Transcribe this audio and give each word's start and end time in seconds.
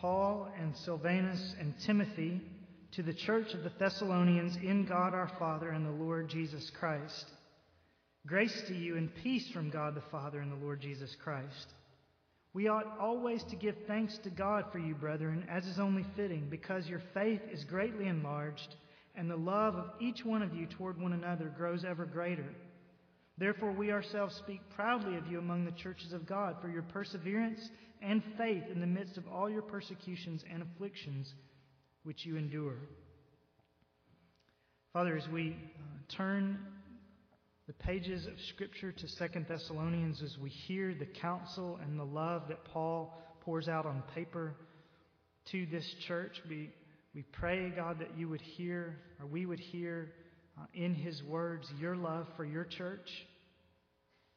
Paul 0.00 0.48
and 0.60 0.76
Silvanus 0.76 1.54
and 1.58 1.74
Timothy 1.86 2.42
to 2.92 3.02
the 3.02 3.14
church 3.14 3.54
of 3.54 3.62
the 3.62 3.72
Thessalonians 3.78 4.56
in 4.56 4.84
God 4.84 5.14
our 5.14 5.30
Father 5.38 5.70
and 5.70 5.86
the 5.86 6.04
Lord 6.04 6.28
Jesus 6.28 6.70
Christ. 6.78 7.26
Grace 8.26 8.62
to 8.68 8.74
you 8.74 8.96
and 8.96 9.14
peace 9.22 9.48
from 9.52 9.70
God 9.70 9.94
the 9.94 10.02
Father 10.10 10.40
and 10.40 10.52
the 10.52 10.64
Lord 10.64 10.80
Jesus 10.80 11.16
Christ. 11.22 11.72
We 12.52 12.68
ought 12.68 12.98
always 12.98 13.42
to 13.44 13.56
give 13.56 13.74
thanks 13.86 14.18
to 14.18 14.30
God 14.30 14.66
for 14.70 14.78
you, 14.78 14.94
brethren, 14.94 15.46
as 15.50 15.66
is 15.66 15.78
only 15.78 16.04
fitting, 16.14 16.48
because 16.50 16.86
your 16.86 17.02
faith 17.14 17.42
is 17.50 17.64
greatly 17.64 18.06
enlarged, 18.06 18.74
and 19.14 19.30
the 19.30 19.36
love 19.36 19.76
of 19.76 19.90
each 20.00 20.24
one 20.24 20.42
of 20.42 20.54
you 20.54 20.66
toward 20.66 21.00
one 21.00 21.12
another 21.12 21.52
grows 21.56 21.84
ever 21.84 22.04
greater. 22.04 22.48
Therefore, 23.38 23.72
we 23.72 23.92
ourselves 23.92 24.34
speak 24.36 24.60
proudly 24.74 25.16
of 25.16 25.26
you 25.26 25.38
among 25.38 25.64
the 25.64 25.72
churches 25.72 26.12
of 26.12 26.26
God 26.26 26.56
for 26.60 26.68
your 26.68 26.82
perseverance 26.82 27.60
and 28.02 28.22
faith 28.36 28.64
in 28.72 28.80
the 28.80 28.86
midst 28.86 29.16
of 29.16 29.24
all 29.28 29.48
your 29.48 29.62
persecutions 29.62 30.42
and 30.52 30.62
afflictions 30.62 31.32
which 32.04 32.24
you 32.24 32.36
endure. 32.36 32.76
Father, 34.92 35.16
as 35.16 35.28
we 35.28 35.50
uh, 35.50 36.16
turn 36.16 36.58
the 37.66 37.72
pages 37.72 38.26
of 38.26 38.32
Scripture 38.54 38.92
to 38.92 39.08
Second 39.08 39.46
Thessalonians, 39.48 40.22
as 40.22 40.38
we 40.40 40.50
hear 40.50 40.94
the 40.94 41.06
counsel 41.20 41.78
and 41.82 41.98
the 41.98 42.04
love 42.04 42.42
that 42.48 42.64
Paul 42.64 43.20
pours 43.40 43.68
out 43.68 43.86
on 43.86 44.02
paper 44.14 44.54
to 45.50 45.66
this 45.66 45.84
church, 46.06 46.36
we, 46.48 46.70
we 47.14 47.22
pray, 47.32 47.72
God, 47.74 47.98
that 47.98 48.16
you 48.16 48.28
would 48.28 48.40
hear, 48.40 48.96
or 49.20 49.26
we 49.26 49.46
would 49.46 49.58
hear 49.58 50.12
uh, 50.58 50.64
in 50.74 50.94
his 50.94 51.22
words 51.24 51.66
your 51.78 51.96
love 51.96 52.26
for 52.36 52.44
your 52.44 52.64
church, 52.64 53.08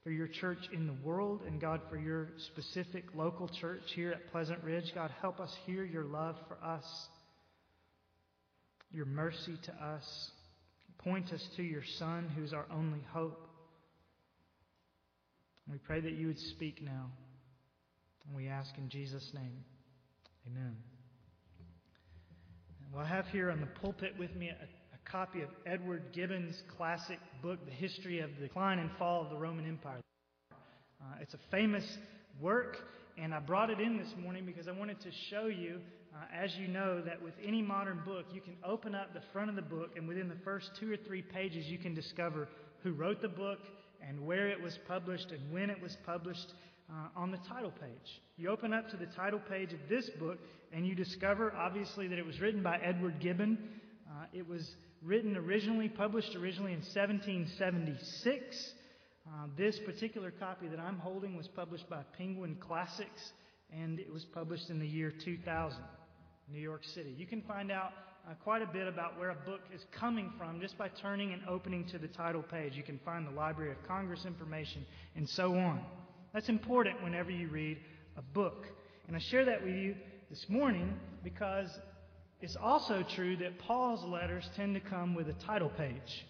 for 0.09 0.13
your 0.13 0.27
church 0.27 0.58
in 0.73 0.88
the 0.88 1.08
world, 1.08 1.41
and 1.45 1.62
God, 1.62 1.81
for 1.88 1.95
your 1.95 2.30
specific 2.52 3.04
local 3.13 3.48
church 3.48 3.84
here 3.94 4.09
at 4.09 4.32
Pleasant 4.32 4.63
Ridge. 4.63 4.91
God, 4.95 5.12
help 5.22 5.40
us 5.40 5.55
hear 5.68 5.84
your 5.84 6.04
love 6.04 6.35
for 6.48 6.58
us, 6.66 6.84
your 8.91 9.05
mercy 9.05 9.55
to 9.66 9.71
us. 9.71 10.32
Point 10.98 11.32
us 11.32 11.48
to 11.57 11.62
your 11.62 11.84
Son, 11.99 12.27
who's 12.35 12.54
our 12.54 12.66
only 12.71 13.05
hope. 13.13 13.48
We 15.71 15.77
pray 15.77 16.01
that 16.01 16.13
you 16.13 16.26
would 16.26 16.40
speak 16.40 16.82
now. 16.82 17.12
And 18.26 18.35
we 18.35 18.48
ask 18.48 18.71
in 18.79 18.90
Jesus' 18.90 19.29
name. 19.35 19.63
Amen. 20.48 20.76
Well, 22.91 23.05
I 23.05 23.07
have 23.07 23.27
here 23.27 23.51
on 23.51 23.60
the 23.60 23.68
pulpit 23.79 24.16
with 24.18 24.35
me 24.35 24.49
a 24.49 24.66
copy 25.12 25.41
of 25.41 25.49
Edward 25.65 26.04
Gibbon's 26.13 26.62
classic 26.77 27.20
book, 27.41 27.65
The 27.65 27.71
History 27.71 28.20
of 28.20 28.29
the 28.35 28.48
Decline 28.48 28.79
and 28.79 28.90
Fall 28.98 29.24
of 29.24 29.29
the 29.29 29.38
Roman 29.38 29.66
Empire. 29.66 30.01
Uh, 31.01 31.05
it's 31.21 31.34
a 31.34 31.40
famous 31.49 31.84
work, 32.40 32.77
and 33.18 33.34
I 33.34 33.40
brought 33.40 33.70
it 33.70 33.79
in 33.79 33.98
this 33.98 34.13
morning 34.21 34.46
because 34.46 34.68
I 34.68 34.71
wanted 34.71 34.99
to 35.01 35.10
show 35.29 35.48
you 35.48 35.79
uh, 36.13 36.43
as 36.43 36.55
you 36.55 36.68
know, 36.68 37.01
that 37.01 37.21
with 37.21 37.34
any 37.46 37.62
modern 37.62 38.01
book, 38.04 38.26
you 38.34 38.41
can 38.41 38.55
open 38.63 38.96
up 38.96 39.13
the 39.13 39.21
front 39.32 39.49
of 39.49 39.55
the 39.55 39.62
book, 39.62 39.91
and 39.96 40.07
within 40.07 40.27
the 40.27 40.38
first 40.43 40.71
two 40.79 40.91
or 40.91 40.98
three 40.98 41.21
pages, 41.21 41.66
you 41.68 41.77
can 41.77 41.94
discover 41.94 42.48
who 42.84 42.91
wrote 42.94 43.21
the 43.21 43.29
book 43.29 43.60
and 44.07 44.26
where 44.26 44.49
it 44.49 44.62
was 44.62 44.77
published 44.88 45.32
and 45.32 45.51
when 45.51 45.70
it 45.70 45.79
was 45.79 45.96
published 46.05 46.54
uh, 46.90 47.07
on 47.16 47.32
the 47.32 47.38
title 47.48 47.71
page. 47.71 48.21
You 48.38 48.49
open 48.49 48.73
up 48.73 48.90
to 48.90 48.98
the 48.98 49.05
title 49.05 49.40
page 49.40 49.71
of 49.71 49.79
this 49.88 50.10
book, 50.20 50.40
and 50.73 50.88
you 50.88 50.96
discover, 50.96 51.54
obviously, 51.55 52.07
that 52.07 52.18
it 52.18 52.26
was 52.26 52.40
written 52.40 52.63
by 52.63 52.77
Edward 52.77 53.20
Gibbon. 53.20 53.57
Uh, 54.10 54.26
it 54.34 54.48
was 54.48 54.76
written 55.03 55.37
originally, 55.37 55.89
published 55.89 56.35
originally 56.35 56.73
in 56.73 56.79
1776. 56.79 58.73
Uh, 59.27 59.47
this 59.57 59.79
particular 59.85 60.31
copy 60.31 60.67
that 60.67 60.79
I'm 60.79 60.97
holding 60.97 61.35
was 61.35 61.47
published 61.47 61.89
by 61.89 62.01
Penguin 62.17 62.57
Classics, 62.59 63.31
and 63.71 63.99
it 63.99 64.11
was 64.11 64.25
published 64.25 64.69
in 64.69 64.79
the 64.79 64.88
year 64.88 65.13
2000. 65.23 65.81
New 66.51 66.59
York 66.59 66.83
City. 66.95 67.13
You 67.16 67.27
can 67.27 67.44
find 67.44 67.72
out 67.72 67.91
uh, 68.27 68.33
quite 68.44 68.61
a 68.61 68.66
bit 68.66 68.88
about 68.88 69.19
where 69.19 69.29
a 69.29 69.35
book 69.35 69.61
is 69.73 69.81
coming 69.91 70.31
from 70.38 70.59
just 70.59 70.77
by 70.77 70.89
turning 71.01 71.31
and 71.31 71.41
opening 71.47 71.85
to 71.89 71.99
the 71.99 72.07
title 72.07 72.41
page. 72.41 72.73
You 72.75 72.83
can 72.83 72.99
find 73.05 73.27
the 73.27 73.31
Library 73.31 73.71
of 73.71 73.77
Congress 73.88 74.25
information 74.25 74.85
and 75.15 75.29
so 75.29 75.55
on. 75.55 75.81
That's 76.33 76.49
important 76.49 77.03
whenever 77.03 77.29
you 77.29 77.49
read 77.49 77.77
a 78.17 78.21
book. 78.21 78.65
And 79.07 79.15
I 79.15 79.19
share 79.19 79.45
that 79.45 79.63
with 79.63 79.75
you 79.75 79.95
this 80.29 80.45
morning 80.49 80.93
because 81.23 81.69
it's 82.41 82.55
also 82.55 83.03
true 83.16 83.35
that 83.38 83.59
Paul's 83.59 84.03
letters 84.05 84.50
tend 84.55 84.75
to 84.75 84.79
come 84.79 85.13
with 85.13 85.27
a 85.27 85.33
title 85.45 85.69
page. 85.69 86.25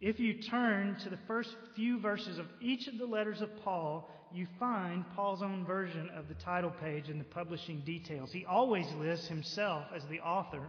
If 0.00 0.18
you 0.18 0.42
turn 0.42 0.96
to 1.04 1.10
the 1.10 1.18
first 1.28 1.50
few 1.76 2.00
verses 2.00 2.38
of 2.38 2.46
each 2.60 2.88
of 2.88 2.98
the 2.98 3.06
letters 3.06 3.40
of 3.40 3.48
Paul, 3.62 4.10
you 4.34 4.48
find 4.58 5.04
Paul's 5.14 5.42
own 5.42 5.64
version 5.64 6.10
of 6.16 6.26
the 6.26 6.34
title 6.34 6.72
page 6.82 7.08
and 7.08 7.20
the 7.20 7.24
publishing 7.24 7.82
details. 7.86 8.32
He 8.32 8.44
always 8.44 8.86
lists 8.98 9.28
himself 9.28 9.84
as 9.94 10.02
the 10.10 10.18
author. 10.20 10.66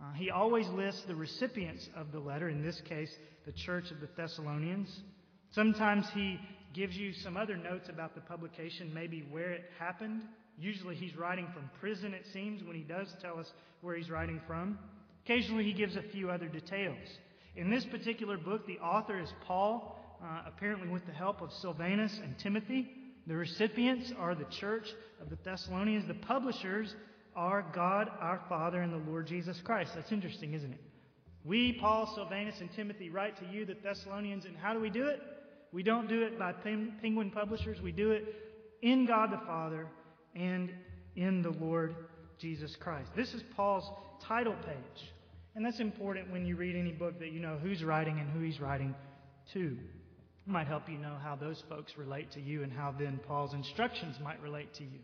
Uh, 0.00 0.12
he 0.12 0.30
always 0.30 0.68
lists 0.68 1.02
the 1.08 1.14
recipients 1.14 1.88
of 1.96 2.12
the 2.12 2.20
letter, 2.20 2.48
in 2.48 2.62
this 2.62 2.80
case, 2.82 3.12
the 3.44 3.52
church 3.52 3.90
of 3.90 4.00
the 4.00 4.08
Thessalonians. 4.16 4.88
Sometimes 5.50 6.06
he 6.14 6.38
gives 6.72 6.96
you 6.96 7.12
some 7.12 7.36
other 7.36 7.56
notes 7.56 7.88
about 7.88 8.14
the 8.14 8.20
publication, 8.20 8.94
maybe 8.94 9.26
where 9.30 9.50
it 9.50 9.64
happened. 9.78 10.22
Usually 10.60 10.94
he's 10.94 11.16
writing 11.16 11.48
from 11.54 11.70
prison, 11.80 12.12
it 12.12 12.26
seems, 12.32 12.62
when 12.62 12.76
he 12.76 12.82
does 12.82 13.16
tell 13.22 13.38
us 13.38 13.52
where 13.80 13.96
he's 13.96 14.10
writing 14.10 14.40
from. 14.46 14.78
Occasionally 15.24 15.64
he 15.64 15.72
gives 15.72 15.96
a 15.96 16.02
few 16.02 16.30
other 16.30 16.48
details. 16.48 16.98
In 17.56 17.70
this 17.70 17.84
particular 17.86 18.36
book, 18.36 18.66
the 18.66 18.78
author 18.78 19.18
is 19.18 19.32
Paul 19.46 19.96
uh, 20.22 20.42
apparently 20.46 20.88
with 20.88 21.06
the 21.06 21.12
help 21.12 21.40
of 21.40 21.50
Silvanus 21.52 22.18
and 22.22 22.38
Timothy. 22.38 22.90
The 23.26 23.36
recipients 23.36 24.12
are 24.18 24.34
the 24.34 24.44
church 24.44 24.88
of 25.20 25.30
the 25.30 25.38
Thessalonians. 25.44 26.06
The 26.06 26.14
publishers 26.14 26.94
are 27.34 27.64
God 27.72 28.10
our 28.20 28.40
Father 28.48 28.82
and 28.82 28.92
the 28.92 29.10
Lord 29.10 29.26
Jesus 29.26 29.60
Christ. 29.64 29.92
That's 29.94 30.12
interesting, 30.12 30.52
isn't 30.52 30.72
it? 30.72 30.80
We, 31.44 31.72
Paul, 31.72 32.12
Silvanus, 32.14 32.60
and 32.60 32.70
Timothy, 32.72 33.08
write 33.08 33.38
to 33.38 33.46
you, 33.46 33.64
the 33.64 33.76
Thessalonians, 33.82 34.44
and 34.44 34.56
how 34.56 34.74
do 34.74 34.80
we 34.80 34.90
do 34.90 35.06
it? 35.06 35.20
We 35.72 35.82
don't 35.82 36.08
do 36.08 36.22
it 36.22 36.38
by 36.38 36.52
penguin 36.52 37.30
publishers. 37.30 37.80
We 37.80 37.92
do 37.92 38.10
it 38.10 38.34
in 38.82 39.06
God 39.06 39.32
the 39.32 39.40
Father 39.46 39.86
and 40.34 40.70
in 41.16 41.42
the 41.42 41.50
Lord 41.50 41.94
Jesus 42.38 42.76
Christ. 42.76 43.10
This 43.16 43.34
is 43.34 43.42
Paul's 43.56 43.90
title 44.26 44.54
page. 44.64 45.08
And 45.54 45.64
that's 45.64 45.80
important 45.80 46.30
when 46.30 46.46
you 46.46 46.56
read 46.56 46.76
any 46.76 46.92
book 46.92 47.18
that 47.18 47.32
you 47.32 47.40
know 47.40 47.58
who's 47.60 47.82
writing 47.82 48.18
and 48.18 48.30
who 48.30 48.40
he's 48.40 48.60
writing 48.60 48.94
to 49.52 49.76
might 50.46 50.66
help 50.66 50.88
you 50.88 50.98
know 50.98 51.16
how 51.22 51.36
those 51.36 51.62
folks 51.68 51.92
relate 51.96 52.30
to 52.32 52.40
you 52.40 52.62
and 52.62 52.72
how 52.72 52.94
then 52.98 53.20
Paul's 53.26 53.54
instructions 53.54 54.16
might 54.22 54.40
relate 54.42 54.72
to 54.74 54.84
you. 54.84 54.98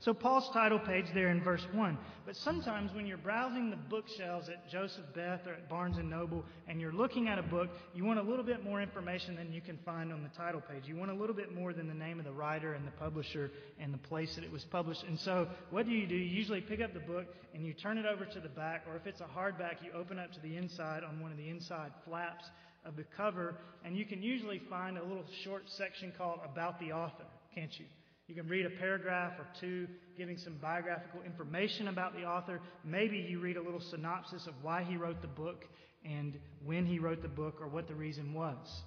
So, 0.00 0.14
Paul's 0.14 0.48
title 0.52 0.78
page 0.78 1.06
there 1.12 1.30
in 1.30 1.42
verse 1.42 1.66
1. 1.72 1.98
But 2.24 2.36
sometimes 2.36 2.92
when 2.94 3.04
you're 3.04 3.16
browsing 3.16 3.68
the 3.68 3.76
bookshelves 3.76 4.48
at 4.48 4.70
Joseph 4.70 5.04
Beth 5.12 5.44
or 5.44 5.54
at 5.54 5.68
Barnes 5.68 5.96
and 5.98 6.08
Noble 6.08 6.44
and 6.68 6.80
you're 6.80 6.92
looking 6.92 7.26
at 7.26 7.36
a 7.36 7.42
book, 7.42 7.68
you 7.94 8.04
want 8.04 8.20
a 8.20 8.22
little 8.22 8.44
bit 8.44 8.62
more 8.62 8.80
information 8.80 9.34
than 9.34 9.52
you 9.52 9.60
can 9.60 9.76
find 9.84 10.12
on 10.12 10.22
the 10.22 10.28
title 10.28 10.60
page. 10.60 10.84
You 10.86 10.94
want 10.94 11.10
a 11.10 11.14
little 11.14 11.34
bit 11.34 11.52
more 11.52 11.72
than 11.72 11.88
the 11.88 11.94
name 11.94 12.20
of 12.20 12.24
the 12.24 12.32
writer 12.32 12.74
and 12.74 12.86
the 12.86 12.92
publisher 12.92 13.50
and 13.80 13.92
the 13.92 13.98
place 13.98 14.36
that 14.36 14.44
it 14.44 14.52
was 14.52 14.64
published. 14.66 15.02
And 15.02 15.18
so, 15.18 15.48
what 15.70 15.84
do 15.84 15.90
you 15.90 16.06
do? 16.06 16.14
You 16.14 16.36
usually 16.36 16.60
pick 16.60 16.80
up 16.80 16.94
the 16.94 17.00
book 17.00 17.26
and 17.52 17.66
you 17.66 17.72
turn 17.72 17.98
it 17.98 18.06
over 18.06 18.24
to 18.24 18.40
the 18.40 18.48
back, 18.50 18.84
or 18.88 18.94
if 18.94 19.04
it's 19.04 19.20
a 19.20 19.24
hardback, 19.24 19.82
you 19.82 19.90
open 19.98 20.20
up 20.20 20.32
to 20.32 20.40
the 20.40 20.56
inside 20.56 21.02
on 21.02 21.18
one 21.18 21.32
of 21.32 21.38
the 21.38 21.48
inside 21.48 21.90
flaps 22.04 22.44
of 22.84 22.94
the 22.94 23.04
cover, 23.16 23.56
and 23.84 23.96
you 23.96 24.04
can 24.04 24.22
usually 24.22 24.62
find 24.70 24.96
a 24.96 25.02
little 25.02 25.24
short 25.42 25.64
section 25.66 26.12
called 26.16 26.38
About 26.44 26.78
the 26.78 26.92
Author, 26.92 27.24
can't 27.52 27.76
you? 27.80 27.86
You 28.28 28.34
can 28.34 28.46
read 28.46 28.66
a 28.66 28.70
paragraph 28.70 29.32
or 29.38 29.46
two 29.58 29.88
giving 30.18 30.36
some 30.36 30.54
biographical 30.60 31.22
information 31.22 31.88
about 31.88 32.14
the 32.14 32.24
author. 32.24 32.60
Maybe 32.84 33.16
you 33.16 33.40
read 33.40 33.56
a 33.56 33.62
little 33.62 33.80
synopsis 33.80 34.46
of 34.46 34.52
why 34.60 34.84
he 34.84 34.98
wrote 34.98 35.22
the 35.22 35.28
book 35.28 35.64
and 36.04 36.38
when 36.62 36.84
he 36.84 36.98
wrote 36.98 37.22
the 37.22 37.28
book 37.28 37.56
or 37.58 37.68
what 37.68 37.88
the 37.88 37.94
reason 37.94 38.34
was. 38.34 38.82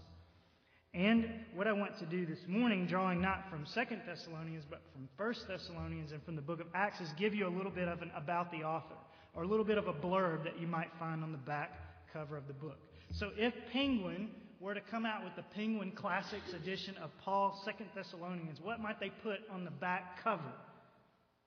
And 0.94 1.25
what 1.56 1.68
I 1.68 1.72
want 1.72 1.97
to 2.00 2.06
do 2.06 2.25
this 2.28 2.38
morning, 2.47 2.85
drawing 2.85 3.19
not 3.19 3.50
from 3.50 3.66
Second 3.66 4.01
Thessalonians, 4.06 4.63
but 4.69 4.81
from 4.94 5.09
First 5.18 5.47
Thessalonians 5.47 6.12
and 6.12 6.22
from 6.24 6.35
the 6.35 6.41
book 6.41 6.59
of 6.59 6.68
Acts, 6.75 7.01
is 7.01 7.10
give 7.18 7.33
you 7.33 7.48
a 7.48 7.54
little 7.56 7.71
bit 7.71 7.88
of 7.88 8.04
an 8.04 8.12
about 8.15 8.51
the 8.51 8.57
author, 8.57 8.95
or 9.33 9.44
a 9.44 9.48
little 9.48 9.65
bit 9.65 9.77
of 9.77 9.88
a 9.88 9.94
blurb 9.94 10.44
that 10.44 10.60
you 10.60 10.68
might 10.68 10.89
find 11.00 11.24
on 11.24 11.31
the 11.31 11.38
back 11.39 11.80
cover 12.13 12.38
of 12.38 12.45
the 12.48 12.54
book. 12.54 12.77
So 13.13 13.30
if 13.38 13.54
Penguin 13.71 14.30
were 14.62 14.75
to 14.75 14.81
come 14.81 15.08
out 15.08 15.24
with 15.24 15.36
the 15.36 15.42
Penguin 15.56 15.92
Classics 15.92 16.54
edition 16.54 16.96
of 16.98 17.10
Paul's 17.25 17.60
Second 17.66 17.88
Thessalonians, 17.96 18.60
what 18.62 18.80
might 18.80 19.00
they 19.00 19.10
put 19.24 19.40
on 19.52 19.66
the 19.66 19.72
back 19.72 20.24
cover? 20.24 20.54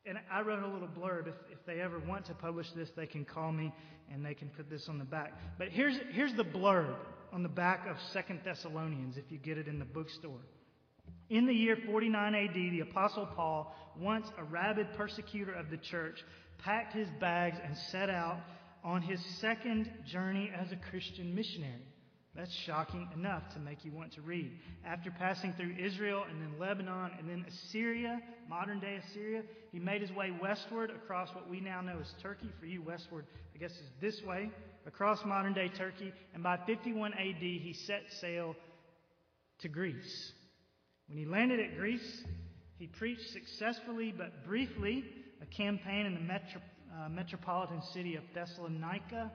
And 0.04 0.18
I 0.30 0.40
wrote 0.42 0.64
a 0.64 0.66
little 0.66 0.88
blurb. 0.88 1.28
If, 1.28 1.34
if 1.50 1.64
they 1.64 1.80
ever 1.80 2.00
want 2.00 2.26
to 2.26 2.34
publish 2.34 2.66
this, 2.74 2.90
they 2.96 3.06
can 3.06 3.24
call 3.24 3.52
me 3.52 3.72
and 4.12 4.26
they 4.26 4.34
can 4.34 4.48
put 4.48 4.68
this 4.68 4.88
on 4.88 4.98
the 4.98 5.04
back. 5.04 5.32
But 5.58 5.68
here's, 5.68 5.96
here's 6.10 6.34
the 6.34 6.44
blurb 6.44 6.96
on 7.32 7.44
the 7.44 7.48
back 7.48 7.86
of 7.88 7.96
Second 8.12 8.40
Thessalonians 8.44 9.16
if 9.16 9.30
you 9.30 9.38
get 9.38 9.58
it 9.58 9.68
in 9.68 9.78
the 9.78 9.84
bookstore. 9.84 10.40
In 11.30 11.46
the 11.46 11.54
year 11.54 11.78
49 11.86 12.34
AD, 12.34 12.54
the 12.54 12.80
Apostle 12.80 13.26
Paul, 13.26 13.74
once 13.96 14.26
a 14.36 14.44
rabid 14.44 14.88
persecutor 14.96 15.52
of 15.52 15.70
the 15.70 15.76
church, 15.76 16.18
packed 16.58 16.94
his 16.94 17.08
bags 17.20 17.56
and 17.64 17.76
set 17.92 18.10
out 18.10 18.40
on 18.82 19.02
his 19.02 19.20
second 19.40 19.88
journey 20.04 20.50
as 20.54 20.72
a 20.72 20.76
Christian 20.90 21.32
missionary. 21.32 21.93
That's 22.36 22.52
shocking 22.52 23.08
enough 23.14 23.42
to 23.54 23.60
make 23.60 23.84
you 23.84 23.92
want 23.92 24.12
to 24.14 24.20
read. 24.20 24.50
After 24.84 25.10
passing 25.10 25.52
through 25.52 25.76
Israel 25.78 26.24
and 26.28 26.42
then 26.42 26.58
Lebanon 26.58 27.12
and 27.18 27.28
then 27.28 27.44
Assyria, 27.46 28.20
modern 28.48 28.80
day 28.80 28.98
Assyria, 29.08 29.42
he 29.70 29.78
made 29.78 30.00
his 30.00 30.10
way 30.10 30.32
westward 30.42 30.90
across 30.90 31.32
what 31.32 31.48
we 31.48 31.60
now 31.60 31.80
know 31.80 31.98
as 32.00 32.12
Turkey. 32.20 32.50
For 32.58 32.66
you, 32.66 32.82
westward, 32.82 33.26
I 33.54 33.58
guess, 33.58 33.70
is 33.70 33.90
this 34.00 34.20
way, 34.22 34.50
across 34.84 35.24
modern 35.24 35.54
day 35.54 35.68
Turkey. 35.68 36.12
And 36.34 36.42
by 36.42 36.58
51 36.66 37.12
AD, 37.14 37.36
he 37.40 37.72
set 37.86 38.02
sail 38.20 38.56
to 39.60 39.68
Greece. 39.68 40.32
When 41.06 41.16
he 41.16 41.26
landed 41.26 41.60
at 41.60 41.76
Greece, 41.76 42.24
he 42.78 42.88
preached 42.88 43.30
successfully 43.30 44.12
but 44.16 44.44
briefly 44.44 45.04
a 45.40 45.46
campaign 45.46 46.06
in 46.06 46.14
the 46.14 46.20
metro, 46.20 46.60
uh, 46.98 47.08
metropolitan 47.08 47.80
city 47.92 48.16
of 48.16 48.24
Thessalonica 48.34 49.30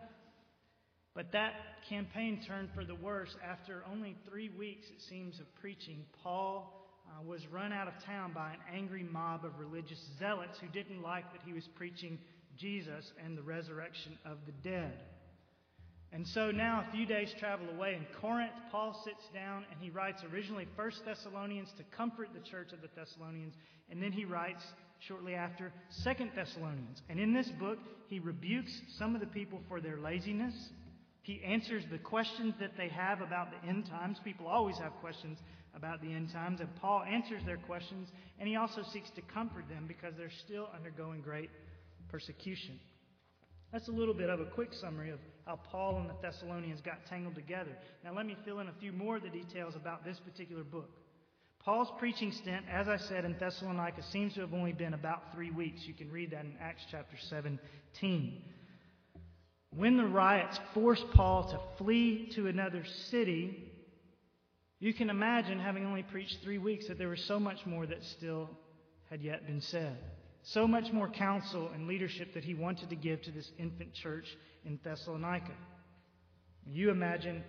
but 1.19 1.33
that 1.33 1.51
campaign 1.89 2.39
turned 2.47 2.69
for 2.73 2.85
the 2.85 2.95
worse. 2.95 3.35
After 3.45 3.83
only 3.91 4.15
three 4.29 4.47
weeks, 4.57 4.87
it 4.87 5.01
seems, 5.09 5.37
of 5.41 5.53
preaching, 5.59 6.05
Paul 6.23 6.73
uh, 7.09 7.21
was 7.21 7.45
run 7.47 7.73
out 7.73 7.89
of 7.89 7.93
town 8.05 8.31
by 8.31 8.51
an 8.51 8.59
angry 8.73 9.03
mob 9.03 9.43
of 9.43 9.59
religious 9.59 9.99
zealots 10.17 10.57
who 10.61 10.67
didn't 10.69 11.01
like 11.01 11.29
that 11.33 11.41
he 11.45 11.51
was 11.51 11.67
preaching 11.75 12.19
Jesus 12.57 13.11
and 13.21 13.37
the 13.37 13.41
resurrection 13.41 14.17
of 14.25 14.37
the 14.45 14.53
dead. 14.63 14.93
And 16.13 16.25
so 16.25 16.51
now, 16.51 16.85
a 16.87 16.91
few 16.93 17.05
days 17.05 17.35
travel 17.37 17.67
away 17.75 17.95
in 17.95 18.05
Corinth, 18.21 18.53
Paul 18.71 18.97
sits 19.03 19.27
down 19.33 19.65
and 19.73 19.81
he 19.81 19.89
writes 19.89 20.23
originally 20.31 20.69
First 20.77 21.03
Thessalonians 21.03 21.67
to 21.79 21.83
comfort 21.97 22.29
the 22.33 22.49
church 22.49 22.71
of 22.71 22.81
the 22.81 22.87
Thessalonians, 22.95 23.55
and 23.91 24.01
then 24.01 24.13
he 24.13 24.23
writes 24.23 24.63
shortly 25.05 25.35
after 25.35 25.73
Second 25.89 26.31
Thessalonians. 26.33 27.01
And 27.09 27.19
in 27.19 27.33
this 27.33 27.49
book, 27.59 27.79
he 28.07 28.19
rebukes 28.19 28.71
some 28.97 29.15
of 29.15 29.19
the 29.19 29.27
people 29.27 29.59
for 29.67 29.81
their 29.81 29.97
laziness 29.97 30.53
he 31.21 31.41
answers 31.43 31.83
the 31.91 31.97
questions 31.97 32.53
that 32.59 32.77
they 32.77 32.87
have 32.89 33.21
about 33.21 33.49
the 33.51 33.67
end 33.67 33.85
times. 33.87 34.17
People 34.23 34.47
always 34.47 34.77
have 34.77 34.93
questions 35.01 35.37
about 35.75 36.01
the 36.01 36.11
end 36.11 36.31
times, 36.31 36.59
and 36.59 36.75
Paul 36.77 37.03
answers 37.03 37.43
their 37.45 37.57
questions, 37.57 38.09
and 38.39 38.47
he 38.47 38.55
also 38.55 38.81
seeks 38.91 39.09
to 39.11 39.21
comfort 39.21 39.67
them 39.69 39.85
because 39.87 40.13
they're 40.17 40.31
still 40.45 40.69
undergoing 40.75 41.21
great 41.21 41.49
persecution. 42.09 42.79
That's 43.71 43.87
a 43.87 43.91
little 43.91 44.15
bit 44.15 44.29
of 44.29 44.39
a 44.39 44.45
quick 44.45 44.73
summary 44.73 45.11
of 45.11 45.19
how 45.45 45.59
Paul 45.71 45.97
and 45.97 46.09
the 46.09 46.15
Thessalonians 46.21 46.81
got 46.81 47.05
tangled 47.07 47.35
together. 47.35 47.71
Now, 48.03 48.15
let 48.15 48.25
me 48.25 48.35
fill 48.43 48.59
in 48.59 48.67
a 48.67 48.73
few 48.79 48.91
more 48.91 49.17
of 49.17 49.23
the 49.23 49.29
details 49.29 49.75
about 49.75 50.03
this 50.03 50.19
particular 50.19 50.63
book. 50.63 50.89
Paul's 51.59 51.89
preaching 51.99 52.31
stint, 52.31 52.65
as 52.71 52.87
I 52.87 52.97
said, 52.97 53.25
in 53.25 53.35
Thessalonica 53.37 54.01
seems 54.11 54.33
to 54.35 54.41
have 54.41 54.53
only 54.53 54.71
been 54.71 54.93
about 54.93 55.33
three 55.35 55.51
weeks. 55.51 55.81
You 55.85 55.93
can 55.93 56.09
read 56.09 56.31
that 56.31 56.45
in 56.45 56.53
Acts 56.59 56.83
chapter 56.89 57.17
17. 57.29 58.41
When 59.75 59.97
the 59.97 60.05
riots 60.05 60.59
forced 60.73 61.09
Paul 61.11 61.49
to 61.51 61.59
flee 61.77 62.31
to 62.35 62.47
another 62.47 62.83
city, 63.09 63.71
you 64.79 64.93
can 64.93 65.09
imagine, 65.09 65.59
having 65.59 65.85
only 65.85 66.03
preached 66.03 66.37
three 66.43 66.57
weeks, 66.57 66.87
that 66.87 66.97
there 66.97 67.09
was 67.09 67.23
so 67.25 67.39
much 67.39 67.65
more 67.65 67.85
that 67.85 68.03
still 68.03 68.49
had 69.09 69.21
yet 69.21 69.45
been 69.45 69.61
said. 69.61 69.97
So 70.41 70.67
much 70.67 70.91
more 70.93 71.09
counsel 71.09 71.69
and 71.73 71.87
leadership 71.87 72.33
that 72.33 72.43
he 72.43 72.53
wanted 72.53 72.89
to 72.89 72.95
give 72.95 73.21
to 73.23 73.31
this 73.31 73.51
infant 73.57 73.93
church 73.93 74.25
in 74.65 74.79
Thessalonica. 74.83 75.51
You 76.65 76.91
imagine 76.91 77.43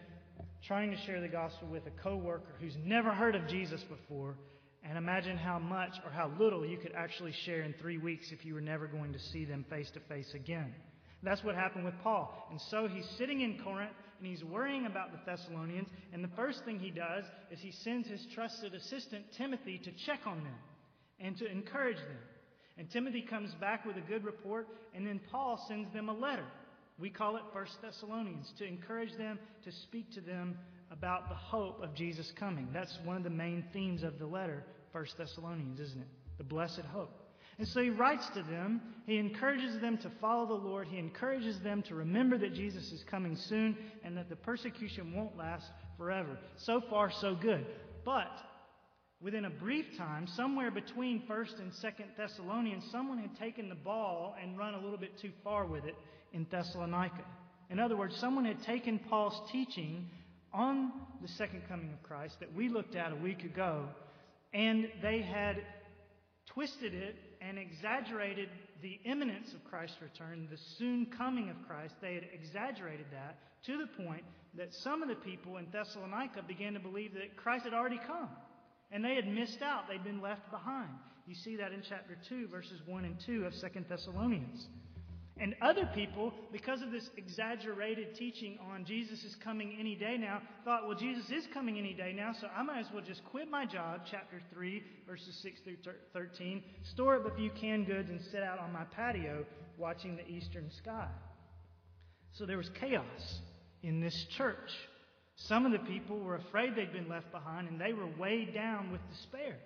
trying 0.66 0.90
to 0.90 0.96
share 0.98 1.20
the 1.20 1.28
gospel 1.28 1.68
with 1.68 1.86
a 1.86 2.02
coworker 2.02 2.54
who's 2.60 2.76
never 2.84 3.10
heard 3.10 3.34
of 3.34 3.46
Jesus 3.46 3.82
before, 3.84 4.36
and 4.82 4.98
imagine 4.98 5.36
how 5.36 5.58
much 5.58 5.92
or 6.04 6.10
how 6.10 6.30
little 6.38 6.66
you 6.66 6.78
could 6.78 6.92
actually 6.96 7.32
share 7.44 7.62
in 7.62 7.74
three 7.74 7.98
weeks 7.98 8.32
if 8.32 8.44
you 8.44 8.54
were 8.54 8.60
never 8.60 8.86
going 8.86 9.12
to 9.12 9.18
see 9.18 9.44
them 9.44 9.64
face 9.70 9.90
to 9.92 10.00
face 10.00 10.34
again. 10.34 10.74
That's 11.22 11.44
what 11.44 11.54
happened 11.54 11.84
with 11.84 11.94
Paul. 12.02 12.48
And 12.50 12.60
so 12.70 12.88
he's 12.88 13.06
sitting 13.18 13.42
in 13.42 13.58
Corinth 13.62 13.92
and 14.18 14.26
he's 14.26 14.44
worrying 14.44 14.86
about 14.86 15.12
the 15.12 15.18
Thessalonians. 15.26 15.88
And 16.12 16.24
the 16.24 16.34
first 16.36 16.64
thing 16.64 16.78
he 16.78 16.90
does 16.90 17.24
is 17.50 17.58
he 17.60 17.72
sends 17.72 18.08
his 18.08 18.26
trusted 18.34 18.74
assistant, 18.74 19.24
Timothy, 19.36 19.78
to 19.84 19.90
check 20.06 20.20
on 20.26 20.38
them 20.38 20.58
and 21.18 21.36
to 21.38 21.50
encourage 21.50 21.96
them. 21.96 22.18
And 22.78 22.90
Timothy 22.90 23.22
comes 23.22 23.52
back 23.60 23.84
with 23.84 23.96
a 23.96 24.00
good 24.00 24.24
report, 24.24 24.66
and 24.94 25.06
then 25.06 25.20
Paul 25.30 25.62
sends 25.68 25.92
them 25.92 26.08
a 26.08 26.14
letter. 26.14 26.46
We 26.98 27.10
call 27.10 27.36
it 27.36 27.42
First 27.52 27.72
Thessalonians 27.82 28.50
to 28.58 28.66
encourage 28.66 29.16
them, 29.18 29.38
to 29.64 29.72
speak 29.72 30.10
to 30.14 30.20
them 30.22 30.56
about 30.90 31.28
the 31.28 31.34
hope 31.34 31.82
of 31.82 31.94
Jesus 31.94 32.32
coming. 32.38 32.68
That's 32.72 32.96
one 33.04 33.16
of 33.16 33.22
the 33.22 33.30
main 33.30 33.64
themes 33.72 34.02
of 34.02 34.18
the 34.18 34.26
letter, 34.26 34.64
First 34.92 35.16
Thessalonians, 35.18 35.78
isn't 35.78 36.00
it? 36.00 36.08
The 36.38 36.44
blessed 36.44 36.82
hope. 36.92 37.12
And 37.60 37.68
so 37.68 37.82
he 37.82 37.90
writes 37.90 38.26
to 38.30 38.42
them. 38.42 38.80
He 39.04 39.18
encourages 39.18 39.78
them 39.82 39.98
to 39.98 40.10
follow 40.18 40.46
the 40.46 40.66
Lord. 40.66 40.88
He 40.88 40.96
encourages 40.96 41.60
them 41.60 41.82
to 41.82 41.94
remember 41.94 42.38
that 42.38 42.54
Jesus 42.54 42.90
is 42.90 43.04
coming 43.04 43.36
soon 43.36 43.76
and 44.02 44.16
that 44.16 44.30
the 44.30 44.36
persecution 44.36 45.14
won't 45.14 45.36
last 45.36 45.66
forever. 45.98 46.38
So 46.56 46.80
far, 46.88 47.10
so 47.10 47.34
good. 47.34 47.66
But 48.02 48.30
within 49.20 49.44
a 49.44 49.50
brief 49.50 49.84
time, 49.98 50.26
somewhere 50.26 50.70
between 50.70 51.28
1st 51.28 51.58
and 51.60 51.70
2nd 51.70 52.16
Thessalonians, 52.16 52.82
someone 52.90 53.18
had 53.18 53.38
taken 53.38 53.68
the 53.68 53.74
ball 53.74 54.34
and 54.42 54.56
run 54.56 54.72
a 54.72 54.80
little 54.80 54.96
bit 54.96 55.18
too 55.18 55.32
far 55.44 55.66
with 55.66 55.84
it 55.84 55.96
in 56.32 56.46
Thessalonica. 56.50 57.26
In 57.68 57.78
other 57.78 57.94
words, 57.94 58.16
someone 58.16 58.46
had 58.46 58.62
taken 58.62 58.98
Paul's 58.98 59.38
teaching 59.52 60.08
on 60.50 60.92
the 61.20 61.28
second 61.28 61.64
coming 61.68 61.92
of 61.92 62.02
Christ 62.02 62.40
that 62.40 62.54
we 62.54 62.70
looked 62.70 62.96
at 62.96 63.12
a 63.12 63.16
week 63.16 63.44
ago, 63.44 63.84
and 64.54 64.88
they 65.02 65.20
had 65.20 65.62
twisted 66.46 66.94
it 66.94 67.16
and 67.40 67.58
exaggerated 67.58 68.48
the 68.82 69.00
imminence 69.04 69.52
of 69.54 69.64
Christ's 69.64 70.00
return, 70.02 70.48
the 70.50 70.58
soon 70.78 71.06
coming 71.06 71.48
of 71.48 71.56
Christ. 71.66 71.94
They 72.00 72.14
had 72.14 72.24
exaggerated 72.32 73.06
that 73.12 73.38
to 73.64 73.78
the 73.78 74.04
point 74.04 74.24
that 74.56 74.74
some 74.74 75.02
of 75.02 75.08
the 75.08 75.14
people 75.14 75.58
in 75.58 75.66
Thessalonica 75.70 76.42
began 76.46 76.74
to 76.74 76.80
believe 76.80 77.14
that 77.14 77.36
Christ 77.36 77.64
had 77.64 77.74
already 77.74 78.00
come. 78.06 78.28
And 78.90 79.04
they 79.04 79.14
had 79.14 79.28
missed 79.28 79.62
out. 79.62 79.84
They'd 79.88 80.04
been 80.04 80.20
left 80.20 80.50
behind. 80.50 80.90
You 81.26 81.34
see 81.34 81.56
that 81.56 81.72
in 81.72 81.82
chapter 81.88 82.16
2, 82.28 82.48
verses 82.48 82.80
1 82.86 83.04
and 83.04 83.16
2 83.24 83.44
of 83.44 83.52
2 83.52 83.84
Thessalonians. 83.88 84.66
And 85.40 85.54
other 85.62 85.88
people, 85.94 86.34
because 86.52 86.82
of 86.82 86.90
this 86.90 87.08
exaggerated 87.16 88.14
teaching 88.14 88.58
on 88.70 88.84
Jesus 88.84 89.24
is 89.24 89.34
coming 89.42 89.74
any 89.80 89.94
day 89.94 90.18
now, 90.18 90.42
thought, 90.66 90.86
well, 90.86 90.96
Jesus 90.96 91.30
is 91.30 91.46
coming 91.54 91.78
any 91.78 91.94
day 91.94 92.12
now, 92.14 92.32
so 92.38 92.46
I 92.54 92.62
might 92.62 92.80
as 92.80 92.92
well 92.92 93.02
just 93.02 93.24
quit 93.24 93.50
my 93.50 93.64
job, 93.64 94.02
chapter 94.10 94.42
3, 94.52 94.82
verses 95.08 95.34
6 95.42 95.60
through 95.62 95.76
13, 96.12 96.62
store 96.92 97.16
up 97.16 97.26
a 97.26 97.34
few 97.36 97.50
canned 97.58 97.86
goods, 97.86 98.10
and 98.10 98.20
sit 98.30 98.42
out 98.42 98.58
on 98.58 98.70
my 98.70 98.84
patio 98.84 99.46
watching 99.78 100.14
the 100.14 100.28
eastern 100.28 100.70
sky. 100.76 101.08
So 102.32 102.44
there 102.44 102.58
was 102.58 102.68
chaos 102.78 103.40
in 103.82 103.98
this 103.98 104.26
church. 104.36 104.70
Some 105.36 105.64
of 105.64 105.72
the 105.72 105.78
people 105.78 106.18
were 106.18 106.36
afraid 106.36 106.76
they'd 106.76 106.92
been 106.92 107.08
left 107.08 107.32
behind, 107.32 107.66
and 107.66 107.80
they 107.80 107.94
were 107.94 108.08
weighed 108.18 108.52
down 108.52 108.92
with 108.92 109.00
despair. 109.08 109.56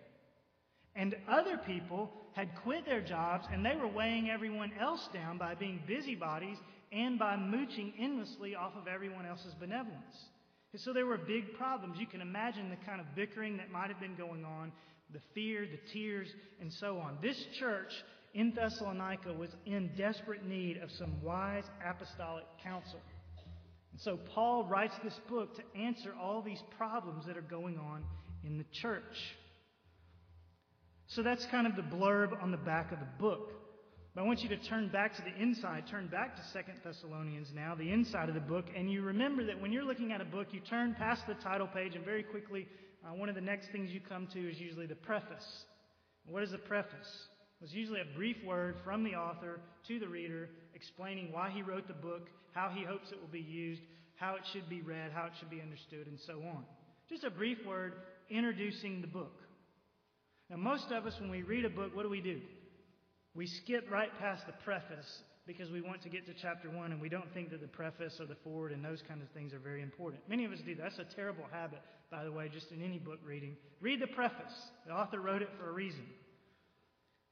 And 0.96 1.16
other 1.28 1.58
people 1.58 2.10
had 2.32 2.50
quit 2.62 2.84
their 2.86 3.00
jobs 3.00 3.46
and 3.52 3.64
they 3.64 3.76
were 3.76 3.88
weighing 3.88 4.30
everyone 4.30 4.72
else 4.80 5.08
down 5.12 5.38
by 5.38 5.54
being 5.54 5.82
busybodies 5.86 6.58
and 6.92 7.18
by 7.18 7.36
mooching 7.36 7.92
endlessly 7.98 8.54
off 8.54 8.72
of 8.76 8.86
everyone 8.86 9.26
else's 9.26 9.54
benevolence. 9.54 10.28
And 10.72 10.80
so 10.80 10.92
there 10.92 11.06
were 11.06 11.18
big 11.18 11.54
problems. 11.54 11.98
You 11.98 12.06
can 12.06 12.20
imagine 12.20 12.70
the 12.70 12.84
kind 12.84 13.00
of 13.00 13.06
bickering 13.14 13.56
that 13.58 13.70
might 13.70 13.88
have 13.88 14.00
been 14.00 14.16
going 14.16 14.44
on, 14.44 14.72
the 15.12 15.20
fear, 15.34 15.66
the 15.66 15.92
tears, 15.92 16.28
and 16.60 16.72
so 16.72 16.98
on. 16.98 17.18
This 17.22 17.40
church 17.58 17.92
in 18.34 18.52
Thessalonica 18.52 19.32
was 19.32 19.50
in 19.66 19.90
desperate 19.96 20.44
need 20.44 20.78
of 20.78 20.90
some 20.90 21.22
wise 21.22 21.64
apostolic 21.84 22.44
counsel. 22.62 23.00
And 23.92 24.00
so 24.00 24.18
Paul 24.34 24.64
writes 24.64 24.94
this 25.04 25.18
book 25.28 25.54
to 25.56 25.80
answer 25.80 26.12
all 26.20 26.42
these 26.42 26.62
problems 26.76 27.26
that 27.26 27.36
are 27.36 27.42
going 27.42 27.78
on 27.78 28.04
in 28.44 28.58
the 28.58 28.64
church. 28.72 29.36
So 31.06 31.22
that's 31.22 31.44
kind 31.46 31.66
of 31.66 31.76
the 31.76 31.82
blurb 31.82 32.42
on 32.42 32.50
the 32.50 32.56
back 32.56 32.92
of 32.92 32.98
the 32.98 33.08
book. 33.18 33.52
But 34.14 34.22
I 34.22 34.24
want 34.24 34.42
you 34.42 34.48
to 34.50 34.56
turn 34.56 34.88
back 34.88 35.16
to 35.16 35.22
the 35.22 35.42
inside, 35.42 35.84
turn 35.90 36.06
back 36.06 36.36
to 36.36 36.42
Second 36.52 36.74
Thessalonians 36.84 37.48
now, 37.52 37.74
the 37.74 37.90
inside 37.90 38.28
of 38.28 38.34
the 38.34 38.40
book, 38.40 38.66
and 38.76 38.90
you 38.90 39.02
remember 39.02 39.44
that 39.46 39.60
when 39.60 39.72
you're 39.72 39.84
looking 39.84 40.12
at 40.12 40.20
a 40.20 40.24
book, 40.24 40.48
you 40.52 40.60
turn 40.60 40.94
past 40.94 41.26
the 41.26 41.34
title 41.34 41.66
page, 41.66 41.96
and 41.96 42.04
very 42.04 42.22
quickly, 42.22 42.68
uh, 43.04 43.12
one 43.12 43.28
of 43.28 43.34
the 43.34 43.40
next 43.40 43.70
things 43.72 43.90
you 43.90 44.00
come 44.00 44.28
to 44.32 44.38
is 44.48 44.60
usually 44.60 44.86
the 44.86 44.94
preface. 44.94 45.64
What 46.26 46.44
is 46.44 46.52
a 46.52 46.58
preface? 46.58 47.28
It's 47.60 47.72
usually 47.72 48.00
a 48.00 48.16
brief 48.16 48.36
word 48.44 48.76
from 48.84 49.02
the 49.02 49.14
author 49.14 49.60
to 49.88 49.98
the 49.98 50.08
reader 50.08 50.48
explaining 50.74 51.32
why 51.32 51.50
he 51.50 51.62
wrote 51.62 51.88
the 51.88 51.94
book, 51.94 52.28
how 52.52 52.70
he 52.72 52.84
hopes 52.84 53.10
it 53.10 53.20
will 53.20 53.28
be 53.28 53.40
used, 53.40 53.82
how 54.16 54.36
it 54.36 54.42
should 54.52 54.68
be 54.68 54.80
read, 54.80 55.10
how 55.12 55.26
it 55.26 55.32
should 55.38 55.50
be 55.50 55.60
understood, 55.60 56.06
and 56.06 56.20
so 56.20 56.34
on. 56.34 56.64
Just 57.08 57.24
a 57.24 57.30
brief 57.30 57.58
word 57.66 57.94
introducing 58.30 59.00
the 59.00 59.06
book. 59.06 59.40
Now, 60.54 60.60
most 60.60 60.92
of 60.92 61.04
us, 61.04 61.18
when 61.18 61.30
we 61.30 61.42
read 61.42 61.64
a 61.64 61.68
book, 61.68 61.96
what 61.96 62.04
do 62.04 62.08
we 62.08 62.20
do? 62.20 62.40
We 63.34 63.48
skip 63.48 63.90
right 63.90 64.16
past 64.20 64.46
the 64.46 64.52
preface 64.64 65.22
because 65.48 65.68
we 65.72 65.80
want 65.80 66.00
to 66.02 66.08
get 66.08 66.26
to 66.26 66.32
chapter 66.32 66.70
one 66.70 66.92
and 66.92 67.00
we 67.00 67.08
don't 67.08 67.32
think 67.34 67.50
that 67.50 67.60
the 67.60 67.66
preface 67.66 68.20
or 68.20 68.26
the 68.26 68.36
foreword 68.36 68.70
and 68.70 68.84
those 68.84 69.02
kinds 69.02 69.22
of 69.22 69.28
things 69.30 69.52
are 69.52 69.58
very 69.58 69.82
important. 69.82 70.22
Many 70.28 70.44
of 70.44 70.52
us 70.52 70.60
do. 70.64 70.76
That's 70.76 71.00
a 71.00 71.04
terrible 71.16 71.42
habit, 71.50 71.80
by 72.08 72.22
the 72.22 72.30
way, 72.30 72.48
just 72.48 72.70
in 72.70 72.80
any 72.80 73.00
book 73.00 73.18
reading. 73.26 73.56
Read 73.80 74.00
the 74.00 74.06
preface. 74.06 74.54
The 74.86 74.92
author 74.92 75.20
wrote 75.20 75.42
it 75.42 75.50
for 75.58 75.68
a 75.68 75.72
reason. 75.72 76.06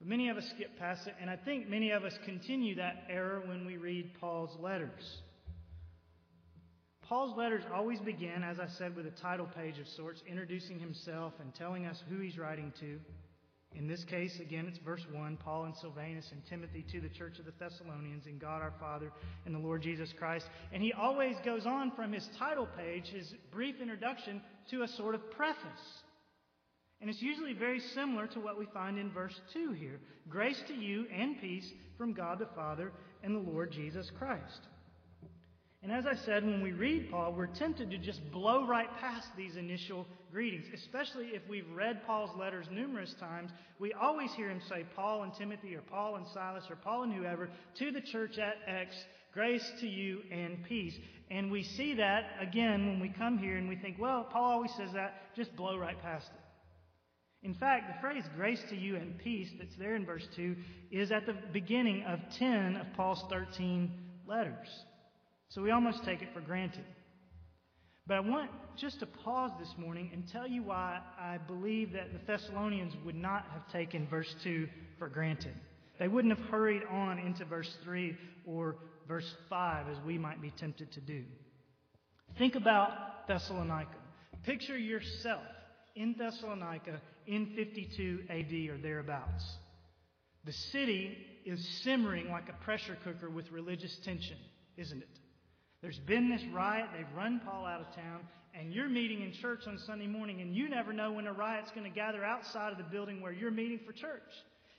But 0.00 0.08
many 0.08 0.28
of 0.28 0.36
us 0.36 0.50
skip 0.56 0.76
past 0.76 1.06
it, 1.06 1.14
and 1.20 1.30
I 1.30 1.36
think 1.36 1.68
many 1.68 1.92
of 1.92 2.02
us 2.02 2.18
continue 2.24 2.74
that 2.74 3.04
error 3.08 3.40
when 3.46 3.64
we 3.64 3.76
read 3.76 4.18
Paul's 4.20 4.58
letters. 4.60 5.22
Paul's 7.12 7.36
letters 7.36 7.64
always 7.74 8.00
begin, 8.00 8.42
as 8.42 8.58
I 8.58 8.68
said, 8.78 8.96
with 8.96 9.04
a 9.04 9.10
title 9.10 9.44
page 9.44 9.78
of 9.78 9.86
sorts, 9.86 10.22
introducing 10.26 10.80
himself 10.80 11.34
and 11.40 11.54
telling 11.54 11.84
us 11.84 12.02
who 12.08 12.20
he's 12.20 12.38
writing 12.38 12.72
to. 12.80 12.98
In 13.78 13.86
this 13.86 14.02
case, 14.02 14.40
again, 14.40 14.64
it's 14.66 14.78
verse 14.78 15.04
1 15.12 15.36
Paul 15.36 15.64
and 15.64 15.76
Silvanus 15.76 16.30
and 16.32 16.40
Timothy 16.46 16.86
to 16.90 17.02
the 17.02 17.10
church 17.10 17.38
of 17.38 17.44
the 17.44 17.52
Thessalonians 17.58 18.24
in 18.26 18.38
God 18.38 18.62
our 18.62 18.72
Father 18.80 19.12
and 19.44 19.54
the 19.54 19.58
Lord 19.58 19.82
Jesus 19.82 20.10
Christ. 20.18 20.46
And 20.72 20.82
he 20.82 20.94
always 20.94 21.36
goes 21.44 21.66
on 21.66 21.90
from 21.90 22.14
his 22.14 22.26
title 22.38 22.66
page, 22.78 23.08
his 23.08 23.34
brief 23.50 23.74
introduction, 23.82 24.40
to 24.70 24.80
a 24.80 24.88
sort 24.88 25.14
of 25.14 25.30
preface. 25.32 26.02
And 27.02 27.10
it's 27.10 27.20
usually 27.20 27.52
very 27.52 27.80
similar 27.94 28.26
to 28.28 28.40
what 28.40 28.58
we 28.58 28.64
find 28.72 28.98
in 28.98 29.10
verse 29.10 29.38
2 29.52 29.72
here 29.72 30.00
Grace 30.30 30.62
to 30.66 30.74
you 30.74 31.04
and 31.14 31.38
peace 31.42 31.70
from 31.98 32.14
God 32.14 32.38
the 32.38 32.48
Father 32.56 32.90
and 33.22 33.34
the 33.34 33.50
Lord 33.50 33.70
Jesus 33.70 34.10
Christ. 34.18 34.60
And 35.82 35.90
as 35.90 36.06
I 36.06 36.14
said, 36.14 36.44
when 36.44 36.62
we 36.62 36.70
read 36.70 37.10
Paul, 37.10 37.32
we're 37.32 37.48
tempted 37.48 37.90
to 37.90 37.98
just 37.98 38.30
blow 38.30 38.66
right 38.68 38.88
past 39.00 39.26
these 39.36 39.56
initial 39.56 40.06
greetings, 40.30 40.66
especially 40.72 41.26
if 41.34 41.42
we've 41.48 41.68
read 41.74 42.06
Paul's 42.06 42.30
letters 42.38 42.66
numerous 42.70 43.12
times. 43.14 43.50
We 43.80 43.92
always 43.92 44.32
hear 44.32 44.48
him 44.48 44.60
say, 44.68 44.84
Paul 44.94 45.24
and 45.24 45.34
Timothy, 45.34 45.74
or 45.74 45.80
Paul 45.80 46.16
and 46.16 46.26
Silas, 46.28 46.64
or 46.70 46.76
Paul 46.76 47.02
and 47.02 47.12
whoever, 47.12 47.50
to 47.78 47.90
the 47.90 48.00
church 48.00 48.38
at 48.38 48.58
X, 48.66 48.94
grace 49.34 49.68
to 49.80 49.88
you 49.88 50.20
and 50.30 50.62
peace. 50.64 50.94
And 51.32 51.50
we 51.50 51.64
see 51.64 51.94
that 51.94 52.26
again 52.40 52.86
when 52.86 53.00
we 53.00 53.08
come 53.08 53.38
here 53.38 53.56
and 53.56 53.68
we 53.68 53.74
think, 53.74 53.96
well, 53.98 54.24
Paul 54.30 54.52
always 54.52 54.72
says 54.76 54.92
that, 54.92 55.34
just 55.34 55.56
blow 55.56 55.76
right 55.76 56.00
past 56.00 56.28
it. 56.32 57.46
In 57.46 57.54
fact, 57.54 57.88
the 57.88 58.00
phrase 58.00 58.22
grace 58.36 58.62
to 58.70 58.76
you 58.76 58.94
and 58.94 59.18
peace 59.18 59.50
that's 59.58 59.74
there 59.74 59.96
in 59.96 60.06
verse 60.06 60.28
2 60.36 60.54
is 60.92 61.10
at 61.10 61.26
the 61.26 61.34
beginning 61.52 62.04
of 62.04 62.20
10 62.38 62.76
of 62.76 62.86
Paul's 62.94 63.24
13 63.28 63.90
letters. 64.28 64.68
So 65.54 65.60
we 65.60 65.70
almost 65.70 66.02
take 66.04 66.22
it 66.22 66.28
for 66.32 66.40
granted. 66.40 66.84
But 68.06 68.16
I 68.16 68.20
want 68.20 68.50
just 68.76 69.00
to 69.00 69.06
pause 69.06 69.50
this 69.60 69.72
morning 69.76 70.10
and 70.14 70.26
tell 70.26 70.48
you 70.48 70.62
why 70.62 70.98
I 71.20 71.36
believe 71.46 71.92
that 71.92 72.12
the 72.14 72.20
Thessalonians 72.26 72.94
would 73.04 73.14
not 73.14 73.44
have 73.52 73.70
taken 73.70 74.08
verse 74.08 74.34
2 74.42 74.66
for 74.98 75.10
granted. 75.10 75.52
They 75.98 76.08
wouldn't 76.08 76.36
have 76.36 76.48
hurried 76.48 76.82
on 76.90 77.18
into 77.18 77.44
verse 77.44 77.70
3 77.84 78.16
or 78.46 78.76
verse 79.06 79.30
5 79.50 79.88
as 79.90 79.98
we 80.06 80.16
might 80.16 80.40
be 80.40 80.50
tempted 80.52 80.90
to 80.92 81.00
do. 81.00 81.22
Think 82.38 82.54
about 82.54 83.28
Thessalonica. 83.28 83.90
Picture 84.44 84.78
yourself 84.78 85.42
in 85.94 86.14
Thessalonica 86.18 87.02
in 87.26 87.52
52 87.54 88.20
AD 88.30 88.74
or 88.74 88.78
thereabouts. 88.78 89.44
The 90.46 90.52
city 90.52 91.18
is 91.44 91.62
simmering 91.84 92.30
like 92.30 92.48
a 92.48 92.64
pressure 92.64 92.96
cooker 93.04 93.28
with 93.28 93.52
religious 93.52 93.94
tension, 94.02 94.38
isn't 94.78 95.02
it? 95.02 95.18
There's 95.82 95.98
been 95.98 96.30
this 96.30 96.44
riot. 96.54 96.86
They've 96.96 97.16
run 97.16 97.40
Paul 97.44 97.66
out 97.66 97.80
of 97.80 97.94
town. 97.94 98.20
And 98.54 98.72
you're 98.72 98.88
meeting 98.88 99.22
in 99.22 99.32
church 99.32 99.62
on 99.66 99.78
Sunday 99.78 100.06
morning, 100.06 100.40
and 100.40 100.54
you 100.54 100.68
never 100.68 100.92
know 100.92 101.12
when 101.12 101.26
a 101.26 101.32
riot's 101.32 101.70
going 101.72 101.90
to 101.90 101.94
gather 101.94 102.22
outside 102.22 102.70
of 102.70 102.78
the 102.78 102.84
building 102.84 103.20
where 103.20 103.32
you're 103.32 103.50
meeting 103.50 103.80
for 103.84 103.92
church. 103.92 104.22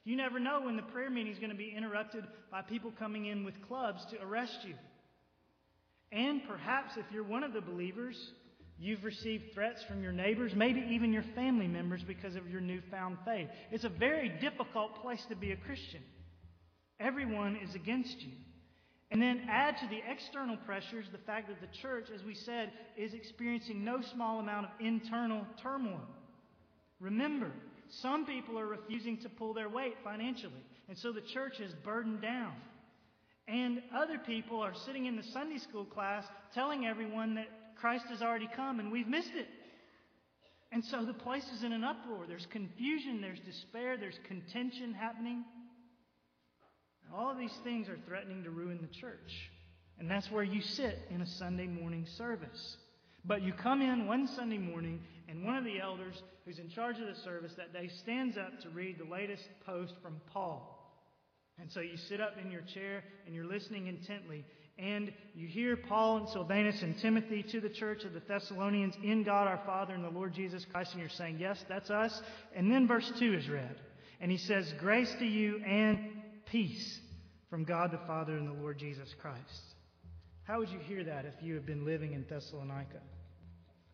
You 0.06 0.16
never 0.16 0.40
know 0.40 0.62
when 0.62 0.76
the 0.76 0.84
prayer 0.84 1.10
meeting 1.10 1.34
is 1.34 1.40
going 1.40 1.50
to 1.50 1.58
be 1.58 1.74
interrupted 1.76 2.24
by 2.52 2.62
people 2.62 2.92
coming 2.98 3.26
in 3.26 3.44
with 3.44 3.56
clubs 3.68 4.06
to 4.12 4.22
arrest 4.22 4.60
you. 4.64 4.76
And 6.12 6.42
perhaps 6.48 6.94
if 6.98 7.06
you're 7.12 7.24
one 7.24 7.44
of 7.44 7.54
the 7.54 7.62
believers, 7.62 8.16
you've 8.78 9.04
received 9.04 9.54
threats 9.54 9.84
from 9.88 10.04
your 10.04 10.12
neighbors, 10.12 10.54
maybe 10.56 10.86
even 10.92 11.12
your 11.12 11.26
family 11.36 11.68
members 11.68 12.04
because 12.06 12.36
of 12.36 12.48
your 12.50 12.62
newfound 12.62 13.18
faith. 13.26 13.48
It's 13.72 13.86
a 13.86 13.90
very 13.90 14.30
difficult 14.40 15.02
place 15.02 15.24
to 15.30 15.36
be 15.36 15.52
a 15.52 15.58
Christian. 15.58 16.02
Everyone 17.00 17.58
is 17.68 17.74
against 17.74 18.22
you. 18.22 18.34
And 19.14 19.22
then 19.22 19.44
add 19.48 19.78
to 19.78 19.88
the 19.88 20.02
external 20.10 20.58
pressures 20.58 21.06
the 21.12 21.20
fact 21.20 21.48
that 21.48 21.62
the 21.62 21.78
church, 21.78 22.08
as 22.14 22.24
we 22.24 22.34
said, 22.34 22.72
is 22.98 23.14
experiencing 23.14 23.86
no 23.86 24.02
small 24.02 24.40
amount 24.40 24.66
of 24.66 24.72
internal 24.80 25.46
turmoil. 25.62 26.02
Remember, 27.00 27.52
some 28.02 28.26
people 28.26 28.58
are 28.58 28.66
refusing 28.66 29.18
to 29.20 29.30
pull 29.30 29.54
their 29.54 29.70
weight 29.70 29.94
financially, 30.04 30.66
and 30.90 30.98
so 30.98 31.12
the 31.12 31.22
church 31.22 31.60
is 31.60 31.76
burdened 31.84 32.24
down. 32.24 32.54
And 33.48 33.84
other 33.96 34.18
people 34.18 34.60
are 34.60 34.74
sitting 34.74 35.06
in 35.06 35.16
the 35.16 35.24
Sunday 35.32 35.60
school 35.60 35.86
class 35.86 36.26
telling 36.56 36.88
everyone 36.88 37.36
that 37.36 37.50
Christ 37.76 38.06
has 38.10 38.24
already 38.24 38.50
come 38.56 38.80
and 38.80 38.92
we've 38.92 39.08
missed 39.08 39.36
it. 39.36 39.48
And 40.72 40.84
so 40.84 41.06
the 41.06 41.14
place 41.14 41.46
is 41.56 41.64
in 41.64 41.72
an 41.72 41.84
uproar. 41.84 42.26
There's 42.28 42.48
confusion, 42.48 43.22
there's 43.22 43.40
despair, 43.42 43.96
there's 43.96 44.18
contention 44.28 44.92
happening. 44.92 45.44
All 47.16 47.30
of 47.30 47.38
these 47.38 47.56
things 47.64 47.90
are 47.90 47.98
threatening 48.08 48.44
to 48.44 48.50
ruin 48.50 48.80
the 48.82 49.00
church. 49.00 49.52
And 50.00 50.10
that's 50.10 50.32
where 50.32 50.44
you 50.44 50.62
sit 50.62 51.00
in 51.12 51.22
a 51.22 51.28
Sunday 51.28 51.68
morning 51.68 52.08
service. 52.18 52.78
But 53.24 53.44
you 53.44 53.54
come 53.54 53.82
in 53.82 54.08
one 54.08 54.28
Sunday 54.28 54.58
morning, 54.58 55.00
and 55.30 55.46
one 55.46 55.56
of 55.56 55.64
the 55.64 55.80
elders 55.80 56.22
who's 56.44 56.60
in 56.60 56.70
charge 56.70 57.00
of 57.00 57.08
the 57.08 57.22
service 57.22 57.54
that 57.56 57.72
day 57.72 57.88
stands 58.02 58.36
up 58.36 58.60
to 58.62 58.70
read 58.70 58.98
the 58.98 59.10
latest 59.10 59.44
post 59.66 59.94
from 60.02 60.20
Paul. 60.34 60.80
And 61.60 61.72
so 61.72 61.80
you 61.82 61.96
sit 61.96 62.20
up 62.20 62.34
in 62.44 62.52
your 62.52 62.62
chair 62.62 63.04
and 63.26 63.36
you're 63.36 63.46
listening 63.46 63.88
intently, 63.88 64.44
and 64.80 65.14
you 65.36 65.48
hear 65.48 65.78
Paul 65.78 66.18
and 66.18 66.30
Silvanus 66.30 66.82
and 66.82 66.98
Timothy 66.98 67.44
to 67.44 67.62
the 67.62 67.70
church 67.70 68.04
of 68.06 68.14
the 68.14 68.22
Thessalonians 68.28 68.96
in 69.04 69.24
God 69.24 69.48
our 69.48 69.62
Father 69.68 69.94
and 69.94 70.04
the 70.04 70.10
Lord 70.10 70.34
Jesus 70.34 70.66
Christ, 70.66 70.94
and 70.94 71.00
you're 71.00 71.10
saying, 71.10 71.38
Yes, 71.40 71.64
that's 71.70 71.92
us. 71.92 72.22
And 72.56 72.72
then 72.72 72.88
verse 72.88 73.10
2 73.20 73.36
is 73.36 73.48
read. 73.48 73.76
And 74.20 74.32
he 74.32 74.38
says, 74.38 74.74
Grace 74.80 75.14
to 75.20 75.26
you 75.26 75.62
and 75.64 76.00
peace 76.48 77.00
from 77.54 77.66
God 77.66 77.92
the 77.92 78.00
Father 78.08 78.36
and 78.36 78.48
the 78.48 78.60
Lord 78.64 78.80
Jesus 78.80 79.14
Christ. 79.22 79.76
How 80.42 80.58
would 80.58 80.70
you 80.70 80.80
hear 80.80 81.04
that 81.04 81.26
if 81.26 81.36
you 81.40 81.54
had 81.54 81.68
been 81.68 81.86
living 81.86 82.14
in 82.14 82.26
Thessalonica? 82.28 82.98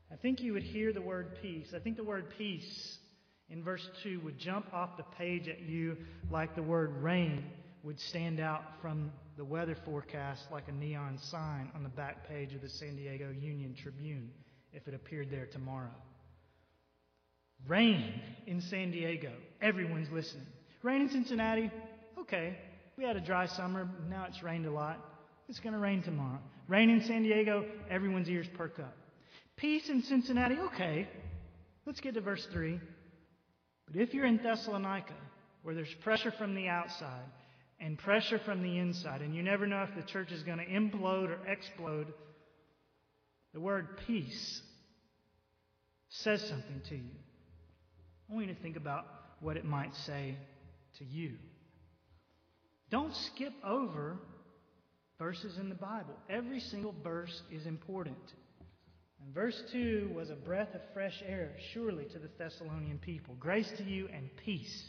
I 0.10 0.16
think 0.16 0.40
you 0.40 0.54
would 0.54 0.64
hear 0.64 0.94
the 0.94 1.02
word 1.02 1.38
peace. 1.42 1.74
I 1.76 1.80
think 1.80 1.98
the 1.98 2.04
word 2.06 2.30
peace 2.38 3.00
in 3.50 3.62
verse 3.62 3.86
2 4.02 4.22
would 4.22 4.38
jump 4.38 4.74
off 4.74 4.96
the 4.96 5.04
page 5.18 5.50
at 5.50 5.60
you 5.60 5.98
like 6.32 6.56
the 6.56 6.64
word 6.64 7.04
rain 7.04 7.44
would 7.84 8.00
stand 8.00 8.40
out 8.40 8.64
from 8.82 9.12
the 9.36 9.44
weather 9.44 9.76
forecast 9.84 10.44
like 10.54 10.70
a 10.70 10.72
neon 10.72 11.18
sign 11.18 11.70
on 11.76 11.84
the 11.84 11.90
back 11.90 12.30
page 12.30 12.54
of 12.54 12.62
the 12.62 12.70
San 12.70 12.96
Diego 12.96 13.30
Union 13.42 13.76
Tribune 13.76 14.30
if 14.72 14.88
it 14.88 14.94
appeared 14.94 15.30
there 15.30 15.48
tomorrow. 15.48 15.92
Rain 17.68 18.22
in 18.48 18.62
San 18.62 18.92
Diego. 18.92 19.34
Everyone's 19.62 20.10
listening. 20.14 20.48
Rain 20.82 21.02
in 21.02 21.10
Cincinnati. 21.10 21.70
Okay, 22.18 22.56
we 23.00 23.06
had 23.06 23.16
a 23.16 23.22
dry 23.22 23.46
summer. 23.46 23.90
Now 24.10 24.26
it's 24.28 24.44
rained 24.44 24.66
a 24.66 24.72
lot. 24.72 25.00
It's 25.48 25.60
going 25.60 25.72
to 25.72 25.80
rain 25.80 26.04
tomorrow. 26.04 26.40
Rain 26.68 26.90
in 26.90 27.02
San 27.06 27.24
Diego. 27.24 27.66
Everyone's 27.90 28.28
ears 28.28 28.46
perk 28.56 28.78
up. 28.78 28.94
Peace 29.56 29.88
in 29.90 30.04
Cincinnati. 30.04 30.58
Okay. 30.74 31.08
Let's 31.86 32.02
get 32.02 32.16
to 32.16 32.22
verse 32.22 32.46
3. 32.52 32.78
But 33.88 34.02
if 34.02 34.14
you're 34.14 34.26
in 34.26 34.38
Thessalonica, 34.38 35.14
where 35.64 35.74
there's 35.74 35.94
pressure 36.04 36.32
from 36.38 36.56
the 36.56 36.68
outside 36.68 37.24
and 37.80 37.98
pressure 37.98 38.38
from 38.38 38.62
the 38.62 38.78
inside, 38.78 39.22
and 39.22 39.34
you 39.34 39.44
never 39.44 39.66
know 39.66 39.82
if 39.84 39.96
the 39.96 40.12
church 40.12 40.34
is 40.34 40.44
going 40.44 40.58
to 40.58 40.66
implode 40.66 41.30
or 41.30 41.40
explode, 41.48 42.14
the 43.54 43.62
word 43.62 43.98
peace 44.08 44.62
says 46.10 46.42
something 46.42 46.82
to 46.90 46.96
you. 46.96 47.16
I 48.30 48.34
want 48.34 48.48
you 48.48 48.54
to 48.54 48.62
think 48.62 48.76
about 48.76 49.06
what 49.40 49.56
it 49.56 49.64
might 49.64 49.96
say 50.06 50.36
to 50.98 51.06
you. 51.06 51.38
Don't 52.90 53.16
skip 53.34 53.54
over 53.64 54.18
verses 55.20 55.58
in 55.58 55.70
the 55.70 55.76
Bible. 55.76 56.16
Every 56.30 56.60
single 56.60 56.96
verse 57.04 57.42
is 57.52 57.66
important. 57.66 58.18
And 59.24 59.34
verse 59.34 59.62
2 59.72 60.12
was 60.16 60.30
a 60.30 60.36
breath 60.36 60.74
of 60.74 60.82
fresh 60.94 61.22
air, 61.28 61.52
surely, 61.74 62.06
to 62.06 62.20
the 62.20 62.30
Thessalonian 62.38 62.98
people. 63.00 63.36
Grace 63.40 63.70
to 63.78 63.84
you 63.84 64.08
and 64.14 64.30
peace. 64.38 64.84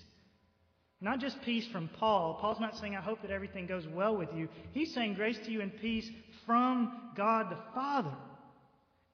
Not 1.01 1.19
just 1.19 1.41
peace 1.43 1.67
from 1.73 1.89
Paul. 1.99 2.39
Paul's 2.41 2.61
not 2.61 2.77
saying, 2.77 2.95
I 2.95 3.01
hope 3.01 3.23
that 3.23 3.31
everything 3.31 3.67
goes 3.67 3.87
well 3.89 4.17
with 4.17 4.29
you. 4.35 4.49
He's 4.73 4.95
saying, 4.95 5.15
Grace 5.15 5.39
to 5.45 5.51
you 5.51 5.63
and 5.63 5.77
peace 5.81 6.09
from 6.47 6.93
God 7.17 7.51
the 7.51 7.59
Father 7.75 8.15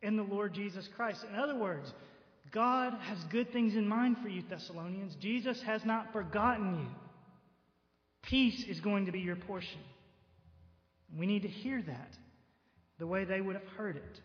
and 0.03 0.19
the 0.19 0.25
Lord 0.25 0.53
Jesus 0.53 0.89
Christ. 0.97 1.25
In 1.29 1.39
other 1.39 1.57
words, 1.57 1.93
God 2.51 2.93
has 3.03 3.19
good 3.31 3.53
things 3.53 3.75
in 3.75 3.89
mind 3.89 4.17
for 4.23 4.29
you, 4.29 4.43
Thessalonians. 4.49 5.17
Jesus 5.21 5.61
has 5.63 5.85
not 5.85 6.13
forgotten 6.13 6.81
you. 6.81 7.06
Peace 8.27 8.65
is 8.69 8.81
going 8.81 9.07
to 9.07 9.13
be 9.13 9.21
your 9.21 9.37
portion. 9.37 9.79
We 11.17 11.27
need 11.27 11.43
to 11.43 11.49
hear 11.49 11.81
that 11.83 12.11
the 12.99 13.07
way 13.07 13.25
they 13.25 13.41
would 13.41 13.55
have 13.55 13.67
heard 13.77 13.97
it. 13.97 14.21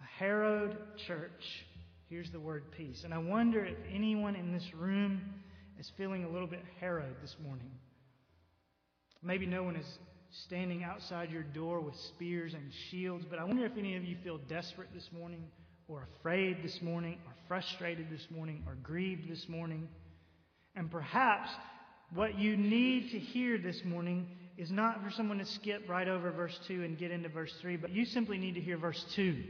A 0.00 0.18
harrowed 0.18 0.76
church 1.06 1.64
hears 2.08 2.30
the 2.30 2.38
word 2.38 2.64
peace. 2.76 3.02
And 3.04 3.12
I 3.12 3.18
wonder 3.18 3.64
if 3.64 3.76
anyone 3.92 4.36
in 4.36 4.52
this 4.52 4.72
room 4.74 5.20
is 5.78 5.90
feeling 5.96 6.24
a 6.24 6.28
little 6.28 6.46
bit 6.46 6.62
harrowed 6.80 7.16
this 7.22 7.34
morning. 7.44 7.70
Maybe 9.22 9.46
no 9.46 9.62
one 9.64 9.74
is 9.74 9.86
standing 10.46 10.84
outside 10.84 11.30
your 11.30 11.42
door 11.42 11.80
with 11.80 11.96
spears 11.96 12.54
and 12.54 12.70
shields, 12.90 13.24
but 13.28 13.38
I 13.38 13.44
wonder 13.44 13.64
if 13.64 13.76
any 13.76 13.96
of 13.96 14.04
you 14.04 14.16
feel 14.22 14.38
desperate 14.48 14.88
this 14.94 15.08
morning, 15.12 15.44
or 15.88 16.06
afraid 16.18 16.62
this 16.62 16.80
morning, 16.82 17.18
or 17.26 17.32
frustrated 17.48 18.10
this 18.10 18.26
morning, 18.30 18.62
or 18.66 18.74
grieved 18.82 19.30
this 19.30 19.48
morning. 19.48 19.88
And 20.76 20.90
perhaps 20.90 21.50
what 22.14 22.38
you 22.38 22.56
need 22.56 23.10
to 23.10 23.18
hear 23.18 23.58
this 23.58 23.82
morning 23.84 24.28
is 24.56 24.70
not 24.70 25.02
for 25.02 25.10
someone 25.10 25.38
to 25.38 25.44
skip 25.44 25.88
right 25.88 26.06
over 26.06 26.30
verse 26.30 26.58
2 26.68 26.84
and 26.84 26.96
get 26.96 27.10
into 27.10 27.28
verse 27.28 27.52
3, 27.60 27.76
but 27.76 27.90
you 27.90 28.04
simply 28.04 28.38
need 28.38 28.54
to 28.54 28.60
hear 28.60 28.78
verse 28.78 29.04
2. 29.16 29.42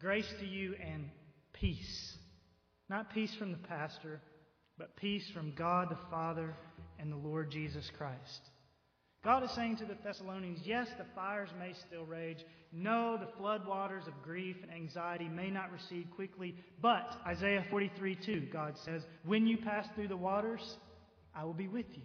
Grace 0.00 0.30
to 0.38 0.46
you 0.46 0.74
and 0.80 1.08
peace. 1.54 2.16
Not 2.90 3.14
peace 3.14 3.34
from 3.38 3.52
the 3.52 3.58
pastor, 3.58 4.20
but 4.76 4.96
peace 4.96 5.24
from 5.32 5.54
God 5.54 5.88
the 5.88 5.98
Father 6.10 6.54
and 6.98 7.10
the 7.10 7.16
Lord 7.16 7.50
Jesus 7.50 7.90
Christ. 7.96 8.50
God 9.24 9.42
is 9.42 9.50
saying 9.52 9.78
to 9.78 9.86
the 9.86 9.96
Thessalonians, 10.04 10.60
yes, 10.64 10.86
the 10.98 11.06
fires 11.14 11.48
may 11.58 11.72
still 11.72 12.04
rage. 12.04 12.44
No, 12.70 13.16
the 13.16 13.42
floodwaters 13.42 14.06
of 14.06 14.22
grief 14.22 14.56
and 14.62 14.70
anxiety 14.70 15.28
may 15.28 15.48
not 15.48 15.72
recede 15.72 16.10
quickly. 16.14 16.54
But, 16.82 17.16
Isaiah 17.26 17.64
43 17.70 18.16
2, 18.16 18.48
God 18.52 18.74
says, 18.84 19.06
When 19.24 19.46
you 19.46 19.56
pass 19.56 19.86
through 19.94 20.08
the 20.08 20.16
waters, 20.18 20.76
I 21.34 21.44
will 21.44 21.54
be 21.54 21.68
with 21.68 21.86
you. 21.92 22.02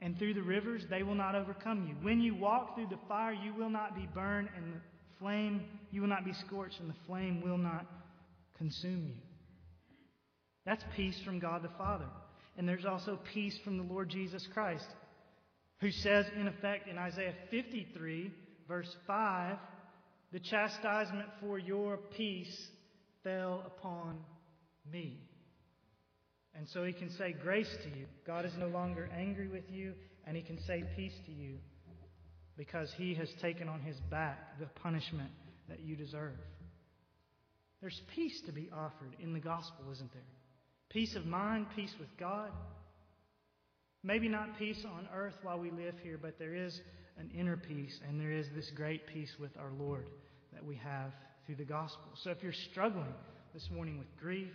And 0.00 0.18
through 0.18 0.34
the 0.34 0.42
rivers, 0.42 0.84
they 0.90 1.02
will 1.02 1.14
not 1.14 1.34
overcome 1.34 1.86
you. 1.86 1.94
When 2.02 2.20
you 2.20 2.34
walk 2.34 2.74
through 2.74 2.88
the 2.88 2.98
fire, 3.08 3.32
you 3.32 3.54
will 3.54 3.70
not 3.70 3.94
be 3.94 4.08
burned, 4.14 4.48
and 4.56 4.74
the 4.74 4.80
flame, 5.18 5.62
you 5.90 6.00
will 6.00 6.08
not 6.08 6.24
be 6.24 6.32
scorched, 6.32 6.80
and 6.80 6.90
the 6.90 6.96
flame 7.06 7.40
will 7.42 7.58
not 7.58 7.86
consume 8.58 9.06
you. 9.08 9.22
That's 10.66 10.84
peace 10.96 11.18
from 11.24 11.38
God 11.38 11.62
the 11.62 11.70
Father. 11.78 12.06
And 12.56 12.68
there's 12.68 12.84
also 12.84 13.18
peace 13.32 13.58
from 13.64 13.78
the 13.78 13.84
Lord 13.84 14.08
Jesus 14.08 14.46
Christ 14.52 14.86
who 15.80 15.90
says, 15.90 16.26
in 16.38 16.48
effect, 16.48 16.88
in 16.88 16.98
Isaiah 16.98 17.34
53, 17.50 18.30
verse 18.68 18.94
5, 19.06 19.56
the 20.32 20.40
chastisement 20.40 21.28
for 21.40 21.58
your 21.58 21.98
peace 22.16 22.68
fell 23.22 23.62
upon 23.66 24.18
me. 24.90 25.18
And 26.56 26.68
so 26.68 26.84
he 26.84 26.92
can 26.92 27.10
say 27.10 27.34
grace 27.42 27.74
to 27.82 27.98
you. 27.98 28.06
God 28.26 28.44
is 28.44 28.52
no 28.58 28.68
longer 28.68 29.08
angry 29.16 29.48
with 29.48 29.64
you, 29.70 29.94
and 30.26 30.36
he 30.36 30.42
can 30.42 30.58
say 30.66 30.84
peace 30.96 31.14
to 31.26 31.32
you 31.32 31.56
because 32.56 32.92
he 32.96 33.14
has 33.14 33.28
taken 33.42 33.68
on 33.68 33.80
his 33.80 33.96
back 34.10 34.58
the 34.60 34.66
punishment 34.66 35.30
that 35.68 35.80
you 35.80 35.96
deserve. 35.96 36.38
There's 37.80 38.00
peace 38.14 38.40
to 38.46 38.52
be 38.52 38.70
offered 38.72 39.16
in 39.20 39.32
the 39.32 39.40
gospel, 39.40 39.84
isn't 39.92 40.12
there? 40.12 40.22
Peace 40.90 41.16
of 41.16 41.26
mind, 41.26 41.66
peace 41.74 41.92
with 41.98 42.08
God, 42.18 42.50
Maybe 44.06 44.28
not 44.28 44.58
peace 44.58 44.84
on 44.84 45.08
earth 45.14 45.34
while 45.42 45.58
we 45.58 45.70
live 45.70 45.94
here, 46.02 46.18
but 46.20 46.38
there 46.38 46.54
is 46.54 46.78
an 47.18 47.30
inner 47.34 47.56
peace, 47.56 47.98
and 48.06 48.20
there 48.20 48.30
is 48.30 48.46
this 48.54 48.70
great 48.76 49.06
peace 49.06 49.32
with 49.40 49.56
our 49.56 49.70
Lord 49.78 50.10
that 50.52 50.62
we 50.62 50.76
have 50.76 51.10
through 51.46 51.54
the 51.54 51.64
gospel. 51.64 52.10
So 52.22 52.30
if 52.30 52.42
you're 52.42 52.52
struggling 52.70 53.14
this 53.54 53.66
morning 53.74 53.98
with 53.98 54.14
grief 54.20 54.52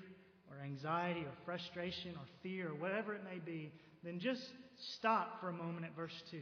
anxiety 0.63 1.21
or 1.21 1.31
frustration 1.45 2.11
or 2.15 2.25
fear 2.41 2.69
or 2.69 2.75
whatever 2.75 3.13
it 3.13 3.23
may 3.23 3.39
be, 3.39 3.71
then 4.03 4.19
just 4.19 4.41
stop 4.95 5.39
for 5.41 5.49
a 5.49 5.53
moment 5.53 5.85
at 5.85 5.95
verse 5.95 6.23
2. 6.31 6.39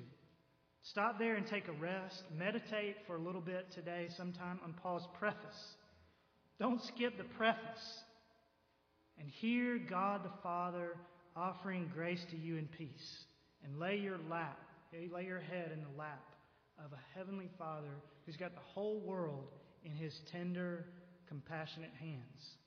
Stop 0.83 1.19
there 1.19 1.35
and 1.35 1.45
take 1.45 1.67
a 1.67 1.73
rest. 1.73 2.23
Meditate 2.37 2.95
for 3.05 3.15
a 3.15 3.19
little 3.19 3.41
bit 3.41 3.67
today, 3.73 4.07
sometime 4.15 4.59
on 4.63 4.73
Paul's 4.73 5.07
preface. 5.19 5.75
Don't 6.59 6.81
skip 6.83 7.17
the 7.17 7.23
preface. 7.23 8.03
And 9.19 9.29
hear 9.29 9.79
God 9.79 10.23
the 10.23 10.31
Father 10.43 10.95
offering 11.35 11.91
grace 11.93 12.23
to 12.31 12.37
you 12.37 12.57
in 12.57 12.67
peace. 12.77 13.25
And 13.63 13.79
lay 13.79 13.97
your 13.97 14.19
lap, 14.29 14.59
lay 14.93 15.25
your 15.25 15.39
head 15.39 15.71
in 15.73 15.81
the 15.81 15.97
lap 15.97 16.23
of 16.83 16.93
a 16.93 17.17
heavenly 17.17 17.49
Father 17.57 18.01
who's 18.25 18.37
got 18.37 18.53
the 18.53 18.61
whole 18.61 18.99
world 18.99 19.47
in 19.83 19.91
his 19.91 20.13
tender, 20.31 20.85
compassionate 21.27 21.91
hands. 21.99 22.57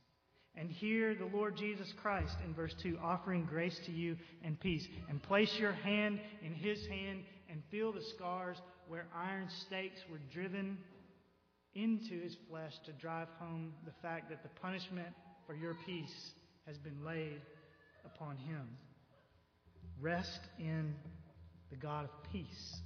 And 0.57 0.71
hear 0.71 1.15
the 1.15 1.31
Lord 1.37 1.57
Jesus 1.57 1.93
Christ 2.03 2.37
in 2.45 2.55
verse 2.55 2.75
2 2.83 2.99
offering 3.03 3.45
grace 3.45 3.79
to 3.87 3.93
you 3.93 4.17
and 4.43 4.59
peace. 4.59 4.87
And 5.09 5.23
place 5.23 5.57
your 5.59 5.73
hand 5.73 6.21
in 6.45 6.53
his 6.53 6.87
hand 6.87 7.23
and 7.49 7.63
feel 7.71 7.93
the 7.93 8.03
scars 8.03 8.57
where 8.89 9.07
iron 9.15 9.49
stakes 9.67 10.01
were 10.11 10.21
driven 10.33 10.77
into 11.75 12.21
his 12.21 12.37
flesh 12.49 12.75
to 12.85 12.93
drive 12.93 13.29
home 13.39 13.73
the 13.85 13.93
fact 14.03 14.29
that 14.31 14.43
the 14.43 14.49
punishment 14.61 15.09
for 15.47 15.55
your 15.55 15.77
peace 15.87 16.33
has 16.67 16.77
been 16.79 17.05
laid 17.05 17.41
upon 18.05 18.37
him. 18.37 18.69
Rest 20.01 20.41
in 20.59 20.95
the 21.71 21.77
God 21.77 22.05
of 22.05 22.33
peace. 22.33 22.81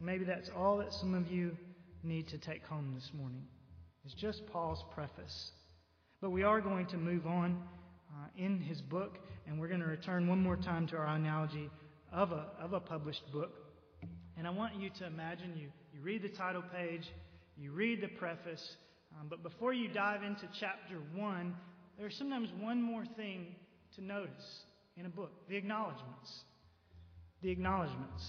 Maybe 0.00 0.24
that's 0.24 0.50
all 0.56 0.78
that 0.78 0.92
some 0.92 1.14
of 1.14 1.30
you 1.30 1.56
need 2.02 2.26
to 2.28 2.38
take 2.38 2.64
home 2.64 2.92
this 2.94 3.10
morning. 3.14 3.44
It's 4.04 4.14
just 4.14 4.44
Paul's 4.46 4.84
preface. 4.92 5.52
But 6.22 6.30
we 6.30 6.44
are 6.44 6.60
going 6.60 6.86
to 6.86 6.96
move 6.96 7.26
on 7.26 7.60
uh, 8.08 8.28
in 8.38 8.60
his 8.60 8.80
book, 8.80 9.18
and 9.44 9.58
we're 9.58 9.66
going 9.66 9.80
to 9.80 9.86
return 9.86 10.28
one 10.28 10.40
more 10.40 10.56
time 10.56 10.86
to 10.86 10.96
our 10.96 11.08
analogy 11.08 11.68
of 12.12 12.30
a, 12.30 12.46
of 12.60 12.74
a 12.74 12.80
published 12.80 13.24
book. 13.32 13.50
And 14.38 14.46
I 14.46 14.50
want 14.50 14.76
you 14.80 14.88
to 15.00 15.06
imagine 15.06 15.56
you, 15.56 15.66
you 15.92 16.00
read 16.00 16.22
the 16.22 16.28
title 16.28 16.62
page, 16.72 17.02
you 17.58 17.72
read 17.72 18.00
the 18.00 18.06
preface, 18.06 18.76
um, 19.18 19.26
but 19.28 19.42
before 19.42 19.72
you 19.74 19.88
dive 19.88 20.22
into 20.22 20.48
chapter 20.60 20.98
1, 21.16 21.56
there's 21.98 22.16
sometimes 22.16 22.50
one 22.60 22.80
more 22.80 23.04
thing 23.16 23.56
to 23.96 24.04
notice 24.04 24.62
in 24.96 25.06
a 25.06 25.10
book 25.10 25.32
the 25.48 25.56
acknowledgments. 25.56 26.44
The 27.42 27.50
acknowledgments. 27.50 28.22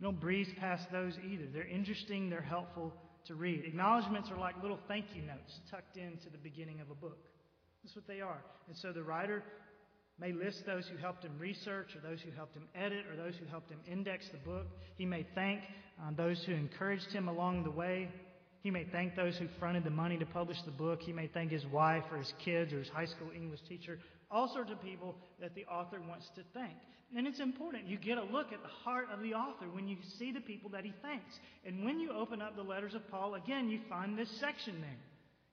Don't 0.00 0.18
breeze 0.18 0.48
past 0.58 0.86
those 0.90 1.12
either. 1.30 1.44
They're 1.52 1.68
interesting, 1.68 2.30
they're 2.30 2.40
helpful 2.40 2.94
to 3.26 3.34
read. 3.34 3.64
Acknowledgments 3.64 4.30
are 4.30 4.38
like 4.38 4.60
little 4.62 4.78
thank 4.88 5.06
you 5.14 5.22
notes 5.22 5.60
tucked 5.70 5.96
into 5.96 6.30
the 6.30 6.38
beginning 6.38 6.80
of 6.80 6.90
a 6.90 6.94
book. 6.94 7.18
That's 7.82 7.94
what 7.94 8.06
they 8.06 8.20
are. 8.20 8.42
And 8.68 8.76
so 8.76 8.92
the 8.92 9.02
writer 9.02 9.42
may 10.18 10.32
list 10.32 10.64
those 10.66 10.86
who 10.88 10.96
helped 10.96 11.24
him 11.24 11.32
research, 11.38 11.94
or 11.94 12.08
those 12.08 12.20
who 12.20 12.30
helped 12.32 12.56
him 12.56 12.68
edit, 12.74 13.04
or 13.10 13.16
those 13.16 13.34
who 13.36 13.46
helped 13.46 13.70
him 13.70 13.78
index 13.86 14.26
the 14.30 14.38
book. 14.38 14.66
He 14.96 15.04
may 15.04 15.26
thank 15.34 15.60
um, 16.04 16.14
those 16.16 16.42
who 16.44 16.52
encouraged 16.52 17.12
him 17.12 17.28
along 17.28 17.64
the 17.64 17.70
way. 17.70 18.08
He 18.66 18.72
may 18.72 18.82
thank 18.90 19.14
those 19.14 19.36
who 19.36 19.46
fronted 19.60 19.84
the 19.84 19.90
money 19.90 20.18
to 20.18 20.26
publish 20.26 20.60
the 20.62 20.72
book. 20.72 21.00
He 21.00 21.12
may 21.12 21.28
thank 21.28 21.52
his 21.52 21.64
wife 21.66 22.02
or 22.10 22.18
his 22.18 22.32
kids 22.44 22.72
or 22.72 22.80
his 22.80 22.88
high 22.88 23.06
school 23.06 23.30
English 23.32 23.60
teacher 23.68 23.96
all 24.28 24.52
sorts 24.52 24.72
of 24.72 24.82
people 24.82 25.14
that 25.40 25.54
the 25.54 25.64
author 25.66 26.00
wants 26.00 26.28
to 26.34 26.42
thank. 26.52 26.74
And 27.16 27.28
it's 27.28 27.38
important. 27.38 27.86
You 27.86 27.96
get 27.96 28.18
a 28.18 28.24
look 28.24 28.52
at 28.52 28.62
the 28.62 28.68
heart 28.68 29.06
of 29.14 29.22
the 29.22 29.34
author 29.34 29.66
when 29.70 29.86
you 29.86 29.98
see 30.18 30.32
the 30.32 30.40
people 30.40 30.68
that 30.70 30.84
he 30.84 30.92
thanks. 31.00 31.32
And 31.64 31.84
when 31.84 32.00
you 32.00 32.10
open 32.10 32.42
up 32.42 32.56
the 32.56 32.62
letters 32.64 32.96
of 32.96 33.08
Paul, 33.08 33.36
again, 33.36 33.68
you 33.68 33.78
find 33.88 34.18
this 34.18 34.28
section 34.40 34.80
there. 34.80 34.98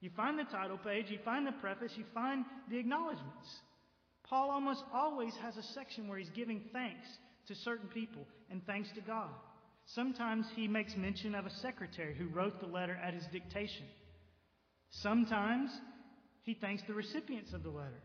You 0.02 0.10
find 0.16 0.40
the 0.40 0.46
title 0.46 0.80
page, 0.80 1.06
you 1.10 1.20
find 1.24 1.46
the 1.46 1.52
preface, 1.52 1.92
you 1.96 2.06
find 2.16 2.46
the 2.72 2.80
acknowledgments. 2.80 3.48
Paul 4.24 4.50
almost 4.50 4.84
always 4.92 5.36
has 5.44 5.56
a 5.56 5.74
section 5.76 6.08
where 6.08 6.18
he's 6.18 6.32
giving 6.32 6.62
thanks 6.74 7.06
to 7.48 7.54
certain 7.54 7.90
people 7.90 8.26
and 8.50 8.66
thanks 8.66 8.90
to 8.96 9.02
God. 9.02 9.30
Sometimes 9.86 10.46
he 10.56 10.68
makes 10.68 10.96
mention 10.96 11.36
of 11.36 11.46
a 11.46 11.54
secretary 11.62 12.16
who 12.16 12.28
wrote 12.28 12.60
the 12.60 12.68
letter 12.68 12.98
at 13.04 13.14
his 13.14 13.26
dictation. 13.32 13.86
Sometimes 14.90 15.70
he 16.44 16.54
thanks 16.54 16.84
the 16.88 16.94
recipients 16.94 17.54
of 17.54 17.64
the 17.64 17.70
letter 17.70 18.02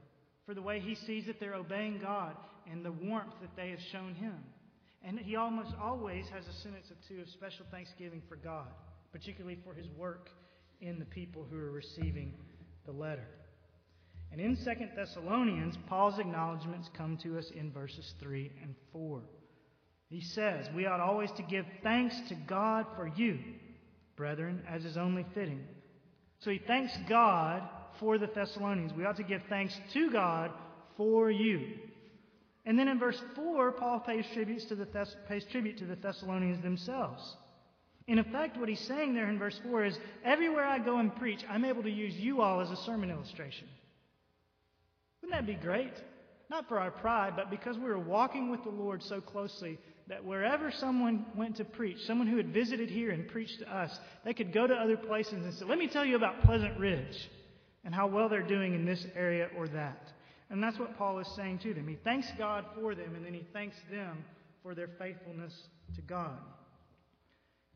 for 0.47 0.55
the 0.55 0.63
way 0.63 0.81
he 0.81 0.95
sees 0.95 1.27
that 1.27 1.39
they're 1.39 1.55
obeying 1.55 2.01
God 2.03 2.35
and 2.71 2.85
the 2.85 2.93
warmth 2.93 3.35
that 3.41 3.55
they 3.57 3.71
have 3.71 3.81
shown 3.93 4.15
him. 4.15 4.37
And 5.03 5.19
he 5.19 5.37
almost 5.37 5.73
always 5.81 6.27
has 6.29 6.45
a 6.47 6.61
sentence 6.61 6.91
or 6.91 6.97
two 7.09 7.21
of 7.21 7.29
special 7.29 7.65
thanksgiving 7.71 8.23
for 8.29 8.37
God, 8.37 8.69
particularly 9.13 9.59
for 9.65 9.75
his 9.75 9.87
work 9.97 10.29
in 10.81 10.99
the 10.99 11.05
people 11.05 11.47
who 11.49 11.59
are 11.59 11.71
receiving 11.71 12.35
the 12.87 12.93
letter. 12.93 13.29
And 14.33 14.41
in 14.41 14.57
2 14.57 14.65
Thessalonians, 14.97 15.77
Paul's 15.89 16.19
acknowledgments 16.19 16.89
come 16.97 17.17
to 17.23 17.39
us 17.39 17.51
in 17.55 17.73
verses 17.73 18.13
3 18.21 18.53
and 18.63 18.75
4. 18.93 19.23
He 20.09 20.21
says, 20.21 20.67
We 20.75 20.87
ought 20.87 21.01
always 21.01 21.31
to 21.33 21.43
give 21.43 21.67
thanks 21.83 22.17
to 22.29 22.35
God 22.35 22.87
for 22.97 23.07
you, 23.07 23.39
brethren, 24.17 24.63
as 24.69 24.85
is 24.85 24.97
only 24.97 25.27
fitting. 25.35 25.65
So 26.41 26.51
he 26.51 26.61
thanks 26.67 26.93
God 27.09 27.63
for 28.01 28.17
the 28.17 28.29
Thessalonians. 28.29 28.93
We 28.93 29.05
ought 29.05 29.17
to 29.17 29.23
give 29.23 29.43
thanks 29.49 29.79
to 29.93 30.11
God 30.11 30.51
for 30.97 31.31
you. 31.31 31.75
And 32.65 32.79
then 32.79 32.89
in 32.89 32.99
verse 32.99 33.21
4, 33.35 33.73
Paul 33.73 34.01
pays 34.01 34.25
tribute 34.35 34.69
to 34.69 34.77
the, 34.77 34.87
Thess- 34.87 35.17
pays 35.29 35.45
tribute 35.51 35.79
to 35.79 35.87
the 35.87 35.97
Thessalonians 35.97 36.63
themselves. 36.63 37.37
In 38.07 38.19
effect, 38.19 38.57
what 38.57 38.69
he's 38.69 38.81
saying 38.81 39.15
there 39.15 39.29
in 39.29 39.39
verse 39.39 39.59
4 39.63 39.85
is 39.85 39.99
everywhere 40.25 40.65
I 40.65 40.79
go 40.79 40.99
and 40.99 41.15
preach, 41.17 41.41
I'm 41.51 41.65
able 41.65 41.83
to 41.83 41.91
use 41.91 42.15
you 42.15 42.41
all 42.41 42.61
as 42.61 42.71
a 42.71 42.77
sermon 42.77 43.11
illustration. 43.11 43.69
Wouldn't 45.21 45.39
that 45.39 45.47
be 45.47 45.61
great? 45.61 45.93
Not 46.51 46.69
for 46.69 46.79
our 46.79 46.91
pride, 46.91 47.35
but 47.37 47.51
because 47.51 47.77
we 47.77 47.85
were 47.85 47.99
walking 47.99 48.51
with 48.51 48.63
the 48.63 48.71
Lord 48.71 49.03
so 49.03 49.21
closely 49.21 49.79
that 50.09 50.25
wherever 50.25 50.71
someone 50.71 51.27
went 51.37 51.57
to 51.57 51.65
preach, 51.65 51.99
someone 52.07 52.27
who 52.27 52.39
had 52.39 52.53
visited 52.53 52.89
here 52.91 53.11
and 53.11 53.29
preached 53.29 53.59
to 53.61 53.75
us, 53.75 53.99
they 54.25 54.33
could 54.33 54.53
go 54.53 54.67
to 54.67 54.75
other 54.75 54.97
places 54.97 55.45
and 55.45 55.53
say, 55.55 55.65
Let 55.65 55.79
me 55.79 55.87
tell 55.87 56.05
you 56.05 56.17
about 56.17 56.43
Pleasant 56.43 56.79
Ridge 56.79 57.29
and 57.85 57.95
how 57.95 58.07
well 58.07 58.29
they're 58.29 58.43
doing 58.43 58.75
in 58.75 58.85
this 58.85 59.07
area 59.15 59.49
or 59.57 59.69
that. 59.69 60.13
And 60.51 60.63
that's 60.63 60.79
what 60.79 60.97
Paul 60.97 61.19
is 61.19 61.29
saying 61.37 61.59
to 61.61 61.75
them. 61.75 61.87
He 61.87 61.97
thanks 62.05 62.27
God 62.39 62.65
for 62.75 62.95
them, 62.95 63.15
and 63.15 63.25
then 63.25 63.35
he 63.35 63.47
thanks 63.53 63.77
them 63.91 64.25
for 64.63 64.75
their 64.75 64.89
faithfulness 64.99 65.53
to 65.95 66.03
God. 66.03 66.39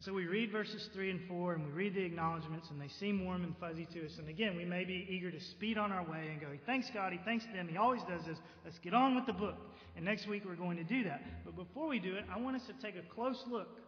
So 0.05 0.13
we 0.13 0.27
read 0.27 0.51
verses 0.51 0.89
3 0.93 1.13
and 1.13 1.21
4, 1.29 1.55
and 1.55 1.65
we 1.65 1.71
read 1.71 1.95
the 1.95 2.03
acknowledgments, 2.03 2.69
and 2.71 2.81
they 2.81 2.89
seem 2.89 3.25
warm 3.25 3.45
and 3.45 3.57
fuzzy 3.59 3.87
to 3.93 4.05
us. 4.05 4.19
And 4.19 4.29
again, 4.29 4.57
we 4.57 4.65
may 4.65 4.85
be 4.85 5.07
eager 5.09 5.31
to 5.31 5.39
speed 5.39 5.79
on 5.79 5.93
our 5.93 6.03
way 6.03 6.29
and 6.29 6.41
go, 6.41 6.49
Thanks, 6.67 6.89
God. 6.93 7.13
He 7.13 7.21
thanks 7.25 7.45
them. 7.55 7.69
He 7.69 7.77
always 7.77 8.03
does 8.09 8.25
this. 8.27 8.37
Let's 8.65 8.81
get 8.81 8.95
on 8.95 9.15
with 9.15 9.27
the 9.27 9.33
book. 9.33 9.55
And 9.95 10.05
next 10.05 10.27
week, 10.27 10.43
we're 10.45 10.57
going 10.57 10.77
to 10.77 10.83
do 10.83 11.05
that. 11.05 11.23
But 11.45 11.55
before 11.55 11.87
we 11.87 12.01
do 12.01 12.17
it, 12.17 12.25
I 12.35 12.41
want 12.41 12.57
us 12.57 12.63
to 12.67 12.73
take 12.85 12.97
a 12.97 13.15
close 13.15 13.41
look 13.49 13.79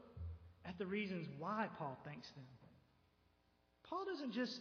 at 0.65 0.79
the 0.79 0.87
reasons 0.87 1.27
why 1.37 1.67
Paul 1.79 1.99
thanks 2.05 2.29
them. 2.37 2.45
Paul 3.91 4.05
doesn't 4.05 4.35
just 4.35 4.61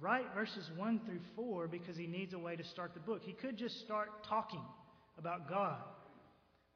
write 0.00 0.26
verses 0.36 0.70
1 0.76 1.00
through 1.04 1.20
4 1.34 1.66
because 1.66 1.96
he 1.96 2.06
needs 2.06 2.32
a 2.32 2.38
way 2.38 2.54
to 2.54 2.64
start 2.64 2.94
the 2.94 3.00
book. 3.00 3.22
He 3.24 3.32
could 3.32 3.56
just 3.56 3.80
start 3.80 4.22
talking 4.22 4.62
about 5.18 5.48
God. 5.50 5.78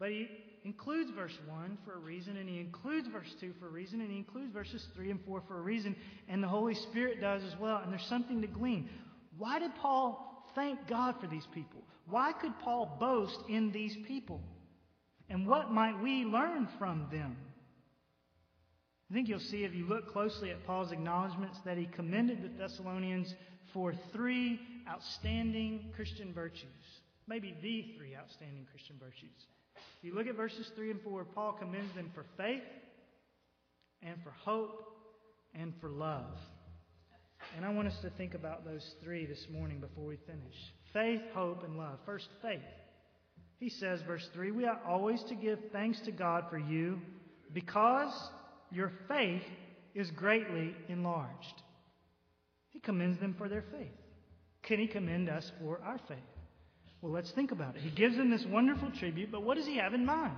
But 0.01 0.11
he 0.11 0.27
includes 0.65 1.11
verse 1.11 1.37
1 1.47 1.79
for 1.85 1.95
a 1.95 1.99
reason, 1.99 2.37
and 2.37 2.49
he 2.49 2.61
includes 2.61 3.09
verse 3.09 3.35
2 3.41 3.55
for 3.59 3.67
a 3.67 3.71
reason, 3.71 4.01
and 4.01 4.11
he 4.11 4.19
includes 4.19 4.53
verses 4.53 4.87
3 4.95 5.11
and 5.11 5.21
4 5.25 5.43
for 5.49 5.59
a 5.59 5.63
reason, 5.63 5.97
and 6.29 6.43
the 6.43 6.49
Holy 6.49 6.75
Spirit 6.75 7.21
does 7.21 7.43
as 7.45 7.59
well, 7.59 7.81
and 7.83 7.93
there's 7.93 8.07
something 8.07 8.41
to 8.43 8.47
glean. 8.47 8.89
Why 9.39 9.59
did 9.59 9.75
Paul 9.77 10.45
thank 10.55 10.87
God 10.87 11.15
for 11.21 11.27
these 11.27 11.47
people? 11.55 11.83
Why 12.09 12.33
could 12.33 12.59
Paul 12.59 12.97
boast 12.99 13.39
in 13.49 13.71
these 13.71 13.97
people? 14.07 14.43
And 15.29 15.47
what 15.47 15.71
might 15.71 16.03
we 16.03 16.25
learn 16.25 16.69
from 16.79 17.07
them? 17.11 17.37
I 19.11 19.15
think 19.15 19.29
you'll 19.29 19.41
see 19.41 19.65
if 19.65 19.75
you 19.75 19.87
look 19.87 20.13
closely 20.13 20.51
at 20.51 20.65
Paul's 20.67 20.93
acknowledgments 20.93 21.59
that 21.65 21.79
he 21.79 21.87
commended 21.87 22.43
the 22.43 22.49
Thessalonians 22.49 23.35
for 23.73 23.95
three 24.13 24.61
outstanding 24.89 25.93
Christian 25.97 26.33
virtues. 26.33 26.69
Maybe 27.27 27.57
the 27.63 27.95
three 27.97 28.17
outstanding 28.17 28.67
Christian 28.71 28.97
virtues. 28.99 29.31
If 29.99 30.05
you 30.05 30.15
look 30.15 30.27
at 30.27 30.37
verses 30.37 30.71
3 30.75 30.93
and 30.93 31.03
4, 31.03 31.25
Paul 31.25 31.53
commends 31.53 31.95
them 31.95 32.11
for 32.15 32.25
faith 32.37 32.63
and 34.03 34.17
for 34.23 34.31
hope 34.31 34.85
and 35.55 35.73
for 35.81 35.89
love. 35.89 36.37
And 37.57 37.65
I 37.65 37.71
want 37.71 37.89
us 37.89 37.99
to 38.03 38.11
think 38.11 38.35
about 38.35 38.65
those 38.65 38.95
three 39.03 39.27
this 39.27 39.47
morning 39.53 39.81
before 39.81 40.05
we 40.05 40.17
finish 40.27 40.55
faith, 40.93 41.21
hope, 41.35 41.65
and 41.65 41.77
love. 41.77 41.99
First, 42.05 42.29
faith. 42.43 42.61
He 43.59 43.69
says, 43.69 44.01
verse 44.07 44.27
3, 44.33 44.53
we 44.53 44.65
are 44.65 44.81
always 44.89 45.23
to 45.25 45.35
give 45.35 45.59
thanks 45.73 46.01
to 46.07 46.13
God 46.13 46.45
for 46.51 46.59
you 46.59 46.99
because 47.53 48.13
your 48.71 48.93
faith 49.07 49.43
is 49.95 50.11
greatly 50.13 50.75
enlarged. 50.89 51.63
He 52.71 52.81
commends 52.81 53.21
them 53.21 53.35
for 53.37 53.49
their 53.49 53.65
faith. 53.71 53.93
Can 54.63 54.79
he 54.79 54.87
commend 54.87 55.29
us 55.29 55.51
for 55.61 55.81
our 55.85 55.99
faith? 56.09 56.19
Well, 57.03 57.13
let's 57.13 57.31
think 57.31 57.51
about 57.51 57.77
it. 57.77 57.83
He 57.83 57.91
gives 57.91 58.17
them 58.17 58.31
this 58.31 58.45
wonderful 58.45 58.91
tribute, 58.91 59.33
but 59.33 59.43
what 59.43 59.57
does 59.57 59.67
he 59.67 59.77
have 59.77 59.95
in 59.95 60.05
mind? 60.05 60.35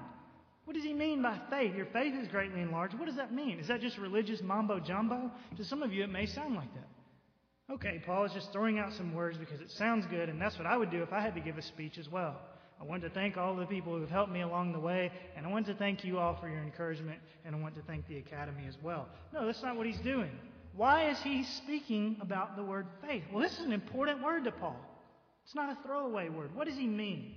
What 0.65 0.75
does 0.75 0.85
he 0.85 0.93
mean 0.93 1.23
by 1.23 1.39
faith? 1.51 1.75
Your 1.75 1.87
faith 1.87 2.15
is 2.15 2.29
greatly 2.29 2.61
enlarged. 2.61 2.97
What 2.97 3.07
does 3.07 3.17
that 3.17 3.35
mean? 3.35 3.59
Is 3.59 3.67
that 3.67 3.81
just 3.81 3.99
religious 3.99 4.41
mambo 4.43 4.79
jumbo? 4.79 5.31
To 5.57 5.65
some 5.65 5.83
of 5.83 5.93
you, 5.93 6.05
it 6.05 6.11
may 6.11 6.27
sound 6.27 6.55
like 6.55 6.73
that. 6.75 6.89
Okay, 7.73 8.01
Paul 8.05 8.25
is 8.25 8.33
just 8.33 8.53
throwing 8.53 8.79
out 8.79 8.93
some 8.93 9.13
words 9.13 9.39
because 9.39 9.61
it 9.61 9.71
sounds 9.73 10.07
good, 10.07 10.29
and 10.29 10.41
that's 10.41 10.59
what 10.59 10.67
I 10.67 10.77
would 10.77 10.91
do 10.91 11.03
if 11.03 11.13
I 11.13 11.21
had 11.21 11.35
to 11.35 11.41
give 11.41 11.59
a 11.59 11.63
speech 11.63 11.99
as 11.99 12.09
well. 12.09 12.37
I 12.81 12.85
want 12.85 13.03
to 13.03 13.11
thank 13.11 13.37
all 13.37 13.57
the 13.57 13.67
people 13.67 13.95
who 13.95 14.01
have 14.01 14.11
helped 14.11 14.33
me 14.33 14.43
along 14.43 14.73
the 14.73 14.79
way, 14.79 15.11
and 15.37 15.47
I 15.47 15.51
want 15.51 15.67
to 15.67 15.75
thank 15.75 16.05
you 16.05 16.19
all 16.19 16.37
for 16.41 16.49
your 16.49 16.63
encouragement, 16.63 17.19
and 17.45 17.55
I 17.55 17.59
want 17.59 17.75
to 17.77 17.83
thank 17.83 18.07
the 18.09 18.19
Academy 18.19 18.65
as 18.69 18.77
well. 18.83 19.09
No, 19.33 19.47
that's 19.47 19.63
not 19.63 19.77
what 19.77 19.87
he's 19.87 20.01
doing. 20.01 20.31
Why 20.75 21.11
is 21.11 21.19
he 21.23 21.45
speaking 21.45 22.17
about 22.21 22.57
the 22.57 22.63
word 22.63 22.87
faith? 23.07 23.23
Well, 23.33 23.43
this 23.43 23.53
is 23.53 23.65
an 23.65 23.73
important 23.73 24.23
word 24.23 24.45
to 24.45 24.53
Paul. 24.53 24.77
It's 25.45 25.55
not 25.55 25.71
a 25.71 25.83
throwaway 25.87 26.29
word. 26.29 26.55
What 26.55 26.67
does 26.67 26.77
he 26.77 26.87
mean? 26.87 27.35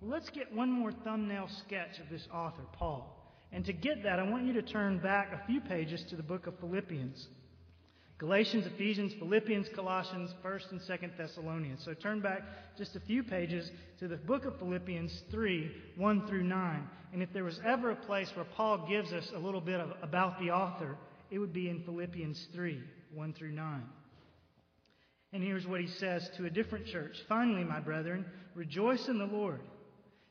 Well, 0.00 0.10
let's 0.10 0.30
get 0.30 0.54
one 0.54 0.70
more 0.70 0.92
thumbnail 0.92 1.48
sketch 1.66 1.98
of 2.00 2.08
this 2.10 2.26
author, 2.32 2.62
Paul. 2.72 3.12
And 3.52 3.64
to 3.64 3.72
get 3.72 4.02
that, 4.02 4.18
I 4.18 4.22
want 4.24 4.44
you 4.46 4.52
to 4.54 4.62
turn 4.62 4.98
back 4.98 5.32
a 5.32 5.46
few 5.46 5.60
pages 5.60 6.04
to 6.10 6.16
the 6.16 6.22
book 6.22 6.46
of 6.46 6.58
Philippians. 6.58 7.28
Galatians, 8.18 8.66
Ephesians, 8.66 9.12
Philippians, 9.18 9.68
Colossians, 9.74 10.30
1st 10.42 10.70
and 10.70 10.80
2nd 10.80 11.16
Thessalonians. 11.18 11.84
So 11.84 11.92
turn 11.92 12.20
back 12.20 12.42
just 12.78 12.96
a 12.96 13.00
few 13.00 13.22
pages 13.22 13.70
to 13.98 14.08
the 14.08 14.16
book 14.16 14.46
of 14.46 14.58
Philippians 14.58 15.22
3, 15.30 15.70
1 15.96 16.26
through 16.26 16.44
9. 16.44 16.88
And 17.12 17.22
if 17.22 17.30
there 17.34 17.44
was 17.44 17.60
ever 17.64 17.90
a 17.90 17.96
place 17.96 18.30
where 18.34 18.46
Paul 18.46 18.86
gives 18.88 19.12
us 19.12 19.30
a 19.34 19.38
little 19.38 19.60
bit 19.60 19.80
of, 19.80 19.90
about 20.02 20.40
the 20.40 20.50
author, 20.50 20.96
it 21.30 21.38
would 21.38 21.52
be 21.52 21.68
in 21.68 21.82
Philippians 21.82 22.48
3, 22.54 22.82
1 23.12 23.32
through 23.34 23.52
9. 23.52 23.82
And 25.36 25.44
here's 25.44 25.66
what 25.66 25.82
he 25.82 25.86
says 25.86 26.30
to 26.38 26.46
a 26.46 26.50
different 26.50 26.86
church 26.86 27.18
Finally, 27.28 27.62
my 27.62 27.78
brethren, 27.78 28.24
rejoice 28.54 29.06
in 29.08 29.18
the 29.18 29.26
Lord. 29.26 29.60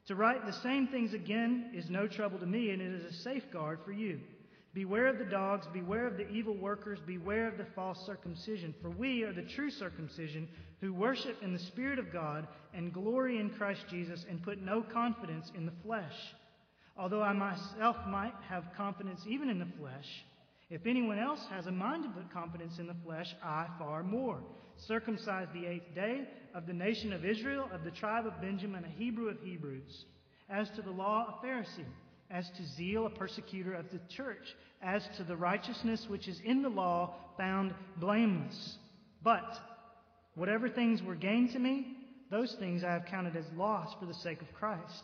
To 0.07 0.15
write 0.15 0.47
the 0.47 0.61
same 0.63 0.87
things 0.87 1.13
again 1.13 1.69
is 1.75 1.91
no 1.91 2.07
trouble 2.07 2.39
to 2.39 2.45
me, 2.47 2.71
and 2.71 2.81
it 2.81 2.91
is 2.91 3.05
a 3.05 3.21
safeguard 3.21 3.81
for 3.85 3.91
you. 3.91 4.19
Beware 4.73 5.05
of 5.05 5.19
the 5.19 5.25
dogs, 5.25 5.67
beware 5.71 6.07
of 6.07 6.17
the 6.17 6.27
evil 6.29 6.55
workers, 6.55 6.97
beware 7.05 7.47
of 7.47 7.59
the 7.59 7.67
false 7.75 8.03
circumcision, 8.03 8.73
for 8.81 8.89
we 8.89 9.21
are 9.21 9.31
the 9.31 9.43
true 9.43 9.69
circumcision 9.69 10.47
who 10.81 10.91
worship 10.91 11.37
in 11.43 11.53
the 11.53 11.59
Spirit 11.59 11.99
of 11.99 12.11
God 12.11 12.47
and 12.73 12.91
glory 12.91 13.37
in 13.37 13.51
Christ 13.51 13.85
Jesus 13.87 14.25
and 14.27 14.41
put 14.41 14.59
no 14.59 14.81
confidence 14.81 15.51
in 15.53 15.67
the 15.67 15.73
flesh. 15.83 16.15
Although 16.97 17.21
I 17.21 17.33
myself 17.33 17.97
might 18.07 18.33
have 18.49 18.73
confidence 18.75 19.21
even 19.27 19.49
in 19.49 19.59
the 19.59 19.67
flesh, 19.79 20.25
if 20.71 20.87
anyone 20.87 21.19
else 21.19 21.45
has 21.51 21.67
a 21.67 21.71
mind 21.71 22.05
to 22.05 22.09
put 22.09 22.33
confidence 22.33 22.79
in 22.79 22.87
the 22.87 22.97
flesh, 23.05 23.35
I 23.43 23.67
far 23.77 24.01
more. 24.01 24.39
Circumcised 24.77 25.53
the 25.53 25.65
eighth 25.65 25.93
day, 25.95 26.27
of 26.53 26.67
the 26.67 26.73
nation 26.73 27.11
of 27.13 27.25
Israel, 27.25 27.69
of 27.73 27.83
the 27.83 27.91
tribe 27.91 28.25
of 28.25 28.41
Benjamin, 28.41 28.85
a 28.85 28.89
Hebrew 28.89 29.29
of 29.29 29.41
Hebrews. 29.41 30.05
As 30.49 30.69
to 30.75 30.81
the 30.81 30.91
law, 30.91 31.39
a 31.41 31.45
Pharisee 31.45 31.85
as 32.31 32.49
to 32.57 32.65
zeal, 32.75 33.05
a 33.05 33.09
persecutor 33.09 33.73
of 33.73 33.85
the 33.91 33.99
church, 34.15 34.55
as 34.81 35.07
to 35.17 35.23
the 35.23 35.35
righteousness 35.35 36.05
which 36.09 36.27
is 36.27 36.39
in 36.43 36.61
the 36.61 36.69
law, 36.69 37.15
found 37.38 37.73
blameless. 37.97 38.77
But 39.23 39.57
whatever 40.35 40.69
things 40.69 41.01
were 41.03 41.15
gained 41.15 41.51
to 41.51 41.59
me, 41.59 41.97
those 42.31 42.55
things 42.59 42.83
I 42.83 42.93
have 42.93 43.05
counted 43.05 43.35
as 43.35 43.45
loss 43.55 43.93
for 43.99 44.05
the 44.05 44.13
sake 44.13 44.41
of 44.41 44.51
Christ. 44.53 45.03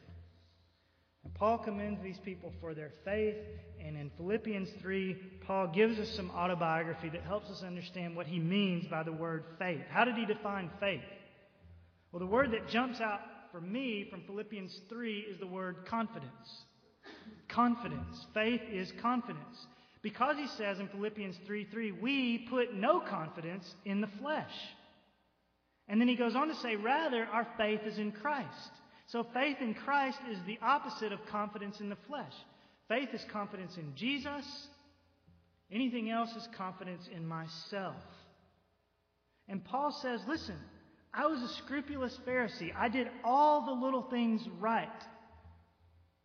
And 1.23 1.33
Paul 1.35 1.59
commends 1.59 2.01
these 2.01 2.17
people 2.19 2.51
for 2.59 2.73
their 2.73 2.91
faith, 3.05 3.35
and 3.79 3.95
in 3.95 4.11
Philippians 4.17 4.69
3, 4.81 5.13
Paul 5.45 5.67
gives 5.67 5.99
us 5.99 6.09
some 6.09 6.31
autobiography 6.31 7.09
that 7.09 7.23
helps 7.23 7.49
us 7.49 7.63
understand 7.63 8.15
what 8.15 8.27
he 8.27 8.39
means 8.39 8.87
by 8.87 9.03
the 9.03 9.11
word 9.11 9.43
faith. 9.59 9.81
How 9.89 10.03
did 10.03 10.15
he 10.15 10.25
define 10.25 10.71
faith? 10.79 11.01
Well, 12.11 12.19
the 12.19 12.25
word 12.25 12.51
that 12.51 12.67
jumps 12.69 12.99
out 12.99 13.21
for 13.51 13.61
me 13.61 14.07
from 14.09 14.23
Philippians 14.23 14.81
3 14.89 15.19
is 15.19 15.39
the 15.39 15.47
word 15.47 15.85
confidence. 15.85 16.65
Confidence. 17.47 18.25
Faith 18.33 18.61
is 18.71 18.91
confidence. 19.01 19.67
Because 20.01 20.37
he 20.37 20.47
says 20.47 20.79
in 20.79 20.87
Philippians 20.87 21.37
3 21.45 21.65
3, 21.65 21.91
we 21.91 22.39
put 22.49 22.73
no 22.73 22.99
confidence 22.99 23.75
in 23.85 24.01
the 24.01 24.09
flesh. 24.19 24.53
And 25.87 25.99
then 25.99 26.07
he 26.07 26.15
goes 26.15 26.35
on 26.35 26.47
to 26.47 26.55
say, 26.55 26.75
rather, 26.75 27.25
our 27.25 27.47
faith 27.57 27.81
is 27.85 27.97
in 27.97 28.11
Christ. 28.11 28.71
So 29.11 29.25
faith 29.33 29.57
in 29.61 29.73
Christ 29.73 30.19
is 30.29 30.37
the 30.45 30.59
opposite 30.61 31.11
of 31.11 31.25
confidence 31.27 31.79
in 31.79 31.89
the 31.89 31.97
flesh. 32.07 32.33
Faith 32.87 33.09
is 33.13 33.25
confidence 33.31 33.77
in 33.77 33.93
Jesus. 33.95 34.45
Anything 35.71 36.09
else 36.09 36.35
is 36.35 36.47
confidence 36.57 37.07
in 37.13 37.25
myself. 37.25 37.95
And 39.47 39.63
Paul 39.63 39.91
says, 40.01 40.21
listen, 40.27 40.55
I 41.13 41.25
was 41.27 41.41
a 41.41 41.53
scrupulous 41.55 42.17
Pharisee. 42.25 42.73
I 42.77 42.89
did 42.89 43.07
all 43.23 43.65
the 43.65 43.85
little 43.85 44.03
things 44.03 44.41
right 44.59 44.89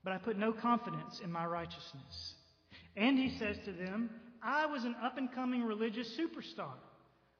but 0.06 0.12
I 0.12 0.18
put 0.18 0.38
no 0.38 0.52
confidence 0.52 1.20
in 1.24 1.32
my 1.32 1.44
righteousness. 1.46 2.34
And 2.96 3.18
he 3.18 3.36
says 3.40 3.56
to 3.64 3.72
them, 3.72 4.08
I 4.40 4.64
was 4.64 4.84
an 4.84 4.94
up 5.02 5.18
and 5.18 5.34
coming 5.34 5.64
religious 5.64 6.16
superstar. 6.16 6.70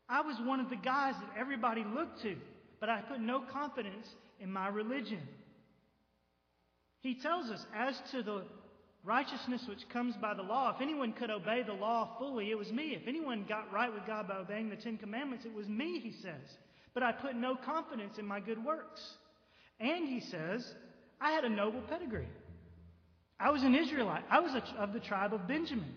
I 0.09 0.23
was 0.23 0.37
one 0.41 0.59
of 0.59 0.69
the 0.69 0.75
guys 0.75 1.15
that 1.15 1.39
everybody 1.39 1.85
looked 1.85 2.23
to, 2.23 2.35
but 2.81 2.89
I 2.89 3.03
put 3.03 3.21
no 3.21 3.41
confidence 3.53 4.09
in 4.41 4.51
my 4.51 4.67
religion. 4.67 5.21
He 7.01 7.15
tells 7.15 7.51
us, 7.51 7.65
as 7.75 8.01
to 8.13 8.23
the 8.23 8.45
righteousness 9.05 9.65
which 9.69 9.89
comes 9.89 10.17
by 10.17 10.35
the 10.35 10.43
law, 10.43 10.75
if 10.75 10.83
anyone 10.83 11.13
could 11.13 11.31
obey 11.31 11.63
the 11.63 11.73
law 11.73 12.17
fully, 12.19 12.51
it 12.51 12.59
was 12.59 12.73
me. 12.73 12.97
If 13.01 13.07
anyone 13.07 13.45
got 13.49 13.73
right 13.73 13.93
with 13.93 14.07
God 14.07 14.29
by 14.29 14.39
obeying 14.39 14.69
the 14.69 14.77
Ten 14.77 14.97
Commandments, 14.97 15.45
it 15.45 15.55
was 15.55 15.69
me, 15.69 16.01
he 16.01 16.13
says. 16.23 16.59
But 16.95 17.03
I 17.03 17.13
put 17.13 17.37
no 17.37 17.57
confidence 17.57 18.19
in 18.19 18.27
my 18.27 18.41
good 18.41 18.63
works. 18.65 19.01
And 19.79 20.09
he 20.09 20.21
says, 20.21 20.67
I 21.21 21.31
had 21.31 21.45
a 21.45 21.49
noble 21.49 21.83
pedigree. 21.83 22.29
I 23.39 23.51
was 23.51 23.63
an 23.63 23.75
Israelite. 23.75 24.25
I 24.31 24.41
was 24.41 24.53
of 24.79 24.93
the 24.93 25.01
tribe 25.01 25.35
of 25.35 25.47
Benjamin. 25.47 25.95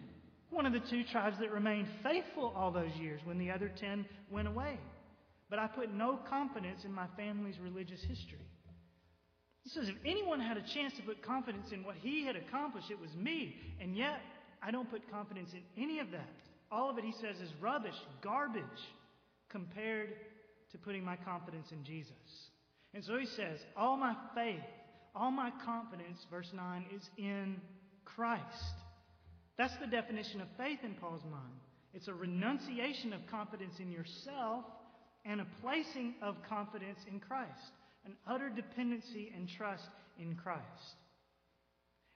One 0.49 0.65
of 0.65 0.73
the 0.73 0.79
two 0.79 1.03
tribes 1.05 1.37
that 1.39 1.51
remained 1.51 1.87
faithful 2.03 2.53
all 2.55 2.71
those 2.71 2.93
years 2.99 3.21
when 3.23 3.37
the 3.37 3.51
other 3.51 3.69
ten 3.69 4.05
went 4.29 4.47
away. 4.47 4.77
But 5.49 5.59
I 5.59 5.67
put 5.67 5.93
no 5.93 6.19
confidence 6.29 6.83
in 6.83 6.91
my 6.91 7.07
family's 7.15 7.59
religious 7.59 8.01
history. 8.01 8.45
He 9.69 9.79
says, 9.79 9.89
if 9.89 9.97
anyone 10.03 10.39
had 10.39 10.57
a 10.57 10.63
chance 10.73 10.93
to 10.95 11.03
put 11.03 11.21
confidence 11.21 11.71
in 11.71 11.83
what 11.83 11.95
he 12.01 12.25
had 12.25 12.35
accomplished, 12.35 12.89
it 12.89 12.99
was 12.99 13.13
me. 13.15 13.55
And 13.79 13.95
yet, 13.95 14.19
I 14.63 14.71
don't 14.71 14.89
put 14.89 15.09
confidence 15.11 15.51
in 15.53 15.61
any 15.81 15.99
of 15.99 16.09
that. 16.09 16.33
All 16.71 16.89
of 16.89 16.97
it, 16.97 17.03
he 17.03 17.11
says, 17.11 17.39
is 17.39 17.53
rubbish, 17.61 17.93
garbage, 18.21 18.63
compared 19.49 20.09
to 20.71 20.77
putting 20.79 21.03
my 21.03 21.15
confidence 21.17 21.71
in 21.71 21.83
Jesus. 21.83 22.13
And 22.95 23.03
so 23.03 23.17
he 23.17 23.27
says, 23.27 23.59
all 23.77 23.95
my 23.95 24.15
faith, 24.33 24.63
all 25.15 25.29
my 25.29 25.51
confidence, 25.63 26.25
verse 26.31 26.49
9, 26.51 26.85
is 26.95 27.07
in 27.17 27.61
Christ. 28.05 28.43
That's 29.57 29.75
the 29.77 29.87
definition 29.87 30.41
of 30.41 30.47
faith 30.57 30.79
in 30.83 30.95
Paul's 30.95 31.25
mind. 31.25 31.59
It's 31.93 32.07
a 32.07 32.13
renunciation 32.13 33.13
of 33.13 33.21
confidence 33.29 33.75
in 33.79 33.91
yourself 33.91 34.65
and 35.25 35.41
a 35.41 35.47
placing 35.61 36.15
of 36.23 36.37
confidence 36.47 36.99
in 37.11 37.19
Christ, 37.19 37.71
an 38.05 38.15
utter 38.27 38.49
dependency 38.49 39.31
and 39.35 39.47
trust 39.47 39.89
in 40.17 40.35
Christ. 40.35 40.95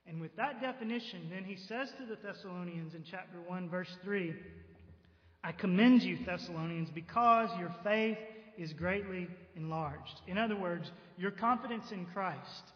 And 0.06 0.20
with 0.20 0.36
that 0.36 0.60
definition, 0.60 1.30
then 1.30 1.44
he 1.44 1.56
says 1.56 1.90
to 1.98 2.06
the 2.06 2.16
Thessalonians 2.16 2.94
in 2.94 3.04
chapter 3.10 3.38
1, 3.46 3.68
verse 3.68 3.96
3 4.02 4.34
I 5.42 5.52
commend 5.52 6.02
you, 6.02 6.18
Thessalonians, 6.24 6.88
because 6.94 7.50
your 7.58 7.74
faith 7.84 8.16
is 8.56 8.72
greatly 8.72 9.28
enlarged. 9.56 10.22
In 10.26 10.38
other 10.38 10.56
words, 10.56 10.90
your 11.18 11.30
confidence 11.30 11.92
in 11.92 12.06
Christ 12.06 12.72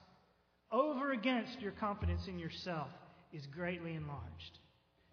over 0.71 1.13
against 1.13 1.61
your 1.61 1.73
confidence 1.73 2.29
in 2.29 2.39
yourself 2.39 2.89
is 3.33 3.47
greatly 3.47 3.95
enlarged. 3.95 4.59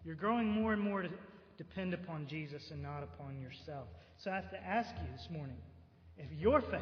You're 0.04 0.16
growing 0.16 0.48
more 0.48 0.74
and 0.74 0.82
more 0.82 1.02
to 1.02 1.08
depend 1.56 1.94
upon 1.94 2.26
Jesus 2.26 2.70
and 2.70 2.82
not 2.82 3.02
upon 3.02 3.40
yourself. 3.40 3.88
So 4.18 4.30
I 4.30 4.36
have 4.36 4.50
to 4.50 4.62
ask 4.62 4.90
you 4.96 5.08
this 5.16 5.28
morning 5.30 5.56
if 6.18 6.30
your 6.38 6.60
faith 6.60 6.80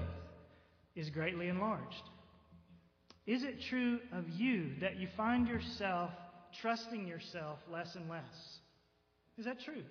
is 0.95 1.11
greatly 1.11 1.49
enlarged, 1.49 2.03
is 3.27 3.43
it 3.43 3.63
true 3.71 4.01
of 4.13 4.29
you 4.29 4.73
that 4.81 4.97
you 4.97 5.09
find 5.17 5.49
yourself 5.49 6.11
trusting 6.61 7.07
yourself 7.07 7.59
less 7.73 7.95
and 7.95 8.09
less? 8.09 8.59
Is 9.39 9.47
that 9.47 9.61
true? 9.65 9.83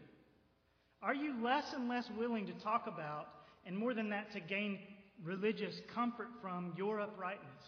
Are 1.01 1.15
you 1.15 1.43
less 1.43 1.65
and 1.73 1.89
less 1.89 2.05
willing 2.17 2.45
to 2.45 2.53
talk 2.63 2.85
about, 2.87 3.27
and 3.65 3.77
more 3.77 3.93
than 3.93 4.09
that, 4.09 4.31
to 4.33 4.39
gain 4.39 4.79
religious 5.23 5.75
comfort 5.93 6.27
from 6.41 6.73
your 6.77 7.01
uprightness 7.01 7.63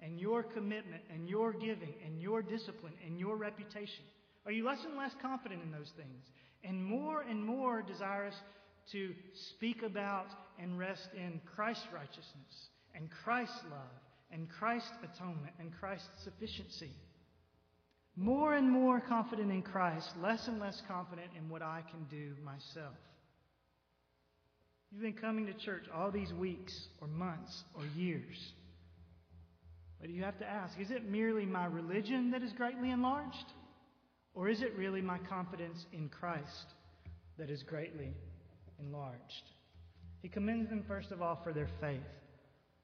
and 0.00 0.18
your 0.18 0.42
commitment 0.42 1.02
and 1.12 1.28
your 1.28 1.52
giving 1.52 1.94
and 2.06 2.20
your 2.20 2.40
discipline 2.40 2.94
and 3.04 3.18
your 3.18 3.36
reputation? 3.36 4.04
Are 4.46 4.52
you 4.52 4.64
less 4.64 4.78
and 4.86 4.96
less 4.96 5.12
confident 5.20 5.62
in 5.62 5.70
those 5.70 5.92
things 5.96 6.24
and 6.64 6.82
more 6.82 7.22
and 7.22 7.44
more 7.44 7.82
desirous 7.82 8.34
to 8.92 9.12
speak 9.54 9.82
about 9.82 10.28
and 10.58 10.78
rest 10.78 11.08
in 11.14 11.40
Christ's 11.54 11.86
righteousness 11.92 12.68
and 12.94 13.08
Christ's 13.24 13.62
love 13.70 14.02
and 14.30 14.48
Christ's 14.48 14.92
atonement 15.02 15.54
and 15.58 15.72
Christ's 15.78 16.08
sufficiency? 16.24 16.92
More 18.16 18.54
and 18.54 18.68
more 18.68 19.00
confident 19.00 19.52
in 19.52 19.62
Christ, 19.62 20.10
less 20.20 20.48
and 20.48 20.58
less 20.58 20.82
confident 20.88 21.30
in 21.36 21.48
what 21.48 21.62
I 21.62 21.82
can 21.90 22.04
do 22.10 22.34
myself. 22.44 22.96
You've 24.90 25.02
been 25.02 25.12
coming 25.12 25.46
to 25.46 25.52
church 25.52 25.84
all 25.94 26.10
these 26.10 26.32
weeks 26.32 26.88
or 27.00 27.08
months 27.08 27.62
or 27.74 27.82
years. 27.96 28.52
But 30.00 30.10
you 30.10 30.22
have 30.22 30.38
to 30.38 30.46
ask 30.46 30.78
is 30.80 30.90
it 30.90 31.08
merely 31.08 31.44
my 31.44 31.66
religion 31.66 32.30
that 32.30 32.42
is 32.42 32.52
greatly 32.52 32.90
enlarged? 32.90 33.52
Or 34.34 34.48
is 34.48 34.62
it 34.62 34.72
really 34.76 35.00
my 35.00 35.18
confidence 35.28 35.84
in 35.92 36.08
Christ 36.08 36.74
that 37.38 37.50
is 37.50 37.62
greatly 37.62 38.12
enlarged? 38.78 39.42
He 40.22 40.28
commends 40.28 40.70
them, 40.70 40.84
first 40.86 41.10
of 41.10 41.22
all, 41.22 41.40
for 41.42 41.52
their 41.52 41.68
faith. 41.80 42.00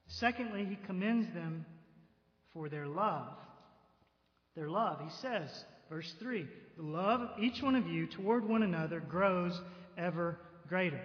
Secondly, 0.07 0.65
he 0.65 0.77
commends 0.85 1.33
them 1.33 1.65
for 2.53 2.69
their 2.69 2.87
love. 2.87 3.33
Their 4.55 4.69
love. 4.69 4.99
He 5.01 5.09
says, 5.21 5.49
verse 5.89 6.13
3 6.19 6.47
The 6.77 6.83
love 6.83 7.21
of 7.21 7.39
each 7.39 7.61
one 7.61 7.75
of 7.75 7.87
you 7.87 8.07
toward 8.07 8.47
one 8.47 8.63
another 8.63 8.99
grows 8.99 9.59
ever 9.97 10.39
greater. 10.67 11.01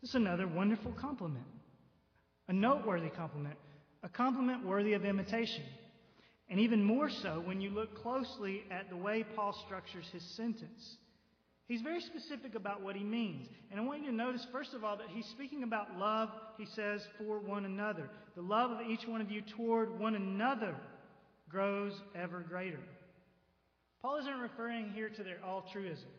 This 0.00 0.10
is 0.10 0.16
another 0.16 0.46
wonderful 0.46 0.92
compliment, 0.92 1.46
a 2.48 2.52
noteworthy 2.52 3.08
compliment, 3.08 3.56
a 4.02 4.08
compliment 4.08 4.66
worthy 4.66 4.92
of 4.92 5.04
imitation. 5.04 5.64
And 6.50 6.60
even 6.60 6.84
more 6.84 7.08
so 7.08 7.42
when 7.44 7.62
you 7.62 7.70
look 7.70 8.02
closely 8.02 8.64
at 8.70 8.90
the 8.90 8.96
way 8.96 9.24
Paul 9.34 9.54
structures 9.64 10.04
his 10.12 10.22
sentence. 10.36 10.98
He's 11.66 11.80
very 11.80 12.00
specific 12.00 12.54
about 12.54 12.82
what 12.82 12.94
he 12.94 13.02
means. 13.02 13.46
And 13.70 13.80
I 13.80 13.82
want 13.84 14.02
you 14.02 14.10
to 14.10 14.16
notice, 14.16 14.46
first 14.52 14.74
of 14.74 14.84
all, 14.84 14.98
that 14.98 15.08
he's 15.08 15.26
speaking 15.26 15.62
about 15.62 15.96
love, 15.96 16.28
he 16.58 16.66
says, 16.76 17.00
for 17.18 17.38
one 17.38 17.64
another. 17.64 18.10
The 18.34 18.42
love 18.42 18.70
of 18.70 18.86
each 18.86 19.06
one 19.06 19.22
of 19.22 19.30
you 19.30 19.40
toward 19.56 19.98
one 19.98 20.14
another 20.14 20.76
grows 21.48 21.92
ever 22.14 22.40
greater. 22.40 22.80
Paul 24.02 24.18
isn't 24.18 24.40
referring 24.40 24.90
here 24.90 25.08
to 25.08 25.22
their 25.22 25.38
altruism. 25.42 26.10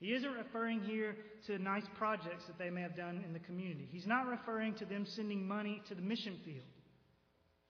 He 0.00 0.14
isn't 0.14 0.32
referring 0.32 0.80
here 0.80 1.16
to 1.46 1.58
nice 1.58 1.84
projects 1.98 2.46
that 2.46 2.58
they 2.58 2.70
may 2.70 2.80
have 2.80 2.96
done 2.96 3.22
in 3.26 3.32
the 3.32 3.40
community. 3.40 3.88
He's 3.90 4.06
not 4.06 4.26
referring 4.26 4.74
to 4.76 4.86
them 4.86 5.04
sending 5.04 5.46
money 5.46 5.82
to 5.88 5.94
the 5.94 6.00
mission 6.00 6.38
field. 6.44 6.64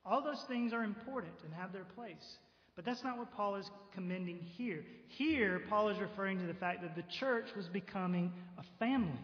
All 0.05 0.23
those 0.23 0.45
things 0.47 0.73
are 0.73 0.85
important 0.85 1.35
and 1.45 1.53
have 1.55 1.73
their 1.73 1.87
place. 1.97 2.37
But 2.79 2.85
that's 2.85 3.03
not 3.03 3.19
what 3.19 3.33
Paul 3.33 3.57
is 3.57 3.69
commending 3.93 4.39
here. 4.57 4.85
Here, 5.09 5.63
Paul 5.69 5.89
is 5.89 5.99
referring 5.99 6.39
to 6.39 6.47
the 6.47 6.55
fact 6.55 6.81
that 6.83 6.95
the 6.95 7.03
church 7.19 7.47
was 7.57 7.67
becoming 7.67 8.33
a 8.57 8.63
family. 8.79 9.19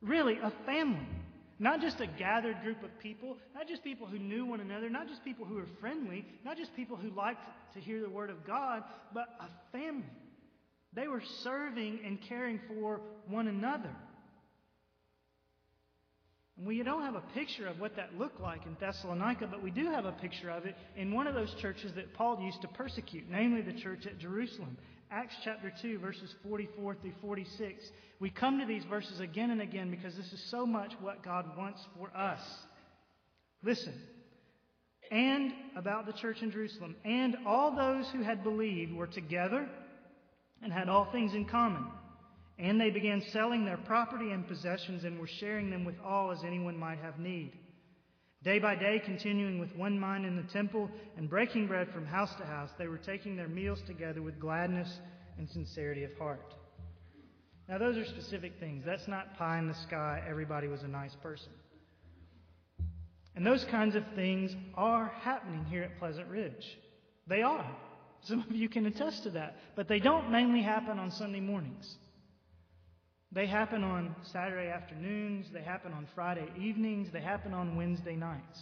Really, 0.00 0.38
a 0.42 0.52
family. 0.66 1.06
Not 1.60 1.80
just 1.80 2.00
a 2.00 2.06
gathered 2.08 2.60
group 2.64 2.82
of 2.82 2.98
people, 2.98 3.36
not 3.54 3.68
just 3.68 3.84
people 3.84 4.08
who 4.08 4.18
knew 4.18 4.44
one 4.44 4.58
another, 4.58 4.90
not 4.90 5.06
just 5.06 5.24
people 5.24 5.46
who 5.46 5.54
were 5.54 5.68
friendly, 5.78 6.26
not 6.44 6.56
just 6.56 6.74
people 6.74 6.96
who 6.96 7.10
liked 7.10 7.44
to 7.74 7.80
hear 7.80 8.00
the 8.00 8.10
Word 8.10 8.28
of 8.28 8.44
God, 8.44 8.82
but 9.14 9.28
a 9.38 9.46
family. 9.70 10.02
They 10.94 11.06
were 11.06 11.22
serving 11.44 12.00
and 12.04 12.20
caring 12.20 12.58
for 12.66 13.02
one 13.28 13.46
another. 13.46 13.94
We 16.56 16.82
don't 16.82 17.02
have 17.02 17.14
a 17.14 17.22
picture 17.34 17.66
of 17.66 17.80
what 17.80 17.96
that 17.96 18.18
looked 18.18 18.40
like 18.40 18.66
in 18.66 18.76
Thessalonica, 18.78 19.46
but 19.46 19.62
we 19.62 19.70
do 19.70 19.86
have 19.86 20.04
a 20.04 20.12
picture 20.12 20.50
of 20.50 20.66
it 20.66 20.76
in 20.96 21.12
one 21.12 21.26
of 21.26 21.34
those 21.34 21.54
churches 21.60 21.92
that 21.94 22.12
Paul 22.14 22.40
used 22.42 22.60
to 22.60 22.68
persecute, 22.68 23.24
namely 23.30 23.62
the 23.62 23.80
church 23.80 24.06
at 24.06 24.18
Jerusalem. 24.18 24.76
Acts 25.10 25.34
chapter 25.44 25.72
2, 25.82 25.98
verses 25.98 26.34
44 26.42 26.96
through 26.96 27.12
46. 27.22 27.84
We 28.20 28.30
come 28.30 28.58
to 28.60 28.66
these 28.66 28.84
verses 28.84 29.20
again 29.20 29.50
and 29.50 29.62
again 29.62 29.90
because 29.90 30.14
this 30.14 30.32
is 30.32 30.42
so 30.50 30.66
much 30.66 30.92
what 31.00 31.22
God 31.22 31.56
wants 31.56 31.80
for 31.96 32.14
us. 32.16 32.40
Listen. 33.62 33.94
And 35.10 35.52
about 35.76 36.06
the 36.06 36.12
church 36.12 36.42
in 36.42 36.50
Jerusalem. 36.50 36.96
And 37.04 37.36
all 37.46 37.74
those 37.74 38.08
who 38.10 38.22
had 38.22 38.42
believed 38.42 38.92
were 38.94 39.06
together 39.06 39.68
and 40.62 40.72
had 40.72 40.88
all 40.88 41.10
things 41.12 41.34
in 41.34 41.46
common 41.46 41.84
and 42.62 42.80
they 42.80 42.90
began 42.90 43.20
selling 43.32 43.64
their 43.64 43.76
property 43.76 44.30
and 44.30 44.46
possessions 44.46 45.02
and 45.02 45.18
were 45.18 45.26
sharing 45.26 45.68
them 45.68 45.84
with 45.84 45.96
all 46.04 46.30
as 46.30 46.44
anyone 46.44 46.78
might 46.78 46.98
have 47.00 47.18
need. 47.18 47.52
Day 48.44 48.60
by 48.60 48.76
day, 48.76 49.02
continuing 49.04 49.58
with 49.58 49.74
one 49.74 49.98
mind 49.98 50.24
in 50.24 50.36
the 50.36 50.44
temple 50.44 50.88
and 51.16 51.28
breaking 51.28 51.66
bread 51.66 51.88
from 51.92 52.06
house 52.06 52.32
to 52.36 52.44
house, 52.44 52.70
they 52.78 52.86
were 52.86 52.98
taking 52.98 53.36
their 53.36 53.48
meals 53.48 53.82
together 53.84 54.22
with 54.22 54.38
gladness 54.38 55.00
and 55.38 55.50
sincerity 55.50 56.04
of 56.04 56.16
heart. 56.16 56.54
Now, 57.68 57.78
those 57.78 57.96
are 57.96 58.04
specific 58.04 58.52
things. 58.60 58.84
That's 58.86 59.08
not 59.08 59.36
pie 59.36 59.58
in 59.58 59.66
the 59.66 59.74
sky, 59.74 60.22
everybody 60.28 60.68
was 60.68 60.84
a 60.84 60.88
nice 60.88 61.16
person. 61.16 61.52
And 63.34 63.44
those 63.44 63.64
kinds 63.64 63.96
of 63.96 64.04
things 64.14 64.54
are 64.74 65.12
happening 65.20 65.64
here 65.64 65.82
at 65.82 65.98
Pleasant 65.98 66.28
Ridge. 66.28 66.78
They 67.26 67.42
are. 67.42 67.66
Some 68.22 68.44
of 68.48 68.54
you 68.54 68.68
can 68.68 68.86
attest 68.86 69.24
to 69.24 69.30
that. 69.30 69.56
But 69.74 69.88
they 69.88 69.98
don't 69.98 70.30
mainly 70.30 70.62
happen 70.62 71.00
on 71.00 71.10
Sunday 71.10 71.40
mornings. 71.40 71.96
They 73.34 73.46
happen 73.46 73.82
on 73.82 74.14
Saturday 74.30 74.68
afternoons, 74.68 75.46
they 75.52 75.62
happen 75.62 75.92
on 75.92 76.06
Friday 76.14 76.46
evenings, 76.58 77.08
they 77.12 77.22
happen 77.22 77.54
on 77.54 77.76
Wednesday 77.76 78.14
nights. 78.14 78.60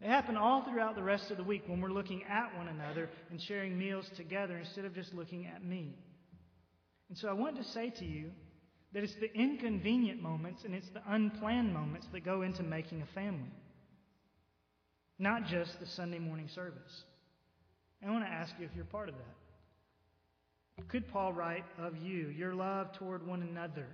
They 0.00 0.08
happen 0.08 0.36
all 0.36 0.64
throughout 0.64 0.96
the 0.96 1.02
rest 1.02 1.30
of 1.30 1.36
the 1.36 1.44
week 1.44 1.64
when 1.66 1.80
we're 1.80 1.90
looking 1.92 2.24
at 2.24 2.56
one 2.56 2.68
another 2.68 3.10
and 3.30 3.40
sharing 3.40 3.78
meals 3.78 4.08
together 4.16 4.56
instead 4.56 4.86
of 4.86 4.94
just 4.94 5.12
looking 5.12 5.46
at 5.46 5.62
me. 5.62 5.94
And 7.08 7.18
so 7.18 7.28
I 7.28 7.34
want 7.34 7.56
to 7.56 7.64
say 7.64 7.90
to 7.90 8.04
you 8.04 8.30
that 8.94 9.04
it's 9.04 9.14
the 9.20 9.32
inconvenient 9.34 10.22
moments 10.22 10.64
and 10.64 10.74
it's 10.74 10.88
the 10.88 11.02
unplanned 11.06 11.72
moments 11.72 12.06
that 12.12 12.24
go 12.24 12.42
into 12.42 12.62
making 12.62 13.02
a 13.02 13.14
family, 13.14 13.52
not 15.18 15.46
just 15.46 15.78
the 15.78 15.86
Sunday 15.86 16.18
morning 16.18 16.48
service. 16.54 17.04
And 18.00 18.10
I 18.10 18.14
want 18.14 18.24
to 18.24 18.30
ask 18.30 18.52
you 18.58 18.64
if 18.64 18.72
you're 18.74 18.86
part 18.86 19.10
of 19.10 19.14
that. 19.16 19.41
Could 20.88 21.08
Paul 21.08 21.32
write 21.32 21.64
of 21.78 21.96
you, 21.96 22.28
your 22.28 22.54
love 22.54 22.92
toward 22.92 23.26
one 23.26 23.42
another? 23.42 23.86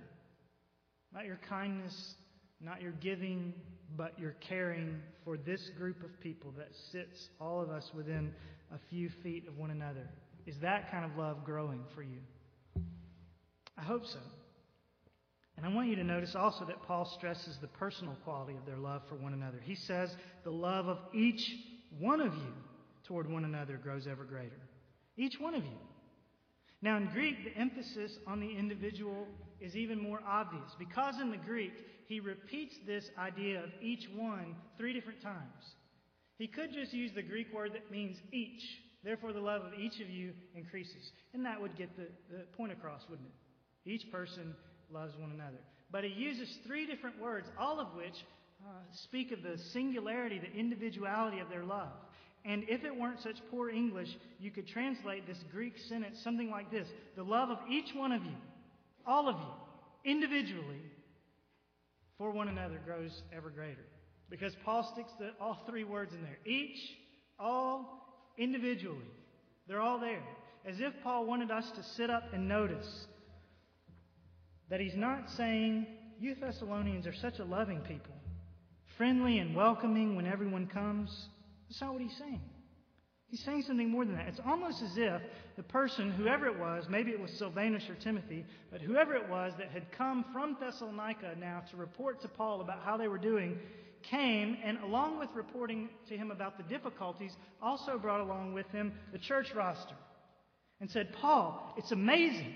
Not 1.13 1.25
your 1.25 1.39
kindness, 1.49 2.15
not 2.61 2.81
your 2.81 2.91
giving, 2.93 3.53
but 3.97 4.17
your 4.19 4.35
caring 4.41 5.01
for 5.23 5.37
this 5.37 5.69
group 5.77 6.03
of 6.03 6.19
people 6.19 6.53
that 6.57 6.69
sits 6.91 7.29
all 7.39 7.61
of 7.61 7.69
us 7.69 7.89
within 7.95 8.33
a 8.73 8.77
few 8.89 9.09
feet 9.23 9.47
of 9.47 9.57
one 9.57 9.71
another. 9.71 10.07
Is 10.45 10.55
that 10.61 10.91
kind 10.91 11.05
of 11.05 11.17
love 11.17 11.43
growing 11.43 11.83
for 11.95 12.03
you? 12.03 12.19
I 13.77 13.81
hope 13.81 14.05
so. 14.05 14.19
And 15.57 15.65
I 15.65 15.73
want 15.73 15.89
you 15.89 15.95
to 15.97 16.03
notice 16.03 16.35
also 16.35 16.65
that 16.65 16.81
Paul 16.83 17.05
stresses 17.17 17.57
the 17.59 17.67
personal 17.67 18.15
quality 18.23 18.55
of 18.55 18.65
their 18.65 18.77
love 18.77 19.01
for 19.09 19.15
one 19.15 19.33
another. 19.33 19.59
He 19.63 19.75
says 19.75 20.15
the 20.43 20.51
love 20.51 20.87
of 20.87 20.99
each 21.13 21.53
one 21.99 22.21
of 22.21 22.33
you 22.33 22.53
toward 23.03 23.29
one 23.29 23.43
another 23.43 23.77
grows 23.77 24.07
ever 24.07 24.23
greater. 24.23 24.59
Each 25.17 25.39
one 25.39 25.55
of 25.55 25.63
you. 25.63 25.77
Now, 26.81 26.97
in 26.97 27.07
Greek, 27.07 27.43
the 27.43 27.59
emphasis 27.59 28.17
on 28.25 28.39
the 28.39 28.49
individual 28.49 29.27
is 29.59 29.75
even 29.75 30.01
more 30.01 30.21
obvious 30.25 30.71
because 30.77 31.19
in 31.19 31.29
the 31.29 31.37
Greek, 31.37 31.73
he 32.07 32.19
repeats 32.19 32.75
this 32.87 33.09
idea 33.17 33.63
of 33.63 33.69
each 33.81 34.07
one 34.15 34.55
three 34.77 34.93
different 34.93 35.21
times. 35.21 35.75
He 36.37 36.47
could 36.47 36.73
just 36.73 36.93
use 36.93 37.11
the 37.13 37.21
Greek 37.21 37.53
word 37.53 37.73
that 37.73 37.91
means 37.91 38.17
each. 38.31 38.63
Therefore, 39.03 39.33
the 39.33 39.41
love 39.41 39.61
of 39.61 39.73
each 39.73 39.99
of 39.99 40.09
you 40.09 40.33
increases. 40.55 41.11
And 41.33 41.45
that 41.45 41.61
would 41.61 41.77
get 41.77 41.95
the, 41.97 42.07
the 42.31 42.43
point 42.57 42.71
across, 42.71 43.01
wouldn't 43.09 43.27
it? 43.27 43.89
Each 43.89 44.09
person 44.11 44.55
loves 44.89 45.15
one 45.17 45.31
another. 45.31 45.59
But 45.91 46.03
he 46.03 46.09
uses 46.09 46.59
three 46.65 46.85
different 46.85 47.19
words, 47.19 47.49
all 47.59 47.79
of 47.79 47.93
which 47.93 48.25
uh, 48.65 48.71
speak 48.91 49.31
of 49.31 49.43
the 49.43 49.57
singularity, 49.57 50.39
the 50.39 50.57
individuality 50.57 51.39
of 51.39 51.49
their 51.49 51.63
love. 51.63 51.91
And 52.45 52.63
if 52.67 52.83
it 52.83 52.95
weren't 52.95 53.19
such 53.21 53.35
poor 53.51 53.69
English, 53.69 54.09
you 54.39 54.51
could 54.51 54.67
translate 54.67 55.27
this 55.27 55.37
Greek 55.51 55.73
sentence 55.89 56.19
something 56.23 56.49
like 56.49 56.71
this 56.71 56.87
The 57.15 57.23
love 57.23 57.49
of 57.49 57.59
each 57.69 57.93
one 57.93 58.11
of 58.11 58.23
you, 58.23 58.35
all 59.05 59.27
of 59.27 59.35
you, 59.35 60.11
individually, 60.11 60.81
for 62.17 62.31
one 62.31 62.47
another 62.47 62.79
grows 62.85 63.21
ever 63.35 63.49
greater. 63.49 63.85
Because 64.29 64.53
Paul 64.63 64.89
sticks 64.93 65.11
the, 65.19 65.31
all 65.41 65.63
three 65.67 65.83
words 65.83 66.13
in 66.13 66.21
there 66.21 66.37
each, 66.45 66.77
all, 67.39 68.33
individually. 68.37 68.97
They're 69.67 69.81
all 69.81 69.99
there. 69.99 70.23
As 70.65 70.79
if 70.79 70.93
Paul 71.03 71.25
wanted 71.25 71.51
us 71.51 71.65
to 71.75 71.83
sit 71.95 72.09
up 72.09 72.33
and 72.33 72.47
notice 72.47 73.05
that 74.69 74.79
he's 74.79 74.95
not 74.95 75.29
saying, 75.35 75.87
You 76.19 76.35
Thessalonians 76.35 77.07
are 77.07 77.15
such 77.15 77.39
a 77.39 77.43
loving 77.43 77.79
people, 77.79 78.13
friendly 78.97 79.39
and 79.39 79.55
welcoming 79.55 80.15
when 80.15 80.27
everyone 80.27 80.67
comes. 80.67 81.27
That's 81.69 81.81
not 81.81 81.93
what 81.93 82.01
he's 82.01 82.17
saying. 82.17 82.41
He's 83.27 83.43
saying 83.43 83.63
something 83.67 83.89
more 83.89 84.05
than 84.05 84.15
that. 84.15 84.27
It's 84.27 84.39
almost 84.43 84.81
as 84.81 84.97
if 84.97 85.21
the 85.55 85.61
person, 85.61 86.09
whoever 86.11 86.47
it 86.47 86.57
was, 86.57 86.85
maybe 86.89 87.11
it 87.11 87.19
was 87.19 87.31
Silvanus 87.33 87.87
or 87.87 87.93
Timothy, 87.95 88.43
but 88.71 88.81
whoever 88.81 89.13
it 89.13 89.29
was 89.29 89.53
that 89.59 89.69
had 89.69 89.91
come 89.91 90.25
from 90.33 90.57
Thessalonica 90.59 91.35
now 91.39 91.61
to 91.69 91.77
report 91.77 92.21
to 92.23 92.27
Paul 92.27 92.61
about 92.61 92.81
how 92.83 92.97
they 92.97 93.07
were 93.07 93.19
doing, 93.19 93.59
came 94.01 94.57
and, 94.63 94.79
along 94.79 95.19
with 95.19 95.29
reporting 95.35 95.89
to 96.07 96.17
him 96.17 96.31
about 96.31 96.57
the 96.57 96.63
difficulties, 96.63 97.31
also 97.61 97.99
brought 97.99 98.21
along 98.21 98.53
with 98.53 98.67
him 98.71 98.93
the 99.11 99.19
church 99.19 99.53
roster 99.53 99.95
and 100.81 100.89
said, 100.89 101.13
Paul, 101.13 101.75
it's 101.77 101.91
amazing. 101.91 102.55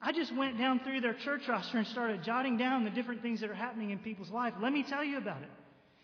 I 0.00 0.12
just 0.12 0.34
went 0.34 0.56
down 0.56 0.80
through 0.80 1.02
their 1.02 1.12
church 1.12 1.42
roster 1.46 1.76
and 1.76 1.86
started 1.88 2.22
jotting 2.22 2.56
down 2.56 2.84
the 2.84 2.90
different 2.90 3.20
things 3.20 3.40
that 3.42 3.50
are 3.50 3.54
happening 3.54 3.90
in 3.90 3.98
people's 3.98 4.30
life. 4.30 4.54
Let 4.58 4.72
me 4.72 4.84
tell 4.84 5.04
you 5.04 5.18
about 5.18 5.42
it. 5.42 5.50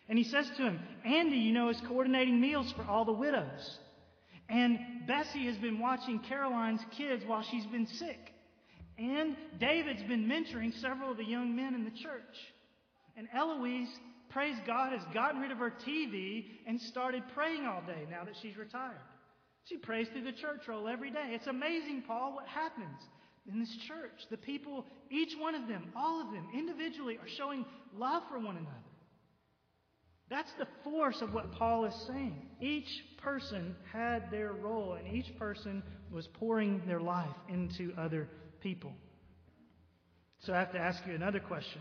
And 0.08 0.18
he 0.18 0.24
says 0.24 0.48
to 0.56 0.62
him, 0.62 0.80
Andy, 1.04 1.36
you 1.36 1.52
know, 1.52 1.68
is 1.68 1.80
coordinating 1.88 2.40
meals 2.40 2.72
for 2.76 2.84
all 2.84 3.04
the 3.04 3.12
widows. 3.12 3.78
And 4.48 4.78
Bessie 5.08 5.46
has 5.46 5.56
been 5.56 5.80
watching 5.80 6.20
Caroline's 6.20 6.80
kids 6.96 7.24
while 7.26 7.42
she's 7.42 7.66
been 7.66 7.86
sick. 7.86 8.32
And 8.98 9.36
David's 9.58 10.02
been 10.04 10.26
mentoring 10.26 10.72
several 10.80 11.10
of 11.10 11.16
the 11.16 11.24
young 11.24 11.54
men 11.56 11.74
in 11.74 11.84
the 11.84 11.90
church. 11.90 12.36
And 13.16 13.28
Eloise, 13.34 13.88
praise 14.30 14.56
God, 14.66 14.92
has 14.92 15.02
gotten 15.12 15.40
rid 15.40 15.50
of 15.50 15.58
her 15.58 15.72
TV 15.86 16.46
and 16.66 16.80
started 16.80 17.22
praying 17.34 17.66
all 17.66 17.82
day 17.82 18.06
now 18.10 18.24
that 18.24 18.34
she's 18.40 18.56
retired. 18.56 19.00
She 19.64 19.76
prays 19.76 20.06
through 20.08 20.24
the 20.24 20.32
church 20.32 20.68
roll 20.68 20.86
every 20.86 21.10
day. 21.10 21.30
It's 21.30 21.48
amazing, 21.48 22.04
Paul, 22.06 22.34
what 22.34 22.46
happens 22.46 23.00
in 23.50 23.58
this 23.58 23.76
church. 23.88 24.26
The 24.30 24.36
people, 24.36 24.86
each 25.10 25.34
one 25.38 25.56
of 25.56 25.66
them, 25.66 25.90
all 25.96 26.20
of 26.20 26.32
them, 26.32 26.46
individually, 26.54 27.18
are 27.18 27.28
showing 27.36 27.64
love 27.96 28.22
for 28.30 28.38
one 28.38 28.56
another. 28.56 28.85
That's 30.28 30.52
the 30.58 30.66
force 30.82 31.22
of 31.22 31.32
what 31.32 31.52
Paul 31.52 31.84
is 31.84 31.94
saying. 32.06 32.48
Each 32.60 33.04
person 33.18 33.76
had 33.92 34.30
their 34.30 34.52
role, 34.52 34.94
and 34.94 35.14
each 35.14 35.36
person 35.38 35.82
was 36.10 36.26
pouring 36.26 36.82
their 36.86 37.00
life 37.00 37.34
into 37.48 37.92
other 37.96 38.28
people. 38.60 38.92
So 40.40 40.52
I 40.52 40.58
have 40.58 40.72
to 40.72 40.78
ask 40.78 41.06
you 41.06 41.14
another 41.14 41.40
question. 41.40 41.80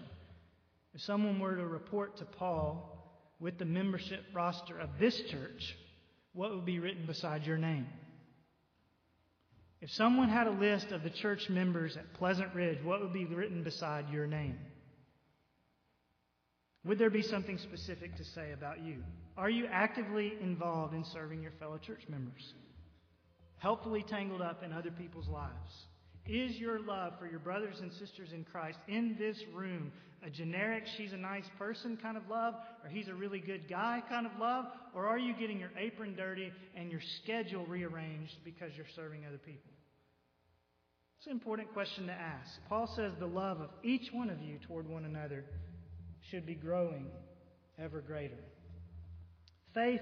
If 0.93 1.01
someone 1.01 1.39
were 1.39 1.55
to 1.55 1.65
report 1.65 2.17
to 2.17 2.25
Paul 2.25 2.91
with 3.39 3.58
the 3.58 3.65
membership 3.65 4.23
roster 4.34 4.77
of 4.79 4.89
this 4.99 5.19
church, 5.29 5.75
what 6.34 6.53
would 6.53 6.65
be 6.65 6.79
written 6.79 7.05
beside 7.05 7.45
your 7.45 7.58
name? 7.58 7.88
If 9.81 9.91
someone 9.91 10.29
had 10.29 10.47
a 10.47 10.51
list 10.51 10.91
of 10.91 11.03
the 11.03 11.10
church 11.10 11.49
members 11.49 11.97
at 11.97 12.13
Pleasant 12.13 12.53
Ridge, 12.55 12.84
what 12.84 13.01
would 13.01 13.13
be 13.13 13.25
written 13.25 13.63
beside 13.63 14.10
your 14.10 14.25
name? 14.25 14.58
Would 16.86 17.00
there 17.00 17.10
be 17.10 17.24
something 17.24 17.58
specific 17.58 18.15
to 18.17 18.24
say 18.24 18.52
about 18.52 18.84
you? 18.84 18.98
Are 19.38 19.50
you 19.50 19.67
actively 19.71 20.34
involved 20.41 20.93
in 20.93 21.04
serving 21.04 21.41
your 21.41 21.52
fellow 21.60 21.78
church 21.78 22.04
members? 22.08 22.54
Helpfully 23.58 24.04
tangled 24.04 24.41
up 24.41 24.63
in 24.63 24.71
other 24.71 24.91
people's 24.91 25.28
lives? 25.28 25.86
Is 26.28 26.58
your 26.58 26.80
love 26.80 27.13
for 27.19 27.28
your 27.28 27.39
brothers 27.39 27.80
and 27.82 27.91
sisters 27.91 28.30
in 28.34 28.43
Christ 28.43 28.78
in 28.88 29.15
this 29.19 29.38
room 29.54 29.91
a 30.26 30.30
generic, 30.30 30.86
she's 30.98 31.13
a 31.13 31.17
nice 31.17 31.45
person 31.60 31.98
kind 31.98 32.17
of 32.17 32.28
love, 32.28 32.56
or 32.84 32.89
he's 32.89 33.08
a 33.08 33.13
really 33.13 33.39
good 33.39 33.69
guy 33.69 34.02
kind 34.10 34.26
of 34.26 34.32
love? 34.39 34.65
Or 34.95 35.06
are 35.06 35.19
you 35.19 35.36
getting 35.36 35.60
your 35.60 35.69
apron 35.78 36.15
dirty 36.15 36.52
and 36.76 36.91
your 36.91 37.02
schedule 37.21 37.65
rearranged 37.65 38.34
because 38.43 38.71
you're 38.76 38.88
serving 38.95 39.26
other 39.28 39.38
people? 39.38 39.71
It's 41.19 41.28
an 41.28 41.34
important 41.34 41.71
question 41.74 42.08
to 42.08 42.13
ask. 42.13 42.60
Paul 42.69 42.91
says 42.95 43.12
the 43.19 43.28
love 43.28 43.62
of 43.62 43.69
each 43.84 44.10
one 44.12 44.30
of 44.30 44.41
you 44.41 44.58
toward 44.67 44.89
one 44.89 45.06
another 45.06 45.45
should 46.30 46.46
be 46.46 46.56
growing 46.56 47.08
ever 47.78 48.02
greater. 48.02 48.40
Faith, 49.74 50.02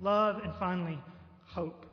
love, 0.00 0.40
and 0.42 0.52
finally, 0.58 0.98
hope. 1.46 1.86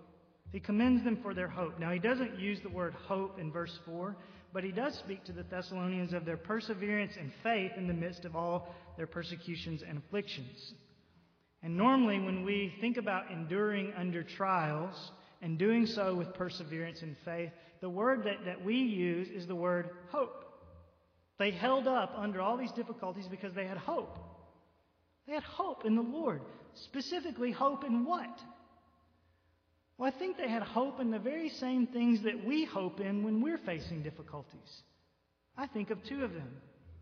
He 0.52 0.60
commends 0.60 1.04
them 1.04 1.20
for 1.22 1.34
their 1.34 1.48
hope. 1.48 1.80
Now, 1.80 1.92
he 1.92 2.00
doesn't 2.00 2.40
use 2.40 2.60
the 2.62 2.70
word 2.70 2.94
hope 2.94 3.40
in 3.40 3.52
verse 3.52 3.78
4, 3.86 4.16
but 4.52 4.64
he 4.64 4.72
does 4.72 4.96
speak 4.96 5.24
to 5.26 5.32
the 5.32 5.44
Thessalonians 5.44 6.14
of 6.14 6.26
their 6.26 6.38
perseverance 6.38 7.14
and 7.20 7.32
faith 7.44 7.72
in 7.78 7.88
the 7.88 7.94
midst 7.94 8.26
of 8.26 8.36
all 8.36 8.74
their 8.98 9.06
persecutions 9.08 9.84
and 9.88 10.00
afflictions. 10.00 10.74
And 11.62 11.78
normally, 11.78 12.20
when 12.20 12.44
we 12.44 12.74
think 12.82 12.98
about 12.98 13.30
enduring 13.30 13.94
under 13.96 14.24
trials 14.24 15.12
and 15.42 15.60
doing 15.60 15.86
so 15.86 16.16
with 16.16 16.34
perseverance 16.34 17.02
and 17.02 17.16
faith, 17.24 17.52
the 17.82 17.90
word 17.90 18.24
that, 18.24 18.46
that 18.46 18.64
we 18.64 18.76
use 18.76 19.28
is 19.30 19.46
the 19.46 19.56
word 19.56 19.90
hope. 20.10 20.49
They 21.40 21.52
held 21.52 21.88
up 21.88 22.14
under 22.16 22.42
all 22.42 22.58
these 22.58 22.72
difficulties 22.74 23.26
because 23.32 23.54
they 23.54 23.66
had 23.66 23.78
hope. 23.78 24.18
They 25.26 25.34
had 25.34 25.44
hope 25.44 25.86
in 25.86 25.96
the 25.96 26.02
Lord. 26.02 26.42
Specifically, 26.74 27.52
hope 27.52 27.86
in 27.86 28.06
what? 28.06 28.40
Well, 29.98 30.12
I 30.14 30.18
think 30.18 30.38
they 30.38 30.50
had 30.50 30.64
hope 30.64 31.00
in 31.00 31.12
the 31.12 31.20
very 31.20 31.50
same 31.50 31.88
things 31.88 32.24
that 32.24 32.46
we 32.46 32.66
hope 32.66 33.00
in 33.00 33.24
when 33.24 33.42
we're 33.42 33.58
facing 33.58 34.04
difficulties. 34.04 34.82
I 35.58 35.68
think 35.68 35.90
of 35.92 36.04
two 36.04 36.24
of 36.24 36.34
them. 36.34 36.52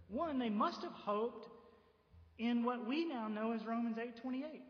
One, 0.07 0.39
they 0.39 0.49
must 0.49 0.81
have 0.83 0.93
hoped 0.93 1.47
in 2.37 2.63
what 2.63 2.87
we 2.87 3.05
now 3.05 3.27
know 3.27 3.53
as 3.53 3.65
Romans 3.65 3.97
8:28. 3.97 4.61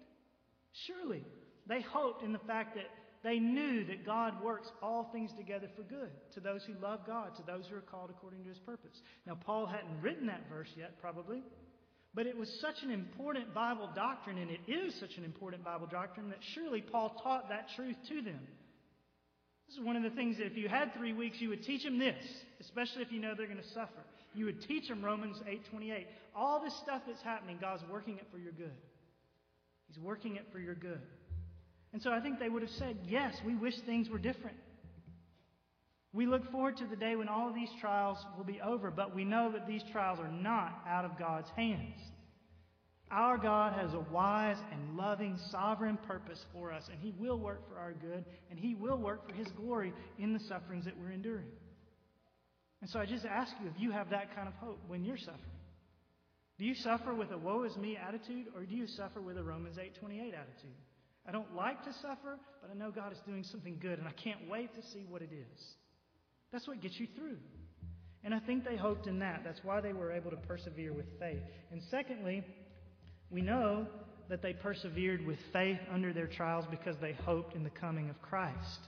Surely, 0.86 1.24
they 1.68 1.82
hoped 1.82 2.24
in 2.24 2.32
the 2.32 2.40
fact 2.40 2.76
that 2.76 2.86
they 3.24 3.40
knew 3.40 3.86
that 3.86 4.06
God 4.06 4.44
works 4.44 4.68
all 4.82 5.10
things 5.12 5.32
together 5.38 5.68
for 5.76 5.84
good 5.84 6.12
to 6.34 6.40
those 6.40 6.64
who 6.66 6.74
love 6.82 7.02
God, 7.06 7.36
to 7.36 7.44
those 7.44 7.66
who 7.70 7.76
are 7.76 7.82
called 7.82 8.10
according 8.10 8.44
to 8.44 8.50
his 8.50 8.60
purpose. 8.60 9.02
Now, 9.26 9.36
Paul 9.36 9.66
hadn't 9.66 10.02
written 10.02 10.28
that 10.28 10.48
verse 10.50 10.70
yet, 10.78 11.00
probably, 11.02 11.44
but 12.14 12.28
it 12.28 12.38
was 12.38 12.50
such 12.62 12.84
an 12.84 12.92
important 12.92 13.54
Bible 13.54 13.90
doctrine, 13.96 14.38
and 14.38 14.52
it 14.52 14.62
is 14.68 15.00
such 15.00 15.18
an 15.18 15.24
important 15.24 15.64
Bible 15.64 15.88
doctrine, 15.88 16.30
that 16.30 16.40
surely 16.54 16.82
Paul 16.82 17.20
taught 17.24 17.50
that 17.50 17.68
truth 17.76 17.98
to 18.10 18.22
them. 18.22 18.40
This 19.68 19.78
is 19.78 19.84
one 19.84 19.98
of 19.98 20.04
the 20.04 20.12
things 20.12 20.38
that 20.38 20.46
if 20.46 20.56
you 20.56 20.70
had 20.70 20.94
three 20.94 21.14
weeks, 21.14 21.38
you 21.40 21.50
would 21.50 21.64
teach 21.64 21.84
them 21.84 22.00
this, 22.00 22.24
especially 22.62 23.02
if 23.02 23.12
you 23.12 23.20
know 23.20 23.34
they're 23.36 23.48
going 23.48 23.62
to 23.62 23.74
suffer. 23.74 24.06
You 24.34 24.46
would 24.46 24.62
teach 24.62 24.88
them 24.88 25.04
Romans 25.04 25.42
8:28. 25.46 26.06
All 26.36 26.62
this 26.64 26.76
stuff 26.78 27.02
that's 27.08 27.22
happening, 27.22 27.58
God's 27.60 27.84
working 27.92 28.18
it 28.18 28.28
for 28.32 28.38
your 28.38 28.54
good. 28.54 28.78
He's 29.88 30.00
working 30.00 30.36
it 30.36 30.46
for 30.52 30.60
your 30.60 30.76
good. 30.76 31.02
And 31.98 32.04
so 32.04 32.12
I 32.12 32.20
think 32.20 32.38
they 32.38 32.48
would 32.48 32.62
have 32.62 32.70
said, 32.78 32.96
yes, 33.08 33.34
we 33.44 33.56
wish 33.56 33.74
things 33.88 34.08
were 34.08 34.20
different. 34.20 34.56
We 36.14 36.28
look 36.28 36.52
forward 36.52 36.78
to 36.78 36.86
the 36.86 36.96
day 36.96 37.16
when 37.16 37.28
all 37.28 37.50
of 37.50 37.56
these 37.56 37.72
trials 37.82 38.20
will 38.38 38.44
be 38.44 38.62
over, 38.62 38.92
but 38.92 39.16
we 39.16 39.26
know 39.26 39.52
that 39.54 39.66
these 39.66 39.82
trials 39.92 40.20
are 40.20 40.32
not 40.32 40.84
out 40.88 41.06
of 41.06 41.18
God's 41.18 41.50
hands. 41.56 41.98
Our 43.10 43.40
God 43.40 43.74
has 43.74 43.96
a 43.96 44.06
wise 44.14 44.58
and 44.72 44.96
loving, 44.96 45.40
sovereign 45.50 45.98
purpose 46.06 46.46
for 46.54 46.72
us, 46.72 46.84
and 46.92 47.00
He 47.02 47.16
will 47.18 47.40
work 47.40 47.68
for 47.68 47.80
our 47.80 47.94
good, 47.94 48.26
and 48.52 48.60
He 48.60 48.76
will 48.76 49.00
work 49.00 49.28
for 49.28 49.34
His 49.34 49.48
glory 49.58 49.92
in 50.20 50.34
the 50.34 50.40
sufferings 50.42 50.86
that 50.86 50.94
we're 51.00 51.14
enduring. 51.14 51.50
And 52.82 52.92
so 52.92 53.00
I 53.00 53.08
just 53.08 53.26
ask 53.26 53.52
you 53.60 53.72
if 53.74 53.82
you 53.82 53.90
have 53.90 54.12
that 54.12 54.36
kind 54.36 54.48
of 54.48 54.54
hope 54.54 54.80
when 54.88 55.04
you're 55.04 55.18
suffering. 55.18 55.42
Do 56.60 56.66
you 56.66 56.76
suffer 56.76 57.16
with 57.16 57.32
a 57.32 57.40
woe 57.40 57.64
is 57.64 57.76
me 57.76 57.98
attitude, 57.98 58.50
or 58.56 58.66
do 58.66 58.76
you 58.76 58.86
suffer 58.86 59.20
with 59.20 59.40
a 59.40 59.44
Romans 59.44 59.78
8:28 59.80 60.36
attitude? 60.36 60.76
I 61.28 61.32
don't 61.32 61.56
like 61.56 61.84
to 61.84 61.94
suffer, 62.02 62.40
but 62.62 62.72
I 62.72 62.74
know 62.74 62.90
God 62.90 63.12
is 63.12 63.20
doing 63.28 63.44
something 63.44 63.78
good, 63.82 64.00
and 64.00 64.08
I 64.08 64.12
can't 64.12 64.50
wait 64.50 64.74
to 64.76 64.82
see 64.94 65.06
what 65.10 65.22
it 65.22 65.32
is. 65.34 65.64
That's 66.52 66.68
what 66.68 66.82
gets 66.82 67.00
you 67.00 67.08
through. 67.16 67.38
And 68.24 68.34
I 68.34 68.40
think 68.40 68.64
they 68.64 68.78
hoped 68.78 69.08
in 69.08 69.20
that. 69.20 69.42
That's 69.44 69.60
why 69.64 69.82
they 69.82 69.94
were 69.94 70.12
able 70.12 70.32
to 70.32 70.38
persevere 70.38 70.94
with 70.94 71.06
faith. 71.20 71.42
And 71.72 71.82
secondly, 71.92 72.44
we 73.30 73.42
know 73.42 73.88
that 74.30 74.42
they 74.42 74.54
persevered 74.54 75.26
with 75.26 75.38
faith 75.52 75.80
under 75.92 76.14
their 76.14 76.28
trials 76.28 76.66
because 76.70 76.96
they 77.02 77.14
hoped 77.14 77.56
in 77.56 77.64
the 77.64 77.70
coming 77.70 78.10
of 78.10 78.22
Christ. 78.22 78.80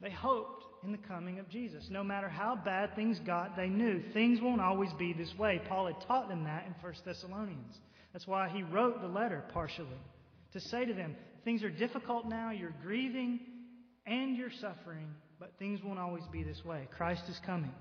They 0.00 0.10
hoped 0.10 0.64
in 0.82 0.92
the 0.92 0.98
coming 0.98 1.38
of 1.38 1.48
Jesus. 1.48 1.88
No 1.90 2.02
matter 2.04 2.28
how 2.28 2.56
bad 2.56 2.94
things 2.94 3.18
got, 3.20 3.56
they 3.56 3.68
knew 3.68 4.02
things 4.12 4.40
won't 4.40 4.60
always 4.60 4.92
be 4.98 5.12
this 5.12 5.32
way. 5.38 5.60
Paul 5.68 5.86
had 5.86 6.00
taught 6.06 6.28
them 6.28 6.44
that 6.44 6.66
in 6.66 6.74
1 6.80 6.94
Thessalonians. 7.04 7.78
That's 8.12 8.26
why 8.26 8.48
he 8.48 8.62
wrote 8.62 9.00
the 9.00 9.08
letter 9.08 9.44
partially 9.52 10.00
to 10.54 10.60
say 10.60 10.84
to 10.84 10.94
them, 10.94 11.14
things 11.44 11.62
are 11.62 11.70
difficult 11.70 12.26
now, 12.26 12.50
you're 12.50 12.74
grieving 12.82 13.40
and 14.06 14.36
you're 14.36 14.50
suffering, 14.50 15.08
but 15.38 15.52
things 15.58 15.82
won't 15.82 15.98
always 15.98 16.24
be 16.32 16.42
this 16.42 16.64
way. 16.64 16.88
Christ 16.96 17.24
is 17.28 17.38
coming. 17.44 17.72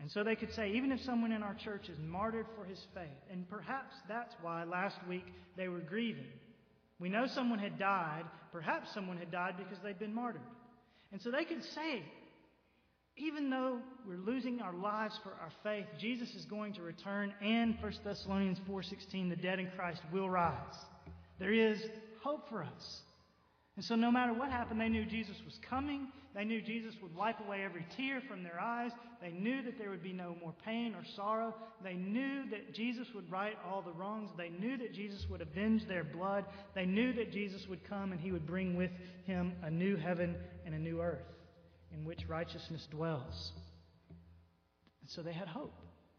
And 0.00 0.10
so 0.10 0.22
they 0.22 0.36
could 0.36 0.52
say, 0.52 0.72
even 0.72 0.92
if 0.92 1.00
someone 1.00 1.32
in 1.32 1.42
our 1.42 1.54
church 1.54 1.88
is 1.88 1.98
martyred 1.98 2.46
for 2.54 2.64
his 2.64 2.78
faith, 2.94 3.18
and 3.30 3.48
perhaps 3.48 3.94
that's 4.08 4.34
why 4.42 4.64
last 4.64 4.96
week 5.08 5.24
they 5.56 5.68
were 5.68 5.80
grieving. 5.80 6.26
We 6.98 7.08
know 7.08 7.26
someone 7.26 7.58
had 7.58 7.78
died, 7.78 8.24
perhaps 8.52 8.92
someone 8.94 9.16
had 9.16 9.30
died 9.30 9.54
because 9.56 9.78
they'd 9.82 9.98
been 9.98 10.14
martyred. 10.14 10.42
And 11.12 11.20
so 11.20 11.30
they 11.30 11.44
could 11.44 11.62
say, 11.62 12.02
even 13.16 13.48
though 13.48 13.78
we're 14.06 14.16
losing 14.16 14.60
our 14.60 14.74
lives 14.74 15.18
for 15.22 15.30
our 15.30 15.50
faith, 15.62 15.86
Jesus 15.98 16.34
is 16.34 16.44
going 16.44 16.74
to 16.74 16.82
return, 16.82 17.32
and 17.40 17.76
1 17.80 17.92
Thessalonians 18.04 18.58
4:16, 18.68 19.30
the 19.30 19.36
dead 19.36 19.58
in 19.58 19.70
Christ 19.70 20.02
will 20.12 20.28
rise. 20.28 20.84
There 21.38 21.52
is 21.52 21.82
hope 22.22 22.48
for 22.48 22.62
us. 22.62 23.02
And 23.76 23.84
so, 23.84 23.94
no 23.94 24.10
matter 24.10 24.32
what 24.32 24.50
happened, 24.50 24.80
they 24.80 24.88
knew 24.88 25.04
Jesus 25.04 25.36
was 25.44 25.58
coming. 25.58 26.08
They 26.34 26.44
knew 26.44 26.60
Jesus 26.60 26.94
would 27.02 27.14
wipe 27.14 27.40
away 27.40 27.62
every 27.62 27.86
tear 27.96 28.22
from 28.28 28.42
their 28.42 28.60
eyes. 28.60 28.92
They 29.22 29.32
knew 29.32 29.62
that 29.62 29.78
there 29.78 29.90
would 29.90 30.02
be 30.02 30.12
no 30.12 30.36
more 30.40 30.54
pain 30.64 30.94
or 30.94 31.02
sorrow. 31.14 31.54
They 31.82 31.94
knew 31.94 32.48
that 32.50 32.74
Jesus 32.74 33.08
would 33.14 33.30
right 33.30 33.56
all 33.66 33.80
the 33.80 33.92
wrongs. 33.92 34.30
They 34.36 34.50
knew 34.50 34.76
that 34.78 34.92
Jesus 34.92 35.26
would 35.30 35.40
avenge 35.40 35.86
their 35.86 36.04
blood. 36.04 36.44
They 36.74 36.84
knew 36.84 37.14
that 37.14 37.32
Jesus 37.32 37.66
would 37.68 37.82
come 37.88 38.12
and 38.12 38.20
he 38.20 38.32
would 38.32 38.46
bring 38.46 38.76
with 38.76 38.90
him 39.24 39.54
a 39.62 39.70
new 39.70 39.96
heaven 39.96 40.36
and 40.66 40.74
a 40.74 40.78
new 40.78 41.00
earth 41.00 41.35
in 41.96 42.04
which 42.04 42.26
righteousness 42.28 42.86
dwells. 42.90 43.52
And 45.00 45.10
so 45.10 45.22
they 45.22 45.32
had 45.32 45.48
hope. 45.48 45.74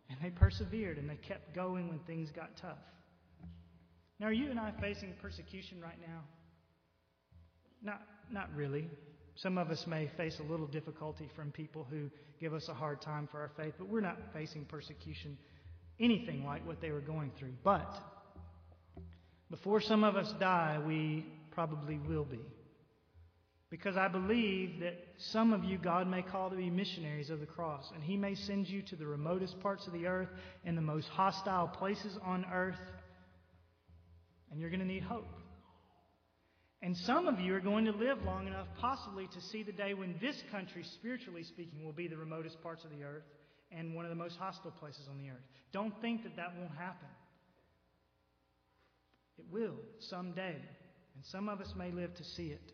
And 0.10 0.18
they 0.22 0.30
persevered 0.30 0.98
and 0.98 1.10
they 1.10 1.18
kept 1.18 1.54
going 1.54 1.90
when 1.90 2.00
things 2.00 2.32
got 2.32 2.56
tough. 2.58 2.78
Now, 4.20 4.28
are 4.28 4.34
you 4.34 4.50
and 4.50 4.60
I 4.60 4.72
facing 4.82 5.14
persecution 5.22 5.80
right 5.82 6.00
now? 6.02 6.22
Not, 7.84 8.02
not 8.32 8.50
really. 8.56 8.90
Some 9.36 9.58
of 9.58 9.70
us 9.70 9.86
may 9.86 10.10
face 10.18 10.40
a 10.40 10.52
little 10.52 10.66
difficulty 10.66 11.30
from 11.36 11.52
people 11.52 11.86
who 11.90 12.10
give 12.40 12.54
us 12.54 12.70
a 12.70 12.74
hard 12.74 13.02
time 13.02 13.28
for 13.32 13.40
our 13.40 13.52
faith, 13.56 13.74
but 13.78 13.88
we're 13.88 14.02
not 14.02 14.18
facing 14.34 14.66
persecution 14.66 15.38
anything 16.00 16.46
like 16.46 16.66
what 16.66 16.82
they 16.82 16.92
were 16.92 17.02
going 17.02 17.32
through. 17.38 17.54
But 17.64 17.96
before 19.50 19.82
some 19.82 20.04
of 20.04 20.16
us 20.16 20.32
die, 20.40 20.80
we 20.86 21.26
probably 21.52 21.98
will 21.98 22.26
be. 22.26 22.40
Because 23.70 23.98
I 23.98 24.08
believe 24.08 24.80
that 24.80 24.96
some 25.18 25.52
of 25.52 25.66
you 25.66 25.78
God 25.78 26.08
may 26.08 26.22
call 26.22 26.50
to 26.50 26.56
be 26.56 26.70
missionaries 26.70 27.30
of 27.30 27.42
the 27.42 27.46
cross, 27.46 27.92
and 27.94 28.02
He 28.02 28.16
may 28.16 28.34
send 28.34 28.68
you 28.68 28.82
to 28.84 28.96
the 28.96 29.06
remotest 29.06 29.60
parts 29.60 29.86
of 29.88 29.94
the 29.94 30.08
earth 30.08 30.30
and 30.64 30.78
the 30.78 30.82
most 30.82 31.10
hostile 31.10 31.68
places 31.68 32.18
on 32.24 32.46
earth, 32.52 32.80
and 34.52 34.62
you're 34.62 34.70
going 34.70 34.80
to 34.80 34.86
need 34.86 35.04
hope. 35.04 35.28
And 36.82 36.96
some 36.96 37.28
of 37.28 37.40
you 37.40 37.56
are 37.56 37.60
going 37.60 37.86
to 37.86 37.92
live 37.92 38.22
long 38.24 38.48
enough, 38.48 38.68
possibly, 38.80 39.28
to 39.34 39.42
see 39.42 39.64
the 39.64 39.72
day 39.72 39.94
when 39.94 40.16
this 40.22 40.42
country, 40.52 40.84
spiritually 40.96 41.44
speaking, 41.44 41.84
will 41.84 41.92
be 41.92 42.08
the 42.08 42.16
remotest 42.16 42.62
parts 42.62 42.86
of 42.86 42.92
the 42.92 43.04
earth 43.04 43.24
and 43.72 43.96
one 43.96 44.06
of 44.06 44.10
the 44.10 44.16
most 44.16 44.38
hostile 44.38 44.72
places 44.72 45.08
on 45.10 45.18
the 45.18 45.30
earth. 45.30 45.44
Don't 45.74 45.94
think 46.02 46.24
that 46.24 46.36
that 46.38 46.56
won't 46.58 46.76
happen. 46.78 47.10
It 49.38 49.46
will 49.52 49.76
someday. 50.00 50.56
And 51.16 51.26
some 51.26 51.50
of 51.50 51.60
us 51.60 51.74
may 51.76 51.92
live 51.92 52.14
to 52.16 52.24
see 52.24 52.48
it. 52.48 52.72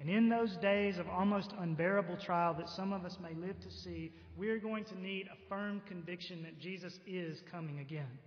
And 0.00 0.08
in 0.08 0.30
those 0.30 0.56
days 0.62 0.96
of 0.96 1.06
almost 1.08 1.52
unbearable 1.58 2.16
trial 2.16 2.54
that 2.54 2.70
some 2.70 2.94
of 2.94 3.04
us 3.04 3.18
may 3.22 3.34
live 3.34 3.60
to 3.60 3.70
see, 3.70 4.12
we 4.34 4.48
are 4.48 4.58
going 4.58 4.84
to 4.86 4.98
need 4.98 5.26
a 5.26 5.48
firm 5.48 5.82
conviction 5.86 6.42
that 6.44 6.58
Jesus 6.58 6.98
is 7.06 7.42
coming 7.50 7.80
again. 7.80 8.18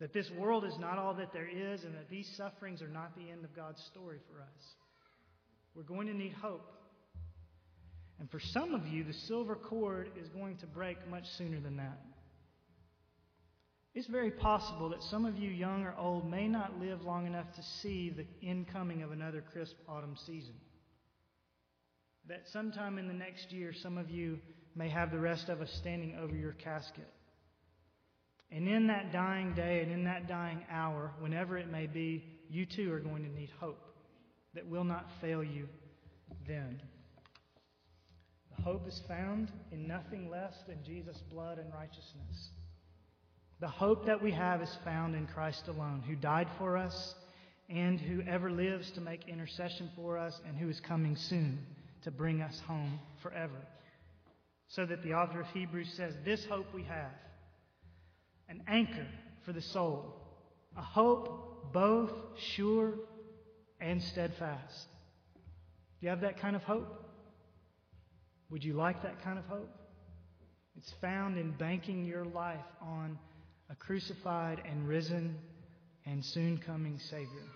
That 0.00 0.12
this 0.12 0.28
world 0.36 0.64
is 0.64 0.76
not 0.80 0.98
all 0.98 1.14
that 1.14 1.32
there 1.32 1.48
is, 1.48 1.84
and 1.84 1.94
that 1.94 2.10
these 2.10 2.28
sufferings 2.36 2.82
are 2.82 2.88
not 2.88 3.16
the 3.16 3.30
end 3.30 3.44
of 3.44 3.54
God's 3.54 3.80
story 3.84 4.18
for 4.28 4.40
us. 4.42 4.74
We're 5.76 5.84
going 5.84 6.08
to 6.08 6.14
need 6.14 6.32
hope. 6.32 6.68
And 8.18 8.28
for 8.28 8.40
some 8.40 8.74
of 8.74 8.88
you, 8.88 9.04
the 9.04 9.12
silver 9.12 9.54
cord 9.54 10.10
is 10.20 10.28
going 10.30 10.56
to 10.58 10.66
break 10.66 11.08
much 11.08 11.28
sooner 11.38 11.60
than 11.60 11.76
that. 11.76 12.00
It's 13.94 14.08
very 14.08 14.32
possible 14.32 14.88
that 14.88 15.02
some 15.04 15.24
of 15.24 15.36
you, 15.36 15.48
young 15.48 15.84
or 15.84 15.94
old, 15.96 16.28
may 16.28 16.48
not 16.48 16.80
live 16.80 17.02
long 17.02 17.28
enough 17.28 17.52
to 17.54 17.62
see 17.62 18.10
the 18.10 18.26
incoming 18.44 19.02
of 19.04 19.12
another 19.12 19.44
crisp 19.52 19.76
autumn 19.88 20.16
season. 20.26 20.54
That 22.32 22.48
sometime 22.50 22.96
in 22.96 23.08
the 23.08 23.12
next 23.12 23.52
year, 23.52 23.74
some 23.74 23.98
of 23.98 24.08
you 24.08 24.38
may 24.74 24.88
have 24.88 25.10
the 25.10 25.18
rest 25.18 25.50
of 25.50 25.60
us 25.60 25.70
standing 25.70 26.16
over 26.18 26.34
your 26.34 26.52
casket. 26.52 27.12
And 28.50 28.66
in 28.66 28.86
that 28.86 29.12
dying 29.12 29.52
day 29.52 29.82
and 29.82 29.92
in 29.92 30.04
that 30.04 30.28
dying 30.28 30.64
hour, 30.70 31.12
whenever 31.20 31.58
it 31.58 31.70
may 31.70 31.86
be, 31.86 32.24
you 32.48 32.64
too 32.64 32.90
are 32.90 33.00
going 33.00 33.22
to 33.24 33.38
need 33.38 33.50
hope 33.60 33.84
that 34.54 34.66
will 34.66 34.82
not 34.82 35.04
fail 35.20 35.44
you 35.44 35.68
then. 36.48 36.80
The 38.56 38.62
hope 38.62 38.88
is 38.88 38.98
found 39.06 39.52
in 39.70 39.86
nothing 39.86 40.30
less 40.30 40.54
than 40.66 40.78
Jesus' 40.86 41.22
blood 41.30 41.58
and 41.58 41.70
righteousness. 41.74 42.48
The 43.60 43.68
hope 43.68 44.06
that 44.06 44.22
we 44.22 44.32
have 44.32 44.62
is 44.62 44.74
found 44.86 45.14
in 45.14 45.26
Christ 45.26 45.68
alone, 45.68 46.02
who 46.08 46.16
died 46.16 46.48
for 46.56 46.78
us 46.78 47.14
and 47.68 48.00
who 48.00 48.22
ever 48.22 48.50
lives 48.50 48.90
to 48.92 49.02
make 49.02 49.28
intercession 49.28 49.90
for 49.94 50.16
us 50.16 50.40
and 50.48 50.56
who 50.56 50.70
is 50.70 50.80
coming 50.80 51.14
soon 51.14 51.58
to 52.04 52.10
bring 52.10 52.42
us 52.42 52.60
home 52.66 52.98
forever. 53.22 53.66
So 54.68 54.86
that 54.86 55.02
the 55.02 55.14
author 55.14 55.40
of 55.40 55.46
Hebrews 55.48 55.92
says, 55.96 56.14
This 56.24 56.44
hope 56.46 56.66
we 56.74 56.84
have 56.84 57.12
an 58.48 58.62
anchor 58.66 59.06
for 59.44 59.52
the 59.52 59.60
soul, 59.60 60.14
a 60.76 60.82
hope 60.82 61.72
both 61.72 62.12
sure 62.54 62.94
and 63.80 64.02
steadfast. 64.02 64.86
Do 66.00 66.06
you 66.06 66.10
have 66.10 66.22
that 66.22 66.40
kind 66.40 66.56
of 66.56 66.62
hope? 66.62 67.04
Would 68.50 68.64
you 68.64 68.74
like 68.74 69.02
that 69.02 69.22
kind 69.22 69.38
of 69.38 69.44
hope? 69.46 69.70
It's 70.76 70.92
found 71.00 71.38
in 71.38 71.52
banking 71.52 72.04
your 72.04 72.24
life 72.24 72.58
on 72.80 73.18
a 73.70 73.74
crucified 73.74 74.62
and 74.68 74.88
risen 74.88 75.36
and 76.04 76.24
soon 76.24 76.58
coming 76.58 76.98
Savior. 76.98 77.46